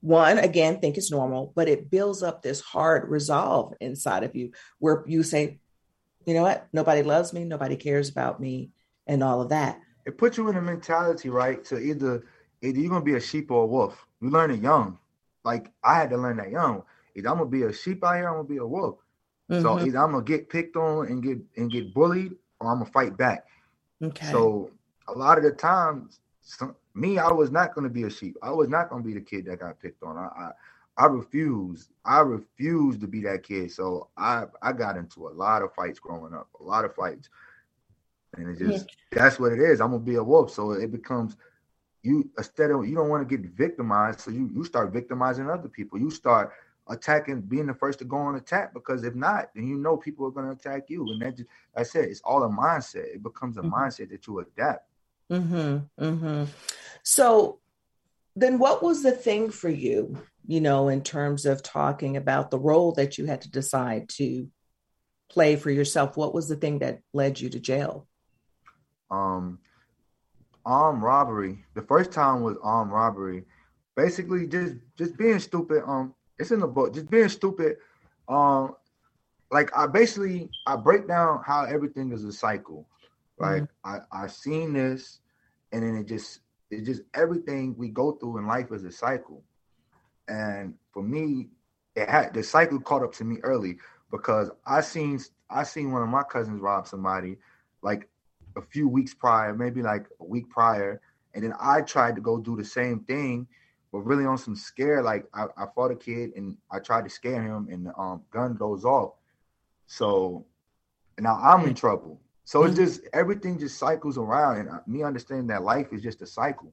one 0.00 0.38
again 0.38 0.80
think 0.80 0.96
it's 0.96 1.10
normal, 1.10 1.52
but 1.54 1.68
it 1.68 1.90
builds 1.90 2.22
up 2.22 2.42
this 2.42 2.60
hard 2.60 3.08
resolve 3.08 3.74
inside 3.80 4.22
of 4.24 4.36
you 4.36 4.52
where 4.78 5.04
you 5.06 5.22
say, 5.22 5.58
you 6.24 6.34
know 6.34 6.42
what, 6.42 6.68
nobody 6.72 7.02
loves 7.02 7.32
me, 7.32 7.44
nobody 7.44 7.76
cares 7.76 8.08
about 8.08 8.40
me, 8.40 8.70
and 9.06 9.22
all 9.22 9.40
of 9.40 9.48
that. 9.50 9.80
It 10.04 10.18
puts 10.18 10.36
you 10.36 10.48
in 10.48 10.56
a 10.56 10.62
mentality, 10.62 11.28
right? 11.30 11.64
To 11.66 11.78
either 11.78 12.24
either 12.62 12.78
you're 12.78 12.90
gonna 12.90 13.04
be 13.04 13.14
a 13.14 13.20
sheep 13.20 13.50
or 13.50 13.64
a 13.64 13.66
wolf. 13.66 14.06
You 14.20 14.30
learn 14.30 14.50
it 14.50 14.60
young. 14.60 14.98
Like 15.44 15.72
I 15.82 15.94
had 15.96 16.10
to 16.10 16.16
learn 16.16 16.36
that 16.38 16.50
young. 16.50 16.82
Either 17.14 17.28
I'm 17.28 17.38
gonna 17.38 17.50
be 17.50 17.62
a 17.62 17.72
sheep 17.72 18.04
out 18.04 18.16
here, 18.16 18.28
I'm 18.28 18.34
gonna 18.34 18.48
be 18.48 18.56
a 18.58 18.66
wolf. 18.66 18.98
So 19.48 19.76
Mhm. 19.76 19.86
either 19.86 19.98
I'm 19.98 20.12
gonna 20.12 20.24
get 20.24 20.48
picked 20.48 20.76
on 20.76 21.06
and 21.06 21.22
get 21.22 21.38
and 21.56 21.70
get 21.70 21.94
bullied, 21.94 22.36
or 22.60 22.70
I'm 22.70 22.78
gonna 22.80 22.90
fight 22.90 23.16
back. 23.16 23.46
Okay. 24.02 24.30
So 24.30 24.70
a 25.08 25.12
lot 25.12 25.38
of 25.38 25.44
the 25.44 25.52
times, 25.52 26.18
some, 26.42 26.74
me, 26.96 27.18
I 27.18 27.30
was 27.30 27.50
not 27.50 27.74
gonna 27.74 27.90
be 27.90 28.04
a 28.04 28.10
sheep. 28.10 28.36
I 28.42 28.50
was 28.50 28.68
not 28.68 28.88
gonna 28.88 29.04
be 29.04 29.14
the 29.14 29.20
kid 29.20 29.44
that 29.46 29.60
got 29.60 29.78
picked 29.80 30.02
on. 30.02 30.16
I, 30.16 30.26
I 30.26 30.50
I 30.98 31.06
refused. 31.06 31.90
I 32.04 32.20
refused 32.20 33.02
to 33.02 33.06
be 33.06 33.20
that 33.22 33.42
kid. 33.42 33.70
So 33.70 34.08
I 34.16 34.44
I 34.62 34.72
got 34.72 34.96
into 34.96 35.28
a 35.28 35.30
lot 35.30 35.62
of 35.62 35.74
fights 35.74 35.98
growing 35.98 36.32
up, 36.32 36.48
a 36.58 36.62
lot 36.62 36.84
of 36.84 36.94
fights, 36.94 37.28
and 38.36 38.48
it 38.48 38.58
just 38.58 38.88
that's 39.12 39.38
what 39.38 39.52
it 39.52 39.60
is. 39.60 39.80
I'm 39.80 39.90
gonna 39.90 40.02
be 40.02 40.14
a 40.14 40.24
wolf. 40.24 40.50
So 40.50 40.72
it 40.72 40.90
becomes 40.90 41.36
you 42.02 42.30
instead 42.38 42.70
of 42.70 42.86
you 42.88 42.94
don't 42.94 43.10
want 43.10 43.28
to 43.28 43.36
get 43.36 43.50
victimized, 43.50 44.20
so 44.20 44.30
you 44.30 44.50
you 44.54 44.64
start 44.64 44.92
victimizing 44.92 45.50
other 45.50 45.68
people. 45.68 45.98
You 45.98 46.10
start 46.10 46.52
attacking, 46.88 47.42
being 47.42 47.66
the 47.66 47.74
first 47.74 47.98
to 47.98 48.04
go 48.04 48.16
on 48.16 48.36
attack 48.36 48.72
because 48.72 49.04
if 49.04 49.14
not, 49.14 49.50
then 49.54 49.66
you 49.66 49.76
know 49.76 49.96
people 49.96 50.26
are 50.26 50.30
gonna 50.30 50.52
attack 50.52 50.84
you. 50.88 51.06
And 51.10 51.20
that 51.20 51.36
just 51.36 51.50
I 51.76 51.82
said 51.82 52.04
it's 52.06 52.22
all 52.22 52.42
a 52.44 52.48
mindset. 52.48 53.14
It 53.14 53.22
becomes 53.22 53.58
a 53.58 53.60
mm-hmm. 53.60 53.74
mindset 53.74 54.08
that 54.10 54.26
you 54.26 54.38
adapt. 54.38 54.88
Mm-hmm. 55.30 56.04
Mm-hmm. 56.04 56.44
So 57.02 57.60
then 58.34 58.58
what 58.58 58.82
was 58.82 59.02
the 59.02 59.12
thing 59.12 59.50
for 59.50 59.68
you, 59.68 60.18
you 60.46 60.60
know, 60.60 60.88
in 60.88 61.02
terms 61.02 61.46
of 61.46 61.62
talking 61.62 62.16
about 62.16 62.50
the 62.50 62.58
role 62.58 62.92
that 62.92 63.18
you 63.18 63.26
had 63.26 63.42
to 63.42 63.50
decide 63.50 64.08
to 64.10 64.48
play 65.30 65.56
for 65.56 65.70
yourself? 65.70 66.16
What 66.16 66.34
was 66.34 66.48
the 66.48 66.56
thing 66.56 66.80
that 66.80 67.00
led 67.12 67.40
you 67.40 67.48
to 67.50 67.60
jail? 67.60 68.06
um 69.10 69.58
armed 70.64 71.02
robbery. 71.02 71.64
The 71.74 71.82
first 71.82 72.12
time 72.12 72.42
was 72.42 72.56
armed 72.62 72.92
robbery. 72.92 73.44
Basically 73.96 74.46
just 74.46 74.74
just 74.96 75.16
being 75.16 75.38
stupid. 75.38 75.82
Um 75.86 76.14
it's 76.38 76.50
in 76.50 76.60
the 76.60 76.66
book. 76.66 76.94
Just 76.94 77.10
being 77.10 77.28
stupid. 77.28 77.76
Um 78.28 78.74
like 79.50 79.70
I 79.76 79.86
basically 79.86 80.50
I 80.66 80.76
break 80.76 81.06
down 81.06 81.42
how 81.46 81.64
everything 81.64 82.12
is 82.12 82.24
a 82.24 82.32
cycle. 82.32 82.88
Like 83.38 83.64
I 83.84 83.98
I 84.12 84.26
seen 84.28 84.72
this 84.72 85.20
and 85.72 85.82
then 85.82 85.96
it 85.96 86.06
just 86.06 86.40
it 86.70 86.84
just 86.84 87.02
everything 87.14 87.74
we 87.76 87.88
go 87.88 88.12
through 88.12 88.38
in 88.38 88.46
life 88.46 88.72
is 88.72 88.84
a 88.84 88.92
cycle. 88.92 89.42
And 90.28 90.74
for 90.92 91.02
me, 91.02 91.48
it 91.94 92.08
had 92.08 92.34
the 92.34 92.42
cycle 92.42 92.80
caught 92.80 93.02
up 93.02 93.12
to 93.14 93.24
me 93.24 93.38
early 93.42 93.78
because 94.10 94.50
I 94.66 94.80
seen 94.80 95.20
I 95.50 95.62
seen 95.62 95.92
one 95.92 96.02
of 96.02 96.08
my 96.08 96.22
cousins 96.22 96.60
rob 96.60 96.86
somebody 96.86 97.36
like 97.82 98.08
a 98.56 98.62
few 98.62 98.88
weeks 98.88 99.12
prior, 99.14 99.54
maybe 99.54 99.82
like 99.82 100.06
a 100.20 100.24
week 100.24 100.48
prior, 100.48 101.00
and 101.34 101.44
then 101.44 101.52
I 101.60 101.82
tried 101.82 102.16
to 102.16 102.22
go 102.22 102.38
do 102.38 102.56
the 102.56 102.64
same 102.64 103.00
thing 103.00 103.46
but 103.92 104.00
really 104.00 104.26
on 104.26 104.38
some 104.38 104.56
scare. 104.56 105.02
Like 105.02 105.26
I, 105.32 105.46
I 105.56 105.66
fought 105.74 105.90
a 105.90 105.96
kid 105.96 106.32
and 106.36 106.56
I 106.70 106.80
tried 106.80 107.04
to 107.04 107.10
scare 107.10 107.42
him, 107.42 107.68
and 107.70 107.86
the 107.86 107.96
um, 107.98 108.22
gun 108.30 108.54
goes 108.54 108.84
off. 108.84 109.14
So 109.86 110.44
now 111.18 111.38
I'm 111.42 111.66
in 111.66 111.74
trouble. 111.74 112.20
So 112.46 112.62
it's 112.62 112.76
just 112.76 113.00
everything 113.12 113.58
just 113.58 113.76
cycles 113.76 114.16
around, 114.16 114.60
and 114.60 114.68
uh, 114.68 114.78
me 114.86 115.02
understanding 115.02 115.48
that 115.48 115.64
life 115.64 115.88
is 115.92 116.00
just 116.00 116.22
a 116.22 116.26
cycle. 116.26 116.72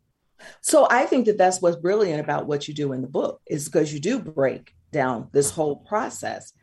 So 0.61 0.87
I 0.89 1.05
think 1.07 1.25
that 1.25 1.37
that's 1.39 1.61
what's 1.61 1.77
brilliant 1.77 2.19
about 2.19 2.45
what 2.45 2.67
you 2.67 2.75
do 2.75 2.93
in 2.93 3.01
the 3.01 3.07
book 3.07 3.41
is 3.47 3.65
because 3.65 3.91
you 3.91 3.99
do 3.99 4.19
break 4.19 4.75
down 4.91 5.29
this 5.31 5.49
whole 5.49 5.77
process 5.77 6.53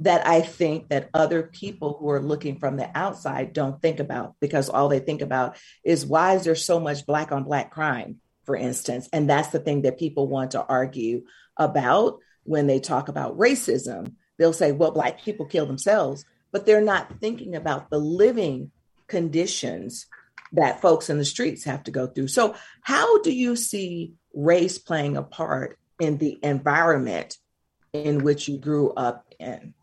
that 0.00 0.26
I 0.26 0.42
think 0.42 0.90
that 0.90 1.08
other 1.14 1.44
people 1.44 1.96
who 1.98 2.10
are 2.10 2.20
looking 2.20 2.58
from 2.58 2.76
the 2.76 2.90
outside 2.94 3.54
don't 3.54 3.80
think 3.80 4.00
about 4.00 4.34
because 4.38 4.68
all 4.68 4.88
they 4.88 5.00
think 5.00 5.22
about 5.22 5.56
is 5.82 6.04
why 6.04 6.34
is 6.34 6.44
there 6.44 6.54
so 6.54 6.78
much 6.78 7.06
black 7.06 7.32
on 7.32 7.44
black 7.44 7.70
crime, 7.70 8.20
for 8.44 8.54
instance? 8.54 9.08
And 9.14 9.30
that's 9.30 9.48
the 9.48 9.60
thing 9.60 9.82
that 9.82 9.98
people 9.98 10.28
want 10.28 10.50
to 10.50 10.62
argue 10.62 11.24
about 11.56 12.18
when 12.44 12.66
they 12.66 12.80
talk 12.80 13.08
about 13.08 13.38
racism. 13.38 14.14
They'll 14.38 14.52
say, 14.52 14.72
well, 14.72 14.90
black 14.90 15.22
people 15.22 15.46
kill 15.46 15.64
themselves, 15.64 16.26
but 16.52 16.66
they're 16.66 16.80
not 16.80 17.20
thinking 17.20 17.54
about 17.54 17.90
the 17.90 17.98
living 17.98 18.70
conditions 19.06 20.06
that 20.52 20.80
folks 20.80 21.10
in 21.10 21.18
the 21.18 21.24
streets 21.24 21.64
have 21.64 21.82
to 21.84 21.90
go 21.90 22.06
through. 22.06 22.28
So, 22.28 22.54
how 22.82 23.20
do 23.22 23.30
you 23.30 23.56
see 23.56 24.14
race 24.34 24.78
playing 24.78 25.16
a 25.16 25.22
part 25.22 25.78
in 26.00 26.18
the 26.18 26.38
environment 26.42 27.36
in 27.92 28.22
which 28.22 28.48
you 28.48 28.58
grew 28.58 28.90
up 28.92 29.34
in? 29.38 29.74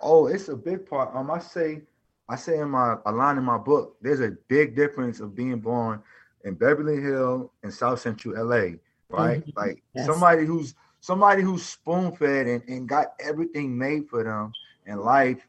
Oh, 0.00 0.26
it's 0.26 0.48
a 0.48 0.56
big 0.56 0.88
part. 0.88 1.14
Um, 1.14 1.30
I 1.30 1.38
say, 1.38 1.82
I 2.28 2.36
say 2.36 2.58
in 2.58 2.70
my 2.70 2.96
a 3.04 3.12
line 3.12 3.38
in 3.38 3.44
my 3.44 3.58
book, 3.58 3.96
there's 4.00 4.20
a 4.20 4.36
big 4.48 4.76
difference 4.76 5.20
of 5.20 5.34
being 5.34 5.58
born 5.58 6.02
in 6.44 6.54
Beverly 6.54 7.00
Hill 7.00 7.52
and 7.62 7.72
South 7.72 8.00
Central 8.00 8.34
LA, 8.34 8.76
right? 9.08 9.40
Mm-hmm. 9.40 9.50
Like 9.58 9.82
yes. 9.94 10.06
somebody 10.06 10.44
who's 10.44 10.74
somebody 11.00 11.42
who's 11.42 11.64
spoon 11.64 12.12
fed 12.12 12.46
and, 12.46 12.62
and 12.68 12.88
got 12.88 13.14
everything 13.20 13.76
made 13.76 14.08
for 14.08 14.24
them 14.24 14.52
in 14.86 14.98
life 14.98 15.46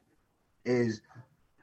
is 0.67 1.01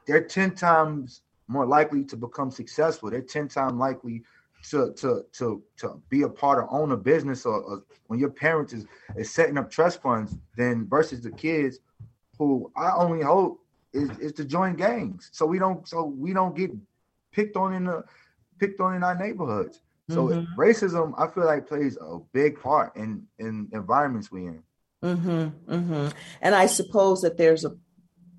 they're 0.07 0.25
10 0.25 0.55
times 0.55 1.23
more 1.47 1.67
likely 1.67 2.05
to 2.05 2.17
become 2.17 2.51
successful. 2.51 3.11
They're 3.11 3.21
10 3.21 3.49
times 3.49 3.75
likely 3.75 4.23
to 4.71 4.93
to 4.95 5.25
to 5.33 5.63
to 5.77 6.01
be 6.09 6.23
a 6.23 6.29
part 6.29 6.59
of 6.59 6.69
own 6.71 6.93
a 6.93 6.97
business 6.97 7.45
or, 7.45 7.61
or 7.63 7.85
when 8.07 8.19
your 8.19 8.31
parents 8.31 8.73
is, 8.73 8.87
is 9.17 9.31
setting 9.31 9.59
up 9.59 9.71
trust 9.71 10.01
funds 10.01 10.37
than 10.57 10.89
versus 10.89 11.21
the 11.21 11.31
kids 11.31 11.81
who 12.39 12.73
I 12.77 12.93
only 12.97 13.23
hope 13.23 13.61
is, 13.93 14.11
is 14.19 14.33
to 14.33 14.45
join 14.45 14.75
gangs. 14.75 15.29
So 15.33 15.47
we 15.47 15.59
don't 15.59 15.87
so 15.87 16.05
we 16.05 16.33
don't 16.33 16.57
get 16.57 16.71
picked 17.33 17.57
on 17.57 17.75
in 17.75 17.85
the 17.85 18.05
picked 18.59 18.81
on 18.81 18.95
in 18.95 19.03
our 19.03 19.17
neighborhoods. 19.17 19.81
So 20.11 20.29
mm-hmm. 20.29 20.61
racism, 20.61 21.15
I 21.17 21.27
feel 21.29 21.47
like 21.47 21.67
plays 21.67 21.97
a 22.01 22.19
big 22.33 22.61
part 22.61 22.97
in 22.97 23.27
in 23.39 23.69
environments 23.73 24.31
we 24.31 24.47
in. 24.47 24.63
Mm-hmm, 25.03 25.73
mm-hmm. 25.75 26.09
And 26.41 26.55
I 26.55 26.67
suppose 26.67 27.21
that 27.23 27.37
there's 27.37 27.65
a 27.65 27.77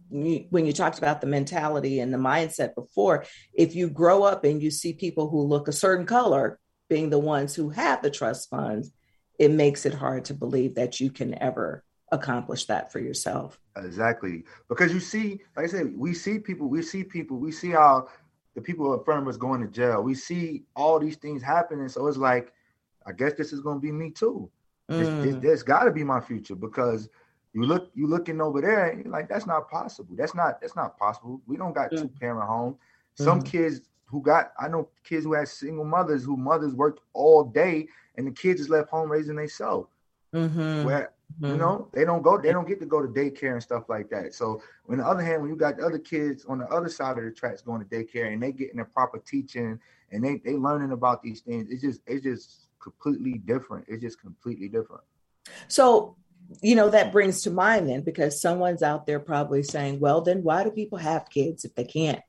when 0.09 0.65
you 0.65 0.73
talked 0.73 0.97
about 0.97 1.21
the 1.21 1.27
mentality 1.27 1.99
and 1.99 2.13
the 2.13 2.17
mindset 2.17 2.75
before, 2.75 3.25
if 3.53 3.75
you 3.75 3.89
grow 3.89 4.23
up 4.23 4.43
and 4.43 4.61
you 4.61 4.71
see 4.71 4.93
people 4.93 5.29
who 5.29 5.41
look 5.41 5.67
a 5.67 5.73
certain 5.73 6.05
color 6.05 6.59
being 6.89 7.09
the 7.09 7.19
ones 7.19 7.55
who 7.55 7.69
have 7.69 8.01
the 8.01 8.11
trust 8.11 8.49
funds, 8.49 8.91
it 9.39 9.51
makes 9.51 9.85
it 9.85 9.93
hard 9.93 10.25
to 10.25 10.33
believe 10.33 10.75
that 10.75 10.99
you 10.99 11.11
can 11.11 11.41
ever 11.41 11.83
accomplish 12.11 12.65
that 12.65 12.91
for 12.91 12.99
yourself. 12.99 13.59
Exactly. 13.77 14.43
Because 14.69 14.93
you 14.93 14.99
see, 14.99 15.41
like 15.55 15.65
I 15.65 15.69
said, 15.69 15.93
we 15.97 16.13
see 16.13 16.39
people, 16.39 16.67
we 16.67 16.81
see 16.81 17.03
people, 17.03 17.37
we 17.37 17.51
see 17.51 17.71
how 17.71 18.07
the 18.53 18.61
people 18.61 18.93
in 18.93 19.03
front 19.03 19.21
of 19.21 19.27
us 19.27 19.37
going 19.37 19.61
to 19.61 19.67
jail. 19.67 20.01
We 20.01 20.15
see 20.15 20.63
all 20.75 20.99
these 20.99 21.17
things 21.17 21.41
happening. 21.41 21.89
So 21.89 22.07
it's 22.07 22.17
like, 22.17 22.53
I 23.05 23.11
guess 23.11 23.33
this 23.33 23.51
is 23.51 23.59
going 23.59 23.77
to 23.77 23.81
be 23.81 23.91
me 23.91 24.11
too. 24.11 24.49
Mm. 24.89 25.25
It's, 25.25 25.45
it's 25.45 25.63
got 25.63 25.83
to 25.83 25.91
be 25.91 26.03
my 26.03 26.21
future 26.21 26.55
because 26.55 27.09
you 27.55 27.63
look, 27.63 27.89
you 27.95 28.05
looking 28.05 28.41
over 28.41 28.61
there, 28.61 28.89
and 28.89 29.03
you're 29.03 29.11
like 29.11 29.27
that's 29.27 29.47
not 29.47 29.69
possible. 29.69 30.15
That's 30.15 30.35
not 30.35 30.61
that's 30.61 30.75
not 30.75 30.97
possible. 30.97 31.41
We 31.47 31.57
don't 31.57 31.73
got 31.73 31.91
mm. 31.91 32.01
two 32.01 32.07
parent 32.07 32.47
home. 32.47 32.77
Some 33.15 33.41
mm. 33.41 33.45
kids 33.45 33.81
who 34.05 34.21
got, 34.21 34.51
I 34.59 34.67
know 34.67 34.89
kids 35.03 35.23
who 35.23 35.33
had 35.33 35.47
single 35.47 35.85
mothers 35.85 36.23
who 36.23 36.37
mothers 36.37 36.75
worked 36.75 37.01
all 37.13 37.43
day, 37.43 37.87
and 38.17 38.27
the 38.27 38.31
kids 38.31 38.61
is 38.61 38.69
left 38.69 38.89
home 38.89 39.11
raising 39.11 39.37
themselves. 39.37 39.89
Mm-hmm. 40.33 40.83
Where 40.83 41.15
Mm-hmm. 41.33 41.53
You 41.53 41.57
know, 41.57 41.87
they 41.91 42.05
don't 42.05 42.21
go, 42.21 42.39
they 42.39 42.51
don't 42.51 42.67
get 42.67 42.79
to 42.79 42.85
go 42.85 43.01
to 43.01 43.07
daycare 43.07 43.53
and 43.53 43.63
stuff 43.63 43.89
like 43.89 44.09
that. 44.09 44.33
So 44.33 44.61
on 44.87 44.97
the 44.97 45.05
other 45.05 45.21
hand, 45.21 45.41
when 45.41 45.49
you 45.49 45.57
got 45.57 45.77
the 45.77 45.85
other 45.85 45.99
kids 45.99 46.45
on 46.45 46.59
the 46.59 46.67
other 46.67 46.87
side 46.87 47.17
of 47.17 47.23
the 47.23 47.31
tracks 47.31 47.61
going 47.61 47.83
to 47.83 47.87
daycare 47.87 48.31
and 48.31 48.41
they 48.41 48.51
getting 48.51 48.77
the 48.77 48.85
proper 48.85 49.17
teaching 49.19 49.79
and 50.11 50.23
they 50.23 50.37
they 50.45 50.53
learning 50.53 50.91
about 50.91 51.21
these 51.21 51.41
things, 51.41 51.67
it's 51.69 51.81
just 51.81 52.01
it's 52.07 52.23
just 52.23 52.67
completely 52.79 53.39
different. 53.39 53.85
It's 53.89 54.01
just 54.01 54.21
completely 54.21 54.69
different. 54.69 55.03
So 55.67 56.15
you 56.61 56.75
know 56.75 56.89
that 56.89 57.11
brings 57.11 57.41
to 57.43 57.51
mind 57.51 57.89
then 57.89 58.01
because 58.01 58.41
someone's 58.41 58.83
out 58.83 59.05
there 59.05 59.19
probably 59.19 59.63
saying, 59.63 59.99
well, 59.99 60.21
then 60.21 60.43
why 60.43 60.63
do 60.63 60.71
people 60.71 60.97
have 60.97 61.29
kids 61.29 61.65
if 61.65 61.75
they 61.75 61.85
can't 61.85 62.21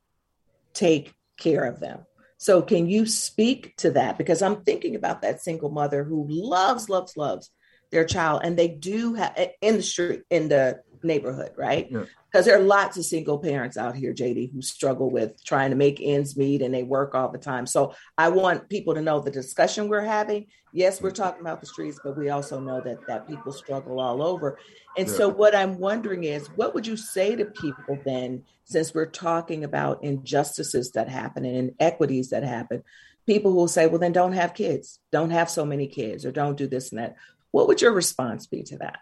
take 0.73 1.15
care 1.39 1.65
of 1.65 1.81
them? 1.81 2.01
So 2.39 2.63
can 2.63 2.87
you 2.87 3.07
speak 3.07 3.77
to 3.79 3.93
that? 3.93 4.19
Because 4.19 4.43
I'm 4.43 4.63
thinking 4.63 4.95
about 4.95 5.23
that 5.23 5.41
single 5.41 5.71
mother 5.71 6.05
who 6.05 6.27
loves, 6.29 6.89
loves, 6.89 7.17
loves 7.17 7.51
their 7.91 8.05
child 8.05 8.43
and 8.45 8.59
they 8.59 8.69
do 8.69 9.15
have 9.15 9.37
in 9.61 9.77
the 9.77 9.83
street 9.83 10.23
in 10.29 10.49
the 10.49 10.81
neighborhood 11.03 11.53
right? 11.57 11.89
Because 11.89 12.09
yeah. 12.35 12.43
there 12.43 12.59
are 12.59 12.65
lots 12.65 12.97
of 12.97 13.05
single 13.05 13.39
parents 13.39 13.77
out 13.77 13.97
here 13.97 14.13
jd 14.13 14.53
who 14.53 14.63
struggle 14.63 15.11
with 15.11 15.43
trying 15.45 15.71
to 15.71 15.77
make 15.77 16.01
ends 16.01 16.37
meet 16.37 16.63
and 16.63 16.75
they 16.75 16.83
work 16.83 17.15
all 17.15 17.31
the 17.31 17.39
time. 17.39 17.67
So 17.67 17.95
i 18.19 18.29
want 18.29 18.69
people 18.69 18.95
to 18.95 19.03
know 19.03 19.21
the 19.21 19.31
discussion 19.31 19.89
we're 19.89 20.03
having. 20.03 20.47
Yes 20.73 21.01
we're 21.01 21.11
talking 21.11 21.41
about 21.41 21.61
the 21.61 21.67
streets 21.67 22.01
but 22.03 22.17
we 22.17 22.31
also 22.31 22.61
know 22.61 22.81
that 22.81 23.07
that 23.07 23.29
people 23.29 23.53
struggle 23.53 24.01
all 24.01 24.23
over. 24.23 24.59
And 24.97 25.09
yeah. 25.09 25.15
so 25.15 25.29
what 25.29 25.55
i'm 25.55 25.79
wondering 25.79 26.25
is 26.25 26.49
what 26.57 26.75
would 26.75 26.87
you 26.87 26.97
say 26.97 27.37
to 27.37 27.45
people 27.47 27.99
then 28.05 28.45
since 28.65 28.95
we're 28.95 29.07
talking 29.07 29.65
about 29.65 30.03
injustices 30.03 30.93
that 30.93 31.09
happen 31.09 31.45
and 31.45 31.73
inequities 31.79 32.31
that 32.31 32.43
happen 32.43 32.83
people 33.27 33.51
who 33.51 33.57
will 33.57 33.69
say 33.69 33.87
well 33.87 33.99
then 33.99 34.13
don't 34.13 34.33
have 34.33 34.55
kids. 34.55 35.01
Don't 35.13 35.31
have 35.31 35.51
so 35.51 35.65
many 35.65 35.87
kids 35.87 36.25
or 36.25 36.33
don't 36.33 36.57
do 36.57 36.67
this 36.67 36.91
and 36.91 37.01
that. 37.01 37.17
What 37.51 37.69
would 37.69 37.83
your 37.83 37.93
response 37.93 38.47
be 38.47 38.63
to 38.65 38.79
that? 38.79 39.01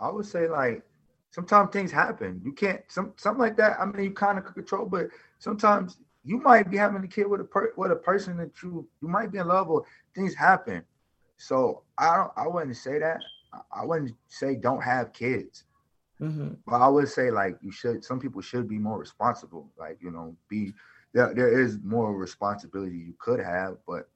I 0.00 0.10
would 0.10 0.26
say 0.26 0.48
like 0.48 0.82
sometimes 1.30 1.70
things 1.72 1.90
happen. 1.90 2.40
You 2.44 2.52
can't 2.52 2.80
some 2.88 3.12
something 3.16 3.40
like 3.40 3.56
that. 3.56 3.78
I 3.80 3.84
mean, 3.86 4.04
you 4.04 4.10
kind 4.12 4.38
of 4.38 4.52
control, 4.52 4.86
but 4.86 5.08
sometimes 5.38 5.98
you 6.24 6.38
might 6.38 6.70
be 6.70 6.76
having 6.76 7.02
a 7.02 7.08
kid 7.08 7.26
with 7.26 7.40
a 7.40 7.44
per, 7.44 7.72
with 7.76 7.92
a 7.92 7.96
person 7.96 8.36
that 8.38 8.50
you 8.62 8.88
you 9.00 9.08
might 9.08 9.32
be 9.32 9.38
in 9.38 9.48
love 9.48 9.68
with. 9.68 9.84
Things 10.14 10.34
happen, 10.34 10.82
so 11.36 11.82
I 11.96 12.16
don't. 12.16 12.32
I 12.36 12.46
wouldn't 12.46 12.76
say 12.76 12.98
that. 12.98 13.20
I 13.72 13.84
wouldn't 13.84 14.14
say 14.28 14.56
don't 14.56 14.82
have 14.82 15.12
kids, 15.12 15.64
mm-hmm. 16.20 16.54
but 16.66 16.76
I 16.76 16.88
would 16.88 17.08
say 17.08 17.30
like 17.30 17.58
you 17.62 17.72
should. 17.72 18.04
Some 18.04 18.20
people 18.20 18.42
should 18.42 18.68
be 18.68 18.78
more 18.78 18.98
responsible. 18.98 19.70
Like 19.78 19.98
you 20.00 20.10
know, 20.10 20.36
be 20.48 20.72
there. 21.12 21.34
There 21.34 21.60
is 21.60 21.78
more 21.82 22.14
responsibility 22.16 22.96
you 22.96 23.14
could 23.18 23.40
have, 23.40 23.76
but 23.86 24.08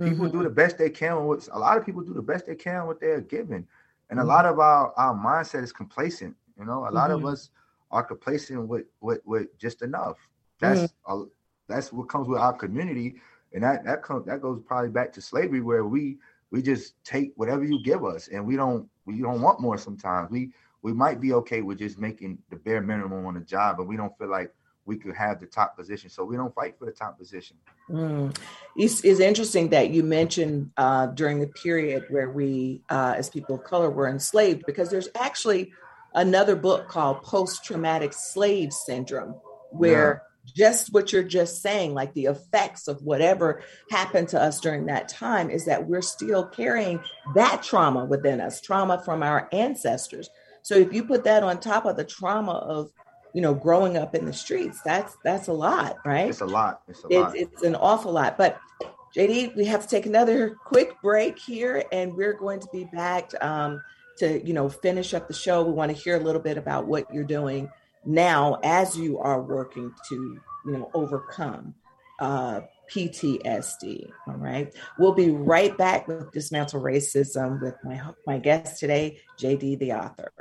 People 0.00 0.26
mm-hmm. 0.26 0.38
do 0.38 0.44
the 0.44 0.50
best 0.50 0.78
they 0.78 0.90
can 0.90 1.26
with 1.26 1.48
a 1.52 1.58
lot 1.58 1.78
of 1.78 1.86
people 1.86 2.02
do 2.02 2.14
the 2.14 2.22
best 2.22 2.46
they 2.46 2.54
can 2.54 2.86
with 2.86 2.98
their 2.98 3.20
given. 3.20 3.66
And 4.12 4.20
mm-hmm. 4.20 4.28
a 4.28 4.32
lot 4.32 4.44
of 4.44 4.58
our, 4.58 4.92
our 4.98 5.14
mindset 5.14 5.62
is 5.62 5.72
complacent. 5.72 6.36
You 6.58 6.66
know, 6.66 6.86
a 6.86 6.92
lot 6.92 7.08
mm-hmm. 7.08 7.24
of 7.24 7.32
us 7.32 7.48
are 7.90 8.02
complacent 8.04 8.68
with 8.68 8.84
with, 9.00 9.22
with 9.24 9.58
just 9.58 9.80
enough. 9.80 10.18
That's 10.60 10.82
mm-hmm. 10.82 11.12
a, 11.12 11.24
that's 11.66 11.94
what 11.94 12.10
comes 12.10 12.28
with 12.28 12.38
our 12.38 12.52
community. 12.52 13.14
And 13.54 13.64
that 13.64 13.86
that 13.86 14.02
comes 14.02 14.26
that 14.26 14.42
goes 14.42 14.60
probably 14.66 14.90
back 14.90 15.14
to 15.14 15.22
slavery 15.22 15.62
where 15.62 15.86
we 15.86 16.18
we 16.50 16.60
just 16.60 17.02
take 17.04 17.32
whatever 17.36 17.64
you 17.64 17.82
give 17.82 18.04
us 18.04 18.28
and 18.28 18.46
we 18.46 18.54
don't 18.54 18.86
we 19.06 19.22
don't 19.22 19.40
want 19.40 19.62
more 19.62 19.78
sometimes. 19.78 20.30
We 20.30 20.52
we 20.82 20.92
might 20.92 21.18
be 21.18 21.32
okay 21.32 21.62
with 21.62 21.78
just 21.78 21.98
making 21.98 22.36
the 22.50 22.56
bare 22.56 22.82
minimum 22.82 23.24
on 23.24 23.32
the 23.32 23.40
job, 23.40 23.78
but 23.78 23.88
we 23.88 23.96
don't 23.96 24.16
feel 24.18 24.28
like 24.28 24.52
we 24.84 24.96
could 24.96 25.14
have 25.14 25.40
the 25.40 25.46
top 25.46 25.76
position. 25.76 26.10
So 26.10 26.24
we 26.24 26.36
don't 26.36 26.54
fight 26.54 26.78
for 26.78 26.86
the 26.86 26.92
top 26.92 27.18
position. 27.18 27.56
Mm. 27.88 28.36
It's, 28.76 29.04
it's, 29.04 29.20
interesting 29.20 29.68
that 29.70 29.90
you 29.90 30.02
mentioned 30.02 30.70
uh, 30.76 31.06
during 31.06 31.40
the 31.40 31.46
period 31.46 32.06
where 32.10 32.30
we, 32.30 32.82
uh, 32.90 33.14
as 33.16 33.30
people 33.30 33.56
of 33.56 33.64
color, 33.64 33.90
were 33.90 34.08
enslaved, 34.08 34.64
because 34.66 34.90
there's 34.90 35.08
actually 35.14 35.72
another 36.14 36.56
book 36.56 36.88
called 36.88 37.22
Post 37.22 37.64
Traumatic 37.64 38.12
Slave 38.12 38.72
Syndrome, 38.72 39.34
where 39.70 40.24
yeah. 40.44 40.52
just 40.56 40.92
what 40.92 41.12
you're 41.12 41.22
just 41.22 41.62
saying, 41.62 41.94
like 41.94 42.12
the 42.14 42.26
effects 42.26 42.88
of 42.88 43.02
whatever 43.02 43.62
happened 43.90 44.28
to 44.30 44.40
us 44.40 44.60
during 44.60 44.86
that 44.86 45.08
time, 45.08 45.48
is 45.48 45.66
that 45.66 45.86
we're 45.86 46.02
still 46.02 46.44
carrying 46.44 47.00
that 47.34 47.62
trauma 47.62 48.04
within 48.04 48.40
us, 48.40 48.60
trauma 48.60 49.00
from 49.04 49.22
our 49.22 49.48
ancestors. 49.52 50.28
So 50.62 50.76
if 50.76 50.92
you 50.92 51.04
put 51.04 51.24
that 51.24 51.42
on 51.42 51.60
top 51.60 51.86
of 51.86 51.96
the 51.96 52.04
trauma 52.04 52.52
of 52.52 52.90
you 53.34 53.40
know, 53.40 53.54
growing 53.54 53.96
up 53.96 54.14
in 54.14 54.24
the 54.24 54.32
streets. 54.32 54.80
That's 54.84 55.16
that's 55.24 55.48
a 55.48 55.52
lot, 55.52 55.96
right? 56.04 56.28
It's 56.28 56.40
a 56.40 56.46
lot. 56.46 56.82
It's 56.88 57.02
a 57.04 57.06
it's, 57.08 57.16
lot. 57.16 57.36
It's 57.36 57.62
an 57.62 57.74
awful 57.76 58.12
lot. 58.12 58.36
But 58.36 58.60
JD, 59.16 59.56
we 59.56 59.64
have 59.66 59.82
to 59.82 59.88
take 59.88 60.06
another 60.06 60.56
quick 60.64 61.00
break 61.02 61.38
here, 61.38 61.84
and 61.92 62.14
we're 62.14 62.34
going 62.34 62.60
to 62.60 62.68
be 62.72 62.84
back 62.84 63.30
um, 63.42 63.82
to 64.18 64.44
you 64.46 64.54
know 64.54 64.68
finish 64.68 65.14
up 65.14 65.28
the 65.28 65.34
show. 65.34 65.62
We 65.62 65.72
want 65.72 65.94
to 65.94 65.96
hear 65.96 66.16
a 66.16 66.20
little 66.20 66.42
bit 66.42 66.56
about 66.56 66.86
what 66.86 67.12
you're 67.12 67.24
doing 67.24 67.70
now 68.04 68.58
as 68.62 68.96
you 68.96 69.18
are 69.18 69.42
working 69.42 69.92
to 70.08 70.40
you 70.66 70.72
know 70.72 70.90
overcome 70.94 71.74
uh, 72.20 72.60
PTSD. 72.90 74.10
All 74.28 74.34
right. 74.34 74.72
We'll 74.98 75.14
be 75.14 75.30
right 75.30 75.76
back 75.76 76.08
with 76.08 76.30
Dismantle 76.32 76.80
Racism 76.80 77.60
with 77.60 77.74
my, 77.84 78.00
my 78.26 78.38
guest 78.38 78.78
today, 78.78 79.18
JD, 79.40 79.78
the 79.78 79.92
author. 79.92 80.32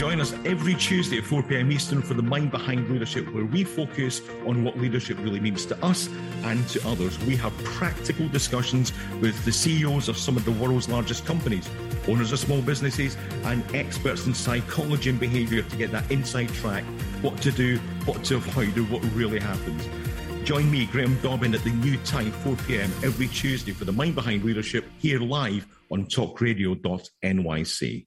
Join 0.00 0.18
us 0.18 0.32
every 0.46 0.74
Tuesday 0.76 1.18
at 1.18 1.24
4 1.24 1.42
p.m. 1.42 1.70
Eastern 1.70 2.00
for 2.00 2.14
the 2.14 2.22
Mind 2.22 2.50
Behind 2.50 2.88
Leadership, 2.88 3.30
where 3.34 3.44
we 3.44 3.64
focus 3.64 4.22
on 4.46 4.64
what 4.64 4.78
leadership 4.78 5.18
really 5.18 5.40
means 5.40 5.66
to 5.66 5.84
us 5.84 6.08
and 6.42 6.66
to 6.68 6.88
others. 6.88 7.18
We 7.26 7.36
have 7.36 7.52
practical 7.64 8.26
discussions 8.28 8.94
with 9.20 9.44
the 9.44 9.52
CEOs 9.52 10.08
of 10.08 10.16
some 10.16 10.38
of 10.38 10.46
the 10.46 10.52
world's 10.52 10.88
largest 10.88 11.26
companies, 11.26 11.68
owners 12.08 12.32
of 12.32 12.38
small 12.38 12.62
businesses, 12.62 13.18
and 13.44 13.62
experts 13.76 14.26
in 14.26 14.32
psychology 14.32 15.10
and 15.10 15.20
behavior 15.20 15.60
to 15.60 15.76
get 15.76 15.92
that 15.92 16.10
inside 16.10 16.48
track 16.48 16.82
what 17.20 17.36
to 17.42 17.52
do, 17.52 17.76
what 18.06 18.24
to 18.24 18.36
avoid, 18.36 18.74
and 18.78 18.90
what 18.90 19.04
really 19.12 19.38
happens. 19.38 19.86
Join 20.44 20.70
me, 20.70 20.86
Graham 20.86 21.20
Dobbin, 21.20 21.54
at 21.54 21.62
the 21.62 21.72
new 21.72 21.98
time, 22.04 22.32
4 22.32 22.56
p.m. 22.66 22.90
every 23.04 23.28
Tuesday 23.28 23.72
for 23.72 23.84
the 23.84 23.92
Mind 23.92 24.14
Behind 24.14 24.44
Leadership 24.44 24.86
here 24.96 25.20
live 25.20 25.66
on 25.90 26.06
talkradio.nyc. 26.06 28.06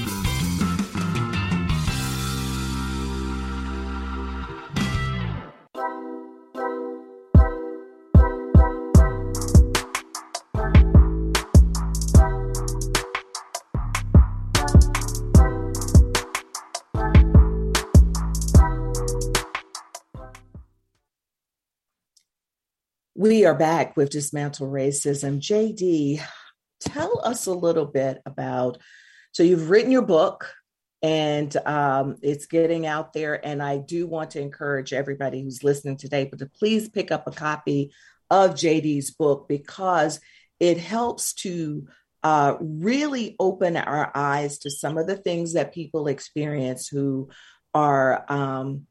We 23.21 23.45
are 23.45 23.53
back 23.53 23.95
with 23.95 24.09
Dismantle 24.09 24.67
Racism. 24.67 25.39
JD, 25.39 26.23
tell 26.79 27.21
us 27.23 27.45
a 27.45 27.53
little 27.53 27.85
bit 27.85 28.19
about. 28.25 28.79
So, 29.31 29.43
you've 29.43 29.69
written 29.69 29.91
your 29.91 30.01
book 30.01 30.51
and 31.03 31.55
um, 31.67 32.15
it's 32.23 32.47
getting 32.47 32.87
out 32.87 33.13
there. 33.13 33.39
And 33.45 33.61
I 33.61 33.77
do 33.77 34.07
want 34.07 34.31
to 34.31 34.41
encourage 34.41 34.91
everybody 34.91 35.43
who's 35.43 35.63
listening 35.63 35.97
today, 35.97 36.25
but 36.25 36.39
to 36.39 36.47
please 36.47 36.89
pick 36.89 37.11
up 37.11 37.27
a 37.27 37.31
copy 37.31 37.93
of 38.31 38.55
JD's 38.55 39.11
book 39.11 39.47
because 39.47 40.19
it 40.59 40.79
helps 40.79 41.33
to 41.33 41.87
uh, 42.23 42.55
really 42.59 43.35
open 43.39 43.77
our 43.77 44.11
eyes 44.15 44.57
to 44.59 44.71
some 44.71 44.97
of 44.97 45.05
the 45.05 45.15
things 45.15 45.53
that 45.53 45.75
people 45.75 46.07
experience 46.07 46.87
who 46.87 47.29
are 47.75 48.25
um, 48.29 48.87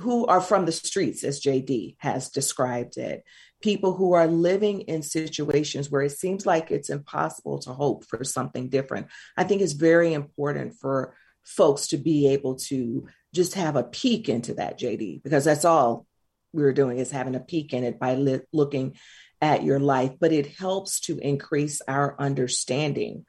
who 0.00 0.26
are 0.26 0.40
from 0.40 0.66
the 0.66 0.72
streets, 0.72 1.24
as 1.24 1.40
JD 1.40 1.96
has 1.98 2.30
described 2.30 2.96
it 2.96 3.24
people 3.60 3.94
who 3.94 4.14
are 4.14 4.26
living 4.26 4.82
in 4.82 5.02
situations 5.02 5.90
where 5.90 6.02
it 6.02 6.12
seems 6.12 6.46
like 6.46 6.70
it's 6.70 6.90
impossible 6.90 7.58
to 7.60 7.72
hope 7.72 8.04
for 8.04 8.24
something 8.24 8.68
different. 8.68 9.08
I 9.36 9.44
think 9.44 9.62
it's 9.62 9.72
very 9.72 10.14
important 10.14 10.74
for 10.74 11.14
folks 11.44 11.88
to 11.88 11.96
be 11.96 12.28
able 12.28 12.56
to 12.56 13.06
just 13.34 13.54
have 13.54 13.76
a 13.76 13.84
peek 13.84 14.28
into 14.28 14.54
that, 14.54 14.78
JD, 14.78 15.22
because 15.22 15.44
that's 15.44 15.64
all 15.64 16.06
we 16.52 16.64
are 16.64 16.72
doing 16.72 16.98
is 16.98 17.10
having 17.10 17.34
a 17.34 17.40
peek 17.40 17.72
in 17.72 17.84
it 17.84 17.98
by 17.98 18.14
li- 18.14 18.40
looking 18.52 18.96
at 19.40 19.62
your 19.62 19.78
life. 19.78 20.12
But 20.18 20.32
it 20.32 20.46
helps 20.46 21.00
to 21.00 21.18
increase 21.18 21.80
our 21.86 22.16
understanding 22.18 23.24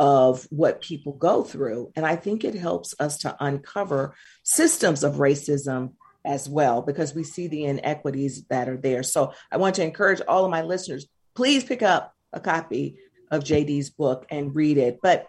of 0.00 0.46
what 0.50 0.80
people 0.80 1.12
go 1.12 1.42
through. 1.42 1.92
And 1.96 2.06
I 2.06 2.16
think 2.16 2.44
it 2.44 2.54
helps 2.54 2.94
us 3.00 3.18
to 3.18 3.36
uncover 3.40 4.14
systems 4.44 5.02
of 5.02 5.16
racism 5.16 5.94
as 6.28 6.46
well 6.46 6.82
because 6.82 7.14
we 7.14 7.24
see 7.24 7.48
the 7.48 7.64
inequities 7.64 8.44
that 8.44 8.68
are 8.68 8.76
there. 8.76 9.02
So 9.02 9.32
I 9.50 9.56
want 9.56 9.76
to 9.76 9.82
encourage 9.82 10.20
all 10.28 10.44
of 10.44 10.50
my 10.50 10.62
listeners, 10.62 11.06
please 11.34 11.64
pick 11.64 11.82
up 11.82 12.14
a 12.34 12.38
copy 12.38 12.98
of 13.30 13.42
JD's 13.42 13.88
book 13.88 14.26
and 14.30 14.54
read 14.54 14.76
it. 14.76 15.00
But 15.02 15.26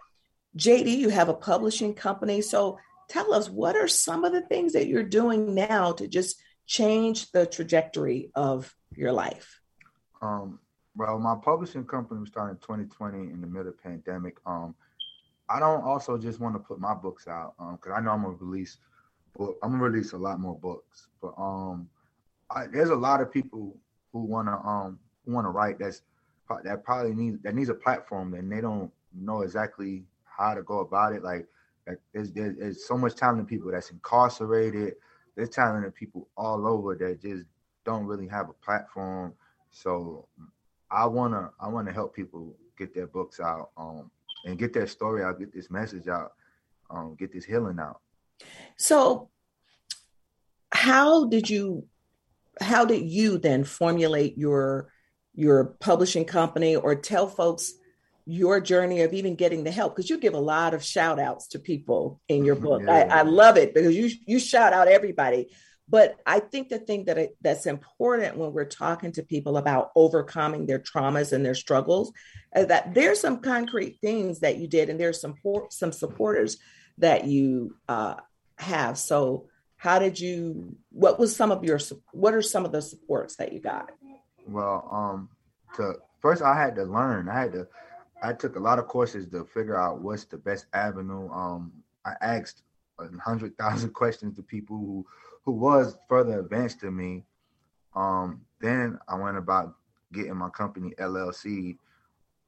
JD, 0.58 0.98
you 0.98 1.08
have 1.08 1.30
a 1.30 1.34
publishing 1.34 1.94
company. 1.94 2.42
So 2.42 2.78
tell 3.08 3.32
us 3.32 3.48
what 3.48 3.76
are 3.76 3.88
some 3.88 4.24
of 4.24 4.32
the 4.32 4.42
things 4.42 4.74
that 4.74 4.88
you're 4.88 5.02
doing 5.02 5.54
now 5.54 5.92
to 5.92 6.06
just 6.06 6.40
change 6.66 7.32
the 7.32 7.46
trajectory 7.46 8.30
of 8.34 8.72
your 8.94 9.12
life? 9.12 9.60
Um, 10.20 10.60
well, 10.94 11.18
my 11.18 11.36
publishing 11.42 11.84
company 11.84 12.20
was 12.20 12.28
started 12.28 12.52
in 12.52 12.58
2020 12.58 13.32
in 13.32 13.40
the 13.40 13.46
middle 13.46 13.68
of 13.68 13.82
pandemic. 13.82 14.36
Um, 14.44 14.74
I 15.48 15.58
don't 15.58 15.82
also 15.82 16.18
just 16.18 16.40
want 16.40 16.56
to 16.56 16.58
put 16.58 16.78
my 16.78 16.94
books 16.94 17.26
out 17.26 17.54
because 17.58 17.92
um, 17.92 17.94
I 17.96 18.00
know 18.00 18.10
I'm 18.10 18.22
gonna 18.22 18.36
release 18.38 18.76
book. 19.36 19.58
I'm 19.62 19.72
gonna 19.72 19.82
release 19.82 20.12
a 20.12 20.18
lot 20.18 20.40
more 20.40 20.58
books, 20.58 21.08
but 21.20 21.34
um, 21.38 21.88
I, 22.50 22.66
there's 22.66 22.90
a 22.90 22.96
lot 22.96 23.20
of 23.20 23.32
people 23.32 23.76
who 24.12 24.24
wanna 24.24 24.56
um 24.66 24.98
wanna 25.26 25.50
write 25.50 25.78
that's 25.78 26.02
that 26.64 26.82
probably 26.84 27.14
needs 27.14 27.38
that 27.42 27.54
needs 27.54 27.68
a 27.68 27.74
platform 27.74 28.34
and 28.34 28.50
they 28.50 28.60
don't 28.60 28.90
know 29.14 29.42
exactly 29.42 30.04
how 30.24 30.54
to 30.54 30.62
go 30.62 30.80
about 30.80 31.12
it. 31.12 31.22
Like, 31.22 31.46
like 31.86 31.98
there's, 32.12 32.32
there's, 32.32 32.56
there's 32.56 32.86
so 32.86 32.98
much 32.98 33.14
talented 33.14 33.46
people 33.46 33.70
that's 33.70 33.90
incarcerated. 33.90 34.94
There's 35.36 35.50
talented 35.50 35.94
people 35.94 36.28
all 36.36 36.66
over 36.66 36.96
that 36.96 37.22
just 37.22 37.44
don't 37.84 38.04
really 38.06 38.26
have 38.28 38.48
a 38.48 38.52
platform. 38.64 39.34
So 39.70 40.26
I 40.90 41.06
wanna 41.06 41.50
I 41.60 41.68
wanna 41.68 41.92
help 41.92 42.14
people 42.14 42.56
get 42.76 42.94
their 42.94 43.06
books 43.06 43.40
out 43.40 43.70
um 43.76 44.10
and 44.44 44.58
get 44.58 44.72
their 44.72 44.86
story 44.86 45.22
out, 45.22 45.38
get 45.38 45.52
this 45.52 45.70
message 45.70 46.08
out, 46.08 46.32
um, 46.90 47.14
get 47.18 47.32
this 47.32 47.44
healing 47.44 47.78
out. 47.78 48.00
So, 48.76 49.30
how 50.72 51.26
did 51.26 51.50
you 51.50 51.86
how 52.60 52.84
did 52.84 53.08
you 53.08 53.38
then 53.38 53.64
formulate 53.64 54.36
your 54.36 54.92
your 55.34 55.76
publishing 55.80 56.24
company 56.24 56.76
or 56.76 56.94
tell 56.94 57.26
folks 57.26 57.72
your 58.26 58.60
journey 58.60 59.02
of 59.02 59.12
even 59.12 59.34
getting 59.34 59.64
the 59.64 59.70
help? 59.70 59.94
Because 59.94 60.10
you 60.10 60.18
give 60.18 60.34
a 60.34 60.40
lot 60.40 60.74
of 60.74 60.84
shout 60.84 61.18
outs 61.18 61.48
to 61.48 61.58
people 61.58 62.20
in 62.28 62.44
your 62.44 62.54
book. 62.54 62.82
Yeah. 62.84 63.08
I, 63.10 63.20
I, 63.20 63.22
love 63.22 63.56
it 63.56 63.74
because 63.74 63.96
you 63.96 64.10
you 64.26 64.38
shout 64.38 64.72
out 64.72 64.88
everybody. 64.88 65.48
But 65.88 66.20
i 66.24 66.38
think 66.38 66.68
the 66.68 66.78
thing 66.78 67.06
that 67.06 67.18
it, 67.18 67.36
that's 67.40 67.66
important 67.66 68.36
when 68.36 68.52
we're 68.52 68.64
talking 68.64 69.10
to 69.12 69.24
people 69.24 69.56
about 69.56 69.90
overcoming 69.96 70.64
their 70.64 70.78
traumas 70.78 71.32
and 71.32 71.44
their 71.44 71.56
struggles 71.56 72.12
is 72.54 72.68
that 72.68 72.94
there's 72.94 73.20
some 73.20 73.40
concrete 73.40 73.98
things 74.00 74.38
that 74.40 74.56
you 74.58 74.68
did 74.68 74.88
and 74.88 75.00
there's 75.00 75.20
some 75.20 75.34
some 75.70 75.92
supporters 75.92 76.58
that 76.98 77.24
you 77.24 77.76
uh, 77.88 78.14
have. 78.60 78.98
So 78.98 79.46
how 79.76 79.98
did 79.98 80.18
you 80.20 80.76
what 80.90 81.18
was 81.18 81.34
some 81.34 81.50
of 81.50 81.64
your 81.64 81.78
what 82.12 82.34
are 82.34 82.42
some 82.42 82.64
of 82.64 82.72
the 82.72 82.82
supports 82.82 83.36
that 83.36 83.52
you 83.52 83.60
got? 83.60 83.90
Well, 84.46 84.88
um 84.90 85.28
to 85.76 85.94
first 86.20 86.42
I 86.42 86.54
had 86.54 86.74
to 86.76 86.84
learn. 86.84 87.28
I 87.28 87.40
had 87.40 87.52
to 87.52 87.68
I 88.22 88.32
took 88.34 88.56
a 88.56 88.60
lot 88.60 88.78
of 88.78 88.86
courses 88.86 89.26
to 89.28 89.44
figure 89.44 89.76
out 89.76 90.00
what's 90.00 90.24
the 90.24 90.38
best 90.38 90.66
avenue. 90.72 91.30
Um 91.30 91.72
I 92.04 92.14
asked 92.20 92.62
a 92.98 93.08
hundred 93.18 93.56
thousand 93.56 93.92
questions 93.94 94.36
to 94.36 94.42
people 94.42 94.76
who 94.76 95.06
who 95.44 95.52
was 95.52 95.96
further 96.08 96.40
advanced 96.40 96.80
than 96.80 96.96
me. 96.96 97.24
Um 97.94 98.42
then 98.60 98.98
I 99.08 99.14
went 99.16 99.38
about 99.38 99.74
getting 100.12 100.36
my 100.36 100.50
company 100.50 100.92
LLC 100.98 101.78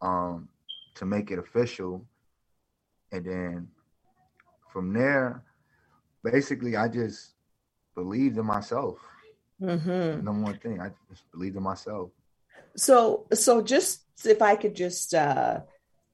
um 0.01 0.49
to 0.95 1.07
make 1.07 1.31
it 1.31 1.39
official 1.39 2.05
and 3.13 3.25
then 3.25 3.69
from 4.73 4.93
there, 4.95 5.43
basically, 6.25 6.77
I 6.77 6.89
just 6.89 7.33
believed 7.95 8.39
in 8.39 8.47
myself. 8.47 8.99
Mm-hmm. 9.61 10.25
Number 10.25 10.45
one 10.45 10.59
thing, 10.59 10.81
I 10.81 10.91
just 11.11 11.31
believed 11.31 11.57
in 11.57 11.63
myself. 11.63 12.11
So, 12.77 13.27
so 13.33 13.63
just 13.63 14.03
if 14.25 14.43
I 14.43 14.57
could 14.57 14.75
just, 14.75 15.15
uh, 15.15 15.61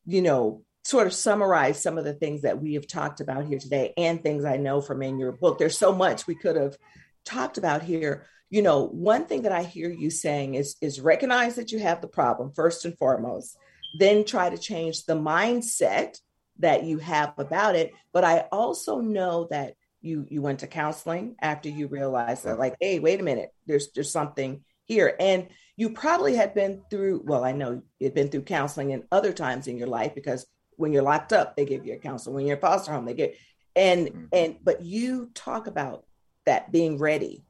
you 0.05 0.23
know, 0.23 0.63
sort 0.85 1.07
of 1.07 1.13
summarize 1.13 1.83
some 1.83 1.99
of 1.99 2.05
the 2.05 2.15
things 2.15 2.43
that 2.43 2.61
we 2.61 2.75
have 2.75 2.87
talked 2.87 3.21
about 3.21 3.45
here 3.45 3.59
today 3.59 3.93
and 3.99 4.23
things 4.23 4.45
I 4.45 4.57
know 4.57 4.81
from 4.81 5.03
in 5.03 5.19
your 5.19 5.33
book. 5.33 5.59
There's 5.59 5.79
so 5.79 5.95
much 5.95 6.27
we 6.27 6.35
could 6.35 6.57
have 6.57 6.77
talked 7.25 7.59
about 7.59 7.83
here. 7.83 8.27
You 8.49 8.63
know, 8.63 8.87
one 8.87 9.27
thing 9.27 9.43
that 9.43 9.53
I 9.53 9.63
hear 9.63 9.91
you 9.91 10.09
saying 10.11 10.55
is 10.55 10.77
is 10.81 11.01
recognize 11.01 11.57
that 11.57 11.73
you 11.73 11.79
have 11.81 12.01
the 12.01 12.09
problem 12.09 12.53
first 12.53 12.87
and 12.87 12.97
foremost, 12.97 13.57
then 13.99 14.25
try 14.25 14.49
to 14.49 14.57
change 14.57 15.05
the 15.05 15.15
mindset 15.15 16.19
that 16.61 16.85
you 16.85 16.99
have 16.99 17.35
about 17.37 17.77
it. 17.77 17.93
But 18.13 18.25
I 18.25 18.47
also 18.51 19.01
know 19.01 19.47
that 19.51 19.75
you 20.01 20.27
you 20.29 20.43
went 20.43 20.61
to 20.61 20.67
counseling 20.67 21.37
after 21.41 21.69
you 21.69 21.89
realized 21.89 22.45
that, 22.45 22.59
like, 22.59 22.77
hey, 22.81 22.99
wait 22.99 23.21
a 23.21 23.25
minute, 23.25 23.51
there's 23.67 23.91
there's 23.93 24.13
something 24.13 24.63
here. 24.85 25.15
And 25.19 25.49
you 25.77 25.91
probably 25.91 26.35
had 26.35 26.55
been 26.55 26.83
through, 26.91 27.23
well, 27.25 27.45
I 27.45 27.53
know 27.53 27.83
you'd 28.01 28.15
been 28.15 28.31
through 28.31 28.43
counseling 28.43 28.91
in 28.91 29.05
other 29.13 29.33
times 29.33 29.69
in 29.69 29.79
your 29.79 29.87
life 29.87 30.15
because 30.15 30.47
when 30.77 30.93
you're 30.93 31.03
locked 31.03 31.33
up, 31.33 31.57
they 31.57 31.65
give 31.65 31.87
you 31.87 31.95
a 31.95 31.99
counselor. 31.99 32.35
When 32.35 32.47
you're 32.47 32.57
in 32.57 32.61
foster 32.61 32.93
home, 32.93 33.05
they 33.05 33.15
get 33.15 33.37
and 33.77 34.09
mm-hmm. 34.09 34.25
and 34.33 34.57
but 34.63 34.83
you 34.83 35.31
talk 35.35 35.67
about 35.67 36.05
that 36.47 36.73
being 36.73 36.99
ready 36.99 37.45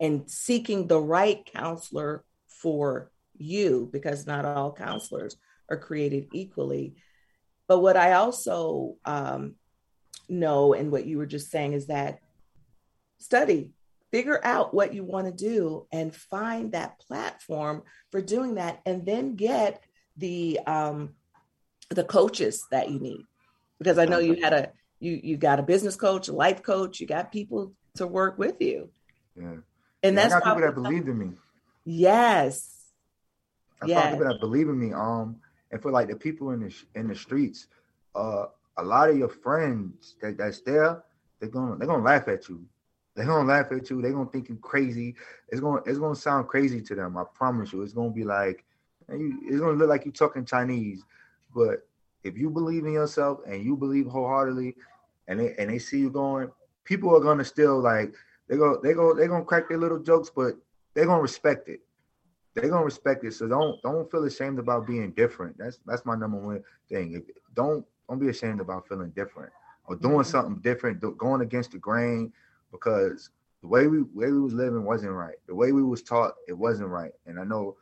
and 0.00 0.30
seeking 0.30 0.86
the 0.86 1.00
right 1.00 1.48
counselor 1.52 2.24
for 2.48 3.10
you 3.36 3.88
because 3.92 4.26
not 4.26 4.44
all 4.44 4.72
counselors 4.72 5.36
are 5.70 5.78
created 5.78 6.28
equally. 6.32 6.94
But 7.68 7.78
what 7.78 7.96
I 7.96 8.14
also 8.14 8.96
um, 9.04 9.54
know 10.30 10.74
and 10.74 10.90
what 10.90 11.06
you 11.06 11.18
were 11.18 11.26
just 11.26 11.50
saying 11.50 11.72
is 11.72 11.86
that 11.86 12.20
study, 13.18 13.72
figure 14.10 14.40
out 14.44 14.72
what 14.72 14.94
you 14.94 15.04
want 15.04 15.26
to 15.26 15.32
do 15.32 15.86
and 15.92 16.14
find 16.14 16.72
that 16.72 16.98
platform 17.00 17.82
for 18.10 18.20
doing 18.20 18.54
that, 18.54 18.80
and 18.86 19.04
then 19.04 19.36
get 19.36 19.82
the 20.16 20.60
um, 20.66 21.10
the 21.90 22.04
coaches 22.04 22.66
that 22.70 22.90
you 22.90 22.98
need 23.00 23.26
because 23.80 23.98
I 23.98 24.04
know 24.04 24.18
you 24.18 24.36
had 24.40 24.52
a 24.52 24.72
you 25.00 25.18
you 25.22 25.36
got 25.36 25.58
a 25.58 25.62
business 25.62 25.96
coach, 25.96 26.28
a 26.28 26.32
life 26.32 26.62
coach, 26.62 27.00
you 27.00 27.06
got 27.06 27.32
people 27.32 27.72
to 27.96 28.06
work 28.06 28.38
with 28.38 28.60
you. 28.60 28.90
Yeah. 29.34 29.56
And 30.02 30.16
that's 30.16 30.32
I 30.32 30.40
got 30.40 30.56
people 30.56 30.60
that 30.60 30.74
believed 30.74 31.08
in 31.08 31.18
me. 31.18 31.30
Yes. 31.84 32.76
I 33.82 33.86
yes. 33.86 34.02
found 34.02 34.14
people 34.16 34.32
that 34.32 34.40
believe 34.40 34.68
in 34.68 34.78
me. 34.78 34.92
Um, 34.92 35.36
and 35.72 35.80
for 35.80 35.90
like 35.90 36.08
the 36.08 36.16
people 36.16 36.50
in 36.50 36.60
the 36.60 36.74
in 36.94 37.08
the 37.08 37.14
streets, 37.14 37.66
uh, 38.14 38.46
a 38.80 38.82
lot 38.82 39.10
of 39.10 39.18
your 39.18 39.28
friends 39.28 40.16
that, 40.20 40.38
that's 40.38 40.60
there, 40.62 41.02
they're 41.38 41.48
gonna 41.48 41.76
they're 41.76 41.86
gonna 41.86 42.02
laugh 42.02 42.28
at 42.28 42.48
you. 42.48 42.64
They're 43.14 43.26
gonna 43.26 43.48
laugh 43.48 43.70
at 43.72 43.90
you. 43.90 44.00
They're 44.00 44.12
gonna 44.12 44.30
think 44.30 44.48
you 44.48 44.56
crazy. 44.56 45.14
It's 45.48 45.60
gonna 45.60 45.82
it's 45.86 45.98
gonna 45.98 46.14
sound 46.14 46.48
crazy 46.48 46.80
to 46.82 46.94
them. 46.94 47.16
I 47.16 47.24
promise 47.34 47.72
you. 47.72 47.82
It's 47.82 47.92
gonna 47.92 48.10
be 48.10 48.24
like, 48.24 48.64
it's 49.08 49.60
gonna 49.60 49.72
look 49.72 49.88
like 49.88 50.06
you 50.06 50.12
talking 50.12 50.44
Chinese. 50.44 51.04
But 51.54 51.86
if 52.24 52.36
you 52.36 52.50
believe 52.50 52.84
in 52.84 52.92
yourself 52.92 53.40
and 53.46 53.64
you 53.64 53.76
believe 53.76 54.06
wholeheartedly, 54.06 54.76
and 55.28 55.40
they 55.40 55.54
and 55.58 55.70
they 55.70 55.78
see 55.78 55.98
you 55.98 56.10
going, 56.10 56.50
people 56.84 57.14
are 57.14 57.20
gonna 57.20 57.44
still 57.44 57.80
like 57.80 58.14
they 58.48 58.56
go 58.56 58.80
they 58.82 58.94
go 58.94 59.14
they 59.14 59.26
gonna 59.26 59.44
crack 59.44 59.68
their 59.68 59.78
little 59.78 59.98
jokes, 59.98 60.30
but 60.34 60.54
they're 60.94 61.06
gonna 61.06 61.22
respect 61.22 61.68
it. 61.68 61.80
They're 62.54 62.70
gonna 62.70 62.84
respect 62.84 63.24
it. 63.24 63.32
So 63.34 63.48
don't 63.48 63.80
don't 63.82 64.10
feel 64.10 64.24
ashamed 64.24 64.58
about 64.58 64.86
being 64.86 65.12
different. 65.12 65.56
That's 65.58 65.78
that's 65.86 66.04
my 66.04 66.16
number 66.16 66.38
one 66.38 66.62
thing. 66.88 67.14
If, 67.14 67.22
don't 67.54 67.84
don't 68.10 68.18
be 68.18 68.28
ashamed 68.28 68.60
about 68.60 68.88
feeling 68.88 69.10
different 69.10 69.52
or 69.86 69.96
doing 69.96 70.16
mm-hmm. 70.16 70.30
something 70.30 70.56
different, 70.62 71.00
going 71.16 71.40
against 71.42 71.70
the 71.70 71.78
grain, 71.78 72.32
because 72.72 73.30
the 73.62 73.68
way 73.68 73.86
we 73.86 74.02
way 74.02 74.30
we 74.30 74.40
was 74.40 74.52
living 74.52 74.84
wasn't 74.84 75.12
right. 75.12 75.36
The 75.46 75.54
way 75.54 75.72
we 75.72 75.82
was 75.82 76.02
taught 76.02 76.34
it 76.48 76.52
wasn't 76.52 76.88
right. 76.88 77.12
And 77.26 77.38
I 77.38 77.44
know 77.44 77.76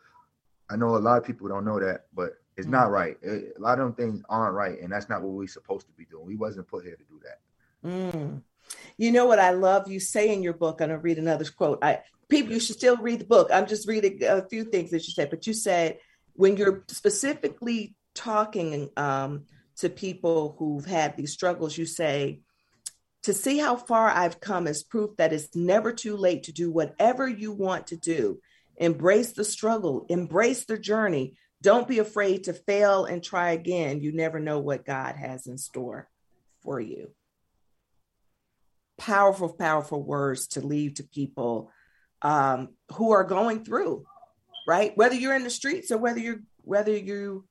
I 0.70 0.76
know 0.76 0.97
a 0.97 0.99
lot 0.99 1.18
of 1.18 1.24
people 1.24 1.49
don't 1.49 1.64
know 1.64 1.81
that, 1.81 2.07
but 2.14 2.35
it's 2.57 2.66
mm-hmm. 2.66 2.72
not 2.72 2.91
right. 2.91 3.16
It, 3.22 3.55
a 3.57 3.61
lot 3.61 3.79
of 3.79 3.87
them 3.87 3.95
things 3.95 4.22
aren't 4.29 4.55
right, 4.55 4.79
and 4.81 4.93
that's 4.93 5.09
not 5.09 5.22
what 5.22 5.33
we're 5.33 5.47
supposed 5.47 5.87
to 5.87 5.93
be 5.95 6.05
doing. 6.05 6.26
We 6.26 6.37
wasn't 6.37 6.68
put 6.68 6.85
here 6.85 6.97
to 6.97 7.05
do 7.05 7.20
that. 7.24 7.89
Mm. 7.89 8.43
You 8.99 9.12
know 9.12 9.24
what 9.24 9.39
I 9.39 9.53
love 9.53 9.91
you 9.91 9.99
say 9.99 10.33
in 10.33 10.43
your 10.43 10.53
book. 10.53 10.83
I'm 10.83 10.89
gonna 10.89 10.99
read 10.99 11.18
another 11.18 11.47
quote. 11.47 11.79
I 11.83 12.01
people, 12.29 12.53
you 12.53 12.61
should 12.61 12.76
still 12.76 12.99
read 12.99 13.20
the 13.20 13.24
book. 13.24 13.49
I'm 13.51 13.66
just 13.66 13.89
reading 13.89 14.22
a 14.24 14.47
few 14.47 14.64
things 14.64 14.91
that 14.91 15.07
you 15.07 15.14
said, 15.14 15.31
but 15.31 15.47
you 15.47 15.55
said 15.55 15.99
when 16.35 16.59
you're 16.59 16.85
specifically 16.89 17.97
talking 18.14 18.91
um, 18.97 19.45
to 19.79 19.89
people 19.89 20.57
who've 20.59 20.85
had 20.85 21.16
these 21.16 21.33
struggles, 21.33 21.76
you 21.76 21.87
say 21.87 22.41
to 23.22 23.33
see 23.33 23.59
how 23.59 23.76
far 23.76 24.09
I've 24.09 24.41
come 24.41 24.66
is 24.66 24.83
proof 24.83 25.16
that 25.16 25.33
it's 25.33 25.55
never 25.55 25.93
too 25.93 26.16
late 26.16 26.45
to 26.45 26.53
do 26.53 26.70
whatever 26.70 27.29
you 27.29 27.53
want 27.53 27.89
to 27.89 27.97
do. 27.97 28.41
Embrace 28.76 29.33
the 29.33 29.45
struggle, 29.45 30.07
embrace 30.09 30.64
the 30.64 30.79
journey, 30.79 31.35
don't 31.61 31.89
be 31.89 31.99
afraid 31.99 32.45
to 32.45 32.53
fail 32.53 33.05
and 33.05 33.22
try 33.22 33.51
again. 33.51 34.01
You 34.01 34.12
never 34.12 34.39
know 34.39 34.61
what 34.61 34.85
God 34.85 35.16
has 35.16 35.47
in 35.47 35.59
store 35.59 36.09
for 36.62 36.79
you. 36.81 37.11
Powerful, 38.97 39.53
powerful 39.53 40.03
words 40.03 40.49
to 40.49 40.61
leave 40.61 40.95
to 40.95 41.05
people 41.05 41.70
um, 42.22 42.68
who 42.95 43.11
are 43.12 43.24
going 43.24 43.64
through, 43.64 44.05
right? 44.66 44.97
Whether 44.97 45.16
you're 45.16 45.37
in 45.37 45.45
the 45.45 45.51
streets 45.51 45.91
or 45.91 45.99
whether 45.99 46.20
you're 46.20 46.43
whether 46.62 46.93
you 46.93 47.45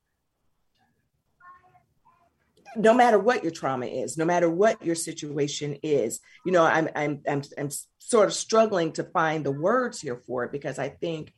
no 2.76 2.94
matter 2.94 3.18
what 3.20 3.44
your 3.44 3.52
trauma 3.52 3.86
is, 3.86 4.18
no 4.18 4.26
matter 4.26 4.50
what 4.50 4.84
your 4.84 4.96
situation 4.96 5.78
is, 5.84 6.20
you 6.46 6.52
know, 6.52 6.64
I'm 6.64 6.90
I'm 6.96 7.22
I'm 7.28 7.42
I'm 7.58 7.70
sort 8.00 8.28
of 8.28 8.34
struggling 8.34 8.92
to 8.94 9.04
find 9.04 9.46
the 9.46 9.52
words 9.52 10.02
here 10.02 10.22
for 10.28 10.44
it 10.44 10.52
because 10.52 10.80
I 10.80 10.90
think 10.90 11.34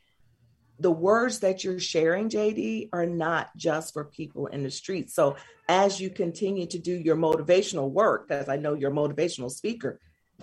the 0.79 0.91
words 0.91 1.39
that 1.39 1.63
you're 1.63 1.79
sharing, 1.79 2.29
JD, 2.29 2.89
are 2.93 3.05
not 3.05 3.49
just 3.57 3.93
for 3.93 4.05
people 4.05 4.47
in 4.47 4.63
the 4.63 4.71
streets. 4.71 5.13
So 5.13 5.35
as 5.67 5.99
you 5.99 6.09
continue 6.09 6.67
to 6.67 6.79
do 6.79 6.93
your 6.93 7.17
motivational 7.17 7.91
work, 7.91 8.29
because 8.29 8.47
I 8.47 8.55
know 8.55 8.75
you're 8.75 8.91
a 8.91 8.93
motivational 8.93 9.51
speaker, 9.51 9.99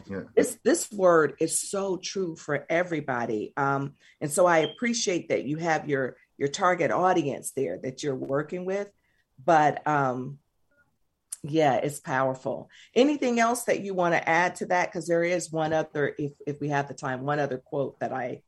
yeah. 0.09 0.23
this 0.37 0.59
this 0.63 0.93
word 0.93 1.35
is 1.41 1.59
so 1.59 1.97
true 1.97 2.37
for 2.37 2.67
everybody. 2.69 3.55
Um, 3.57 3.95
and 4.21 4.31
so 4.31 4.47
I 4.47 4.59
appreciate 4.59 5.31
that 5.31 5.45
you 5.45 5.57
have 5.57 5.89
your 5.89 6.17
your 6.37 6.49
target 6.49 6.91
audience 6.91 7.53
there 7.53 7.79
that 7.83 8.03
you're 8.03 8.15
working 8.15 8.67
with. 8.67 8.91
But 9.43 9.87
um, 9.87 10.39
yeah, 11.51 11.77
it's 11.77 12.01
powerful. 12.01 12.71
Anything 12.95 13.41
else 13.41 13.65
that 13.65 13.81
you 13.81 13.95
want 13.95 14.15
to 14.15 14.29
add 14.29 14.57
to 14.57 14.67
that? 14.67 14.91
Because 14.91 15.07
there 15.07 15.25
is 15.25 15.53
one 15.53 15.73
other, 15.73 16.15
if 16.19 16.33
if 16.47 16.61
we 16.61 16.69
have 16.69 16.89
the 16.89 16.95
time, 16.95 17.23
one 17.23 17.39
other 17.39 17.59
quote 17.59 17.99
that 18.01 18.13
I 18.13 18.43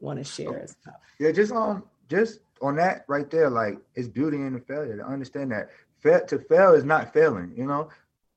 want 0.00 0.18
to 0.18 0.24
share 0.24 0.60
as 0.60 0.76
well. 0.84 0.96
Yeah, 1.18 1.32
just 1.32 1.52
um, 1.52 1.84
just 2.08 2.40
on 2.62 2.76
that 2.76 3.04
right 3.08 3.30
there, 3.30 3.50
like 3.50 3.78
it's 3.94 4.08
beauty 4.08 4.38
in 4.38 4.54
the 4.54 4.60
failure. 4.60 4.96
To 4.96 5.06
understand 5.06 5.52
that 5.52 5.70
fail 6.00 6.24
to 6.26 6.38
fail 6.38 6.74
is 6.74 6.84
not 6.84 7.12
failing. 7.12 7.52
You 7.56 7.66
know, 7.66 7.88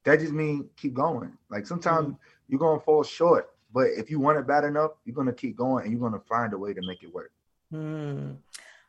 that 0.03 0.19
just 0.19 0.33
means 0.33 0.65
keep 0.75 0.93
going. 0.93 1.37
Like 1.49 1.65
sometimes 1.65 2.07
mm-hmm. 2.07 2.15
you're 2.49 2.59
gonna 2.59 2.79
fall 2.79 3.03
short, 3.03 3.49
but 3.73 3.87
if 3.97 4.09
you 4.09 4.19
want 4.19 4.37
it 4.37 4.47
bad 4.47 4.63
enough, 4.63 4.91
you're 5.05 5.15
gonna 5.15 5.33
keep 5.33 5.55
going 5.55 5.83
and 5.83 5.91
you're 5.91 6.01
gonna 6.01 6.23
find 6.27 6.53
a 6.53 6.57
way 6.57 6.73
to 6.73 6.81
make 6.81 7.03
it 7.03 7.13
work. 7.13 7.31
Mm. 7.73 8.37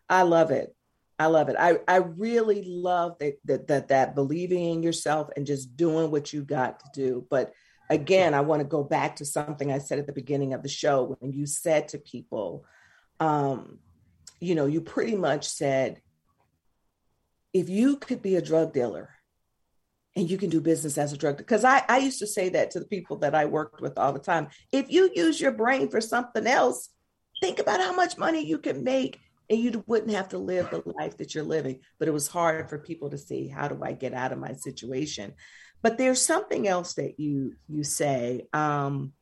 I 0.08 0.22
love 0.22 0.50
it. 0.50 0.74
I 1.18 1.26
love 1.26 1.48
it. 1.48 1.56
I, 1.58 1.78
I 1.88 1.96
really 1.96 2.62
love 2.64 3.18
that, 3.18 3.38
that 3.46 3.66
that 3.66 3.88
that 3.88 4.14
believing 4.14 4.64
in 4.64 4.82
yourself 4.82 5.28
and 5.36 5.46
just 5.46 5.76
doing 5.76 6.10
what 6.10 6.32
you 6.32 6.42
got 6.42 6.80
to 6.80 6.86
do. 6.92 7.26
But 7.28 7.52
again, 7.90 8.34
I 8.34 8.42
want 8.42 8.60
to 8.60 8.68
go 8.68 8.84
back 8.84 9.16
to 9.16 9.24
something 9.24 9.72
I 9.72 9.78
said 9.78 9.98
at 9.98 10.06
the 10.06 10.12
beginning 10.12 10.54
of 10.54 10.62
the 10.62 10.68
show 10.68 11.16
when 11.18 11.32
you 11.32 11.46
said 11.46 11.88
to 11.88 11.98
people, 11.98 12.64
um, 13.18 13.78
you 14.40 14.54
know, 14.54 14.66
you 14.66 14.80
pretty 14.80 15.16
much 15.16 15.48
said, 15.48 16.00
if 17.52 17.68
you 17.68 17.96
could 17.96 18.22
be 18.22 18.36
a 18.36 18.42
drug 18.42 18.72
dealer 18.72 19.10
and 20.14 20.30
you 20.30 20.38
can 20.38 20.50
do 20.50 20.60
business 20.60 20.98
as 20.98 21.12
a 21.12 21.16
drug 21.16 21.36
because 21.36 21.64
I, 21.64 21.82
I 21.88 21.98
used 21.98 22.20
to 22.20 22.26
say 22.26 22.50
that 22.50 22.72
to 22.72 22.80
the 22.80 22.86
people 22.86 23.16
that 23.18 23.34
I 23.34 23.46
worked 23.46 23.80
with 23.80 23.98
all 23.98 24.12
the 24.12 24.18
time. 24.20 24.48
If 24.70 24.92
you 24.92 25.10
use 25.14 25.40
your 25.40 25.52
brain 25.52 25.88
for 25.88 26.00
something 26.00 26.46
else, 26.46 26.90
think 27.40 27.58
about 27.58 27.80
how 27.80 27.92
much 27.92 28.18
money 28.18 28.44
you 28.44 28.58
can 28.58 28.84
make 28.84 29.18
and 29.50 29.58
you 29.58 29.84
wouldn't 29.86 30.12
have 30.12 30.28
to 30.30 30.38
live 30.38 30.70
the 30.70 30.82
life 30.84 31.16
that 31.18 31.34
you're 31.34 31.44
living. 31.44 31.80
But 31.98 32.08
it 32.08 32.12
was 32.12 32.28
hard 32.28 32.68
for 32.68 32.78
people 32.78 33.10
to 33.10 33.18
see 33.18 33.48
how 33.48 33.68
do 33.68 33.82
I 33.82 33.92
get 33.92 34.14
out 34.14 34.32
of 34.32 34.38
my 34.38 34.52
situation. 34.52 35.34
But 35.82 35.98
there's 35.98 36.20
something 36.20 36.66
else 36.66 36.94
that 36.94 37.18
you 37.18 37.54
you 37.68 37.84
say. 37.84 38.48
Um, 38.52 39.12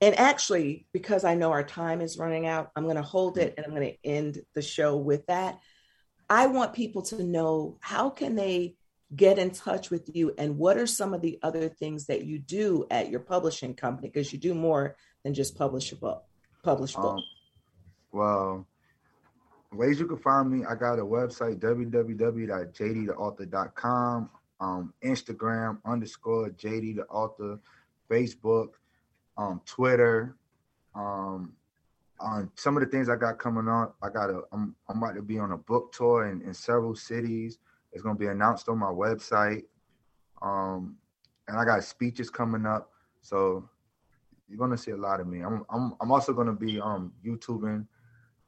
and 0.00 0.18
actually, 0.18 0.86
because 0.92 1.24
I 1.24 1.34
know 1.34 1.52
our 1.52 1.62
time 1.62 2.00
is 2.00 2.18
running 2.18 2.46
out, 2.46 2.70
I'm 2.76 2.84
going 2.84 2.96
to 2.96 3.02
hold 3.02 3.38
it 3.38 3.54
and 3.56 3.64
I'm 3.64 3.74
going 3.74 3.88
to 3.88 4.08
end 4.08 4.40
the 4.54 4.62
show 4.62 4.96
with 4.96 5.26
that. 5.26 5.60
I 6.28 6.46
want 6.46 6.74
people 6.74 7.02
to 7.02 7.22
know 7.22 7.78
how 7.80 8.10
can 8.10 8.34
they 8.34 8.76
get 9.14 9.38
in 9.38 9.50
touch 9.50 9.90
with 9.90 10.10
you 10.14 10.34
and 10.38 10.58
what 10.58 10.76
are 10.76 10.86
some 10.86 11.14
of 11.14 11.20
the 11.20 11.38
other 11.42 11.68
things 11.68 12.06
that 12.06 12.24
you 12.24 12.38
do 12.38 12.84
at 12.90 13.10
your 13.10 13.20
publishing 13.20 13.74
company 13.74 14.08
because 14.08 14.32
you 14.32 14.38
do 14.38 14.54
more 14.54 14.96
than 15.22 15.34
just 15.34 15.56
publish 15.56 15.92
a 15.92 15.96
book 15.96 16.24
publish 16.64 16.94
book 16.94 17.18
um, 17.18 17.22
well 18.12 18.66
ways 19.76 20.00
you 20.00 20.06
can 20.06 20.18
find 20.18 20.50
me 20.50 20.64
i 20.66 20.74
got 20.74 20.98
a 20.98 21.04
website 21.04 21.58
www.jdtheauthor.com 21.58 24.30
um, 24.60 24.92
Instagram 25.04 25.78
underscore 25.84 26.50
JD 26.50 26.96
the 26.96 27.04
author, 27.04 27.58
Facebook, 28.10 28.68
um, 29.36 29.60
Twitter, 29.66 30.36
um, 30.94 31.52
on 32.20 32.50
some 32.54 32.76
of 32.76 32.82
the 32.82 32.88
things 32.88 33.08
I 33.08 33.16
got 33.16 33.38
coming 33.38 33.68
on. 33.68 33.92
I 34.02 34.08
got 34.08 34.30
a 34.30 34.42
I'm 34.52 34.74
I'm 34.88 35.02
about 35.02 35.16
to 35.16 35.22
be 35.22 35.38
on 35.38 35.52
a 35.52 35.58
book 35.58 35.92
tour 35.92 36.28
in, 36.28 36.42
in 36.42 36.54
several 36.54 36.94
cities. 36.94 37.58
It's 37.92 38.02
gonna 38.02 38.18
be 38.18 38.28
announced 38.28 38.68
on 38.68 38.78
my 38.78 38.86
website. 38.86 39.64
Um, 40.40 40.96
and 41.48 41.58
I 41.58 41.64
got 41.64 41.82
speeches 41.84 42.30
coming 42.30 42.66
up. 42.66 42.90
So 43.20 43.68
you're 44.48 44.58
gonna 44.58 44.78
see 44.78 44.92
a 44.92 44.96
lot 44.96 45.20
of 45.20 45.26
me. 45.26 45.40
I'm 45.40 45.64
I'm 45.68 45.94
I'm 46.00 46.12
also 46.12 46.32
gonna 46.32 46.54
be 46.54 46.80
um 46.80 47.12
YouTubing 47.26 47.86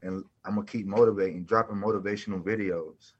and 0.01 0.23
I'm 0.45 0.55
gonna 0.55 0.65
keep 0.65 0.85
motivating, 0.85 1.43
dropping 1.43 1.77
motivational 1.77 2.41
videos. 2.41 3.13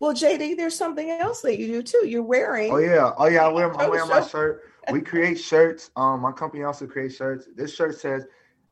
Well, 0.00 0.12
JD, 0.12 0.56
there's 0.56 0.76
something 0.76 1.10
else 1.10 1.42
that 1.42 1.58
you 1.58 1.68
do 1.68 1.82
too. 1.82 2.06
You're 2.06 2.24
wearing. 2.24 2.72
Oh 2.72 2.78
yeah, 2.78 3.12
oh 3.16 3.26
yeah. 3.26 3.46
I 3.46 3.48
wear 3.48 3.72
I'm 3.72 3.90
wearing 3.90 4.08
my 4.08 4.26
shirt. 4.26 4.64
We 4.90 5.00
create 5.00 5.38
shirts. 5.38 5.90
Um, 5.94 6.20
my 6.20 6.32
company 6.32 6.64
also 6.64 6.86
creates 6.86 7.14
shirts. 7.14 7.46
This 7.54 7.74
shirt 7.74 7.98
says, 7.98 8.26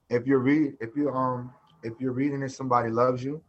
"If 0.09 0.27
you're 0.27 0.41
read, 0.41 0.77
if 0.81 0.97
you 0.97 1.11
um, 1.11 1.53
if 1.85 1.93
you're 2.01 2.13
reading 2.13 2.43
it, 2.43 2.51
somebody 2.51 2.91
loves 2.91 3.23
you." 3.23 3.41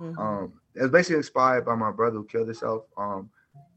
Mm-hmm. 0.00 0.18
Um, 0.18 0.52
it's 0.74 0.90
basically 0.90 1.18
inspired 1.18 1.64
by 1.64 1.74
my 1.76 1.92
brother 1.92 2.16
who 2.16 2.24
killed 2.24 2.48
himself. 2.48 2.84
Um, 2.96 3.30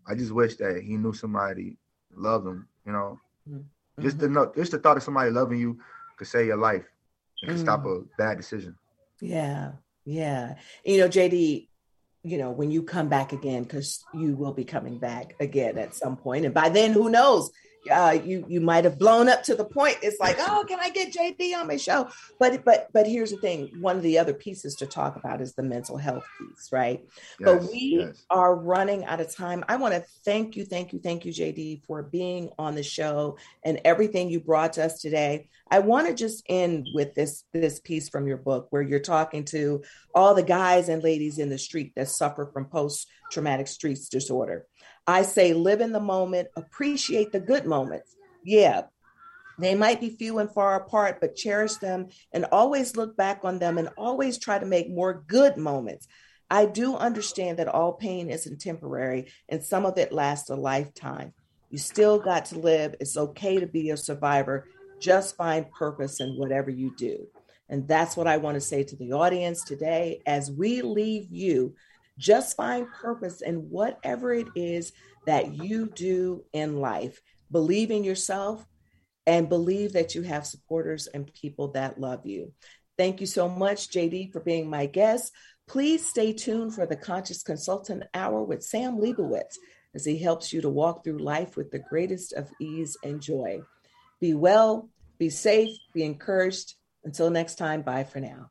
I 0.08 0.16
just 0.16 0.32
wish 0.32 0.56
that 0.56 0.82
he 0.82 0.98
knew 0.98 1.14
somebody 1.14 1.78
loved 2.16 2.48
him. 2.48 2.68
You 2.86 2.94
know, 2.94 3.20
mm-hmm. 3.48 4.02
just 4.02 4.18
the 4.18 4.52
just 4.56 4.72
the 4.72 4.80
thought 4.80 4.98
of 4.98 5.04
somebody 5.04 5.30
loving 5.30 5.60
you 5.60 5.80
could 6.18 6.28
save 6.28 6.48
your 6.48 6.58
life 6.58 6.86
and 7.44 7.52
mm-hmm. 7.52 7.62
stop 7.62 7.86
a 7.86 8.02
bad 8.18 8.38
decision. 8.38 8.76
Yeah, 9.22 9.74
yeah. 10.04 10.56
You 10.84 10.98
know, 11.00 11.08
JD, 11.08 11.68
you 12.24 12.38
know, 12.38 12.52
when 12.52 12.72
you 12.72 12.84
come 12.84 13.08
back 13.08 13.34
again, 13.34 13.64
because 13.64 14.04
you 14.14 14.36
will 14.36 14.54
be 14.54 14.66
coming 14.66 14.98
back 14.98 15.36
again 15.40 15.78
at 15.78 15.96
some 15.96 16.18
point, 16.18 16.46
and 16.46 16.54
by 16.54 16.70
then, 16.70 16.92
who 16.92 17.10
knows? 17.10 17.52
Uh, 17.90 18.18
you 18.24 18.46
you 18.48 18.62
might 18.62 18.84
have 18.84 19.00
blown 19.00 19.28
up 19.28 19.44
to 19.44 19.56
the 19.56 19.66
point. 19.66 19.98
It's 20.02 20.20
like 20.20 20.38
oh 20.40 20.64
can 20.68 20.80
i 20.80 20.90
get 20.90 21.14
jd 21.14 21.56
on 21.56 21.68
my 21.68 21.78
show? 21.78 22.10
But 22.40 22.64
but 22.64 22.90
but 22.94 23.08
here's 23.08 23.32
the 23.32 23.38
thing. 23.38 23.72
One 23.80 23.98
of 23.98 24.04
the 24.04 24.20
other 24.20 24.34
pieces 24.34 24.76
to 24.76 24.86
talk 24.86 25.16
about 25.16 25.42
is 25.42 25.54
the 25.54 25.64
mental 25.64 25.98
health 25.98 26.26
piece 26.38 26.72
right? 26.72 27.04
Yes, 27.04 27.26
but 27.40 27.64
we 27.64 27.98
yes. 28.00 28.24
are 28.30 28.56
running 28.56 29.06
out 29.06 29.22
of 29.22 29.34
time. 29.34 29.64
I 29.68 29.78
want 29.78 29.94
to 29.96 30.04
thank 30.24 30.56
you 30.56 30.66
thank 30.66 30.94
you 30.94 31.00
thank 31.00 31.26
you 31.26 31.32
jd 31.32 31.84
for 31.86 32.04
being 32.04 32.50
on 32.60 32.76
the 32.76 32.84
show 32.84 33.38
and 33.64 33.82
everything 33.86 34.30
you 34.30 34.40
brought 34.40 34.74
to 34.74 34.86
us 34.86 35.02
today. 35.02 35.50
I 35.70 35.80
want 35.80 36.08
to 36.08 36.14
just 36.14 36.44
end 36.50 36.90
with 36.94 37.16
this 37.16 37.46
this 37.54 37.80
piece 37.80 38.10
from 38.10 38.28
your 38.28 38.38
book 38.38 38.68
where 38.70 38.82
you're 38.82 39.00
talking 39.00 39.46
to 39.46 39.84
all 40.14 40.36
the 40.36 40.44
guys 40.44 40.90
and 40.90 41.02
ladies 41.02 41.40
in 41.40 41.50
the 41.50 41.58
street 41.58 41.94
that 41.96 42.10
suffer 42.10 42.50
from 42.54 42.66
post 42.66 43.08
traumatic 43.32 43.68
stress 43.68 44.10
disorder 44.10 44.68
I 45.08 45.24
say 45.24 45.54
live 45.54 45.82
in 45.82 45.92
the 45.92 46.00
moment, 46.00 46.50
appreciate 46.56 47.32
the 47.32 47.40
good 47.40 47.66
moments. 47.66 48.16
Yeah, 48.44 48.84
they 49.60 49.76
might 49.76 50.00
be 50.02 50.10
few 50.10 50.40
and 50.40 50.52
far 50.52 50.76
apart, 50.76 51.20
but 51.22 51.36
cherish 51.36 51.76
them 51.76 52.08
and 52.34 52.46
always 52.52 52.96
look 52.96 53.16
back 53.16 53.42
on 53.44 53.60
them 53.60 53.78
and 53.78 53.90
always 53.98 54.38
try 54.38 54.58
to 54.58 54.66
make 54.66 54.90
more 54.90 55.24
good 55.28 55.58
moments. 55.58 56.08
I 56.50 56.66
do 56.66 56.96
understand 56.96 57.60
that 57.60 57.68
all 57.68 57.94
pain 57.94 58.30
isn't 58.30 58.60
temporary 58.60 59.32
and 59.48 59.64
some 59.64 59.86
of 59.86 59.98
it 59.98 60.12
lasts 60.12 60.50
a 60.50 60.56
lifetime. 60.56 61.34
You 61.70 61.78
still 61.78 62.20
got 62.20 62.46
to 62.46 62.60
live. 62.60 62.96
It's 63.00 63.16
okay 63.16 63.60
to 63.60 63.68
be 63.68 63.92
a 63.92 63.98
survivor. 63.98 64.68
Just 65.00 65.38
find 65.38 65.72
purpose 65.72 66.20
in 66.20 66.38
whatever 66.38 66.70
you 66.70 66.94
do. 66.98 67.28
And 67.70 67.88
that's 67.88 68.18
what 68.18 68.28
I 68.28 68.38
want 68.38 68.56
to 68.56 68.62
say 68.62 68.84
to 68.84 68.96
the 68.98 69.14
audience 69.14 69.64
today 69.64 70.22
as 70.26 70.52
we 70.52 70.82
leave 70.82 71.28
you 71.32 71.76
just 72.22 72.56
find 72.56 72.88
purpose 72.92 73.42
in 73.42 73.70
whatever 73.70 74.32
it 74.34 74.48
is 74.56 74.94
that 75.26 75.56
you 75.56 75.88
do 75.88 76.46
in 76.54 76.78
life. 76.80 77.20
Believe 77.52 77.92
in 77.92 78.04
yourself 78.04 78.66
and 79.26 79.50
believe 79.50 79.94
that 79.94 80.16
you 80.16 80.22
have 80.22 80.46
supporters 80.46 81.08
and 81.08 81.34
people 81.34 81.70
that 81.72 82.00
love 82.00 82.26
you. 82.26 82.54
Thank 82.98 83.20
you 83.20 83.28
so 83.28 83.50
much, 83.50 83.90
JD, 83.90 84.32
for 84.32 84.40
being 84.40 84.70
my 84.70 84.86
guest. 84.86 85.32
Please 85.68 86.08
stay 86.08 86.34
tuned 86.34 86.76
for 86.76 86.86
the 86.86 86.96
Conscious 86.96 87.42
Consultant 87.42 88.04
Hour 88.14 88.44
with 88.44 88.64
Sam 88.64 88.98
Liebowitz 88.98 89.56
as 89.96 90.06
he 90.06 90.18
helps 90.18 90.54
you 90.54 90.62
to 90.62 90.70
walk 90.70 91.04
through 91.04 91.18
life 91.18 91.58
with 91.58 91.72
the 91.72 91.80
greatest 91.90 92.34
of 92.34 92.50
ease 92.60 92.98
and 93.04 93.22
joy. 93.22 93.62
Be 94.20 94.34
well, 94.34 94.90
be 95.18 95.30
safe, 95.30 95.76
be 95.94 96.04
encouraged. 96.04 96.76
Until 97.04 97.32
next 97.32 97.56
time, 97.56 97.82
bye 97.82 98.04
for 98.04 98.20
now. 98.20 98.51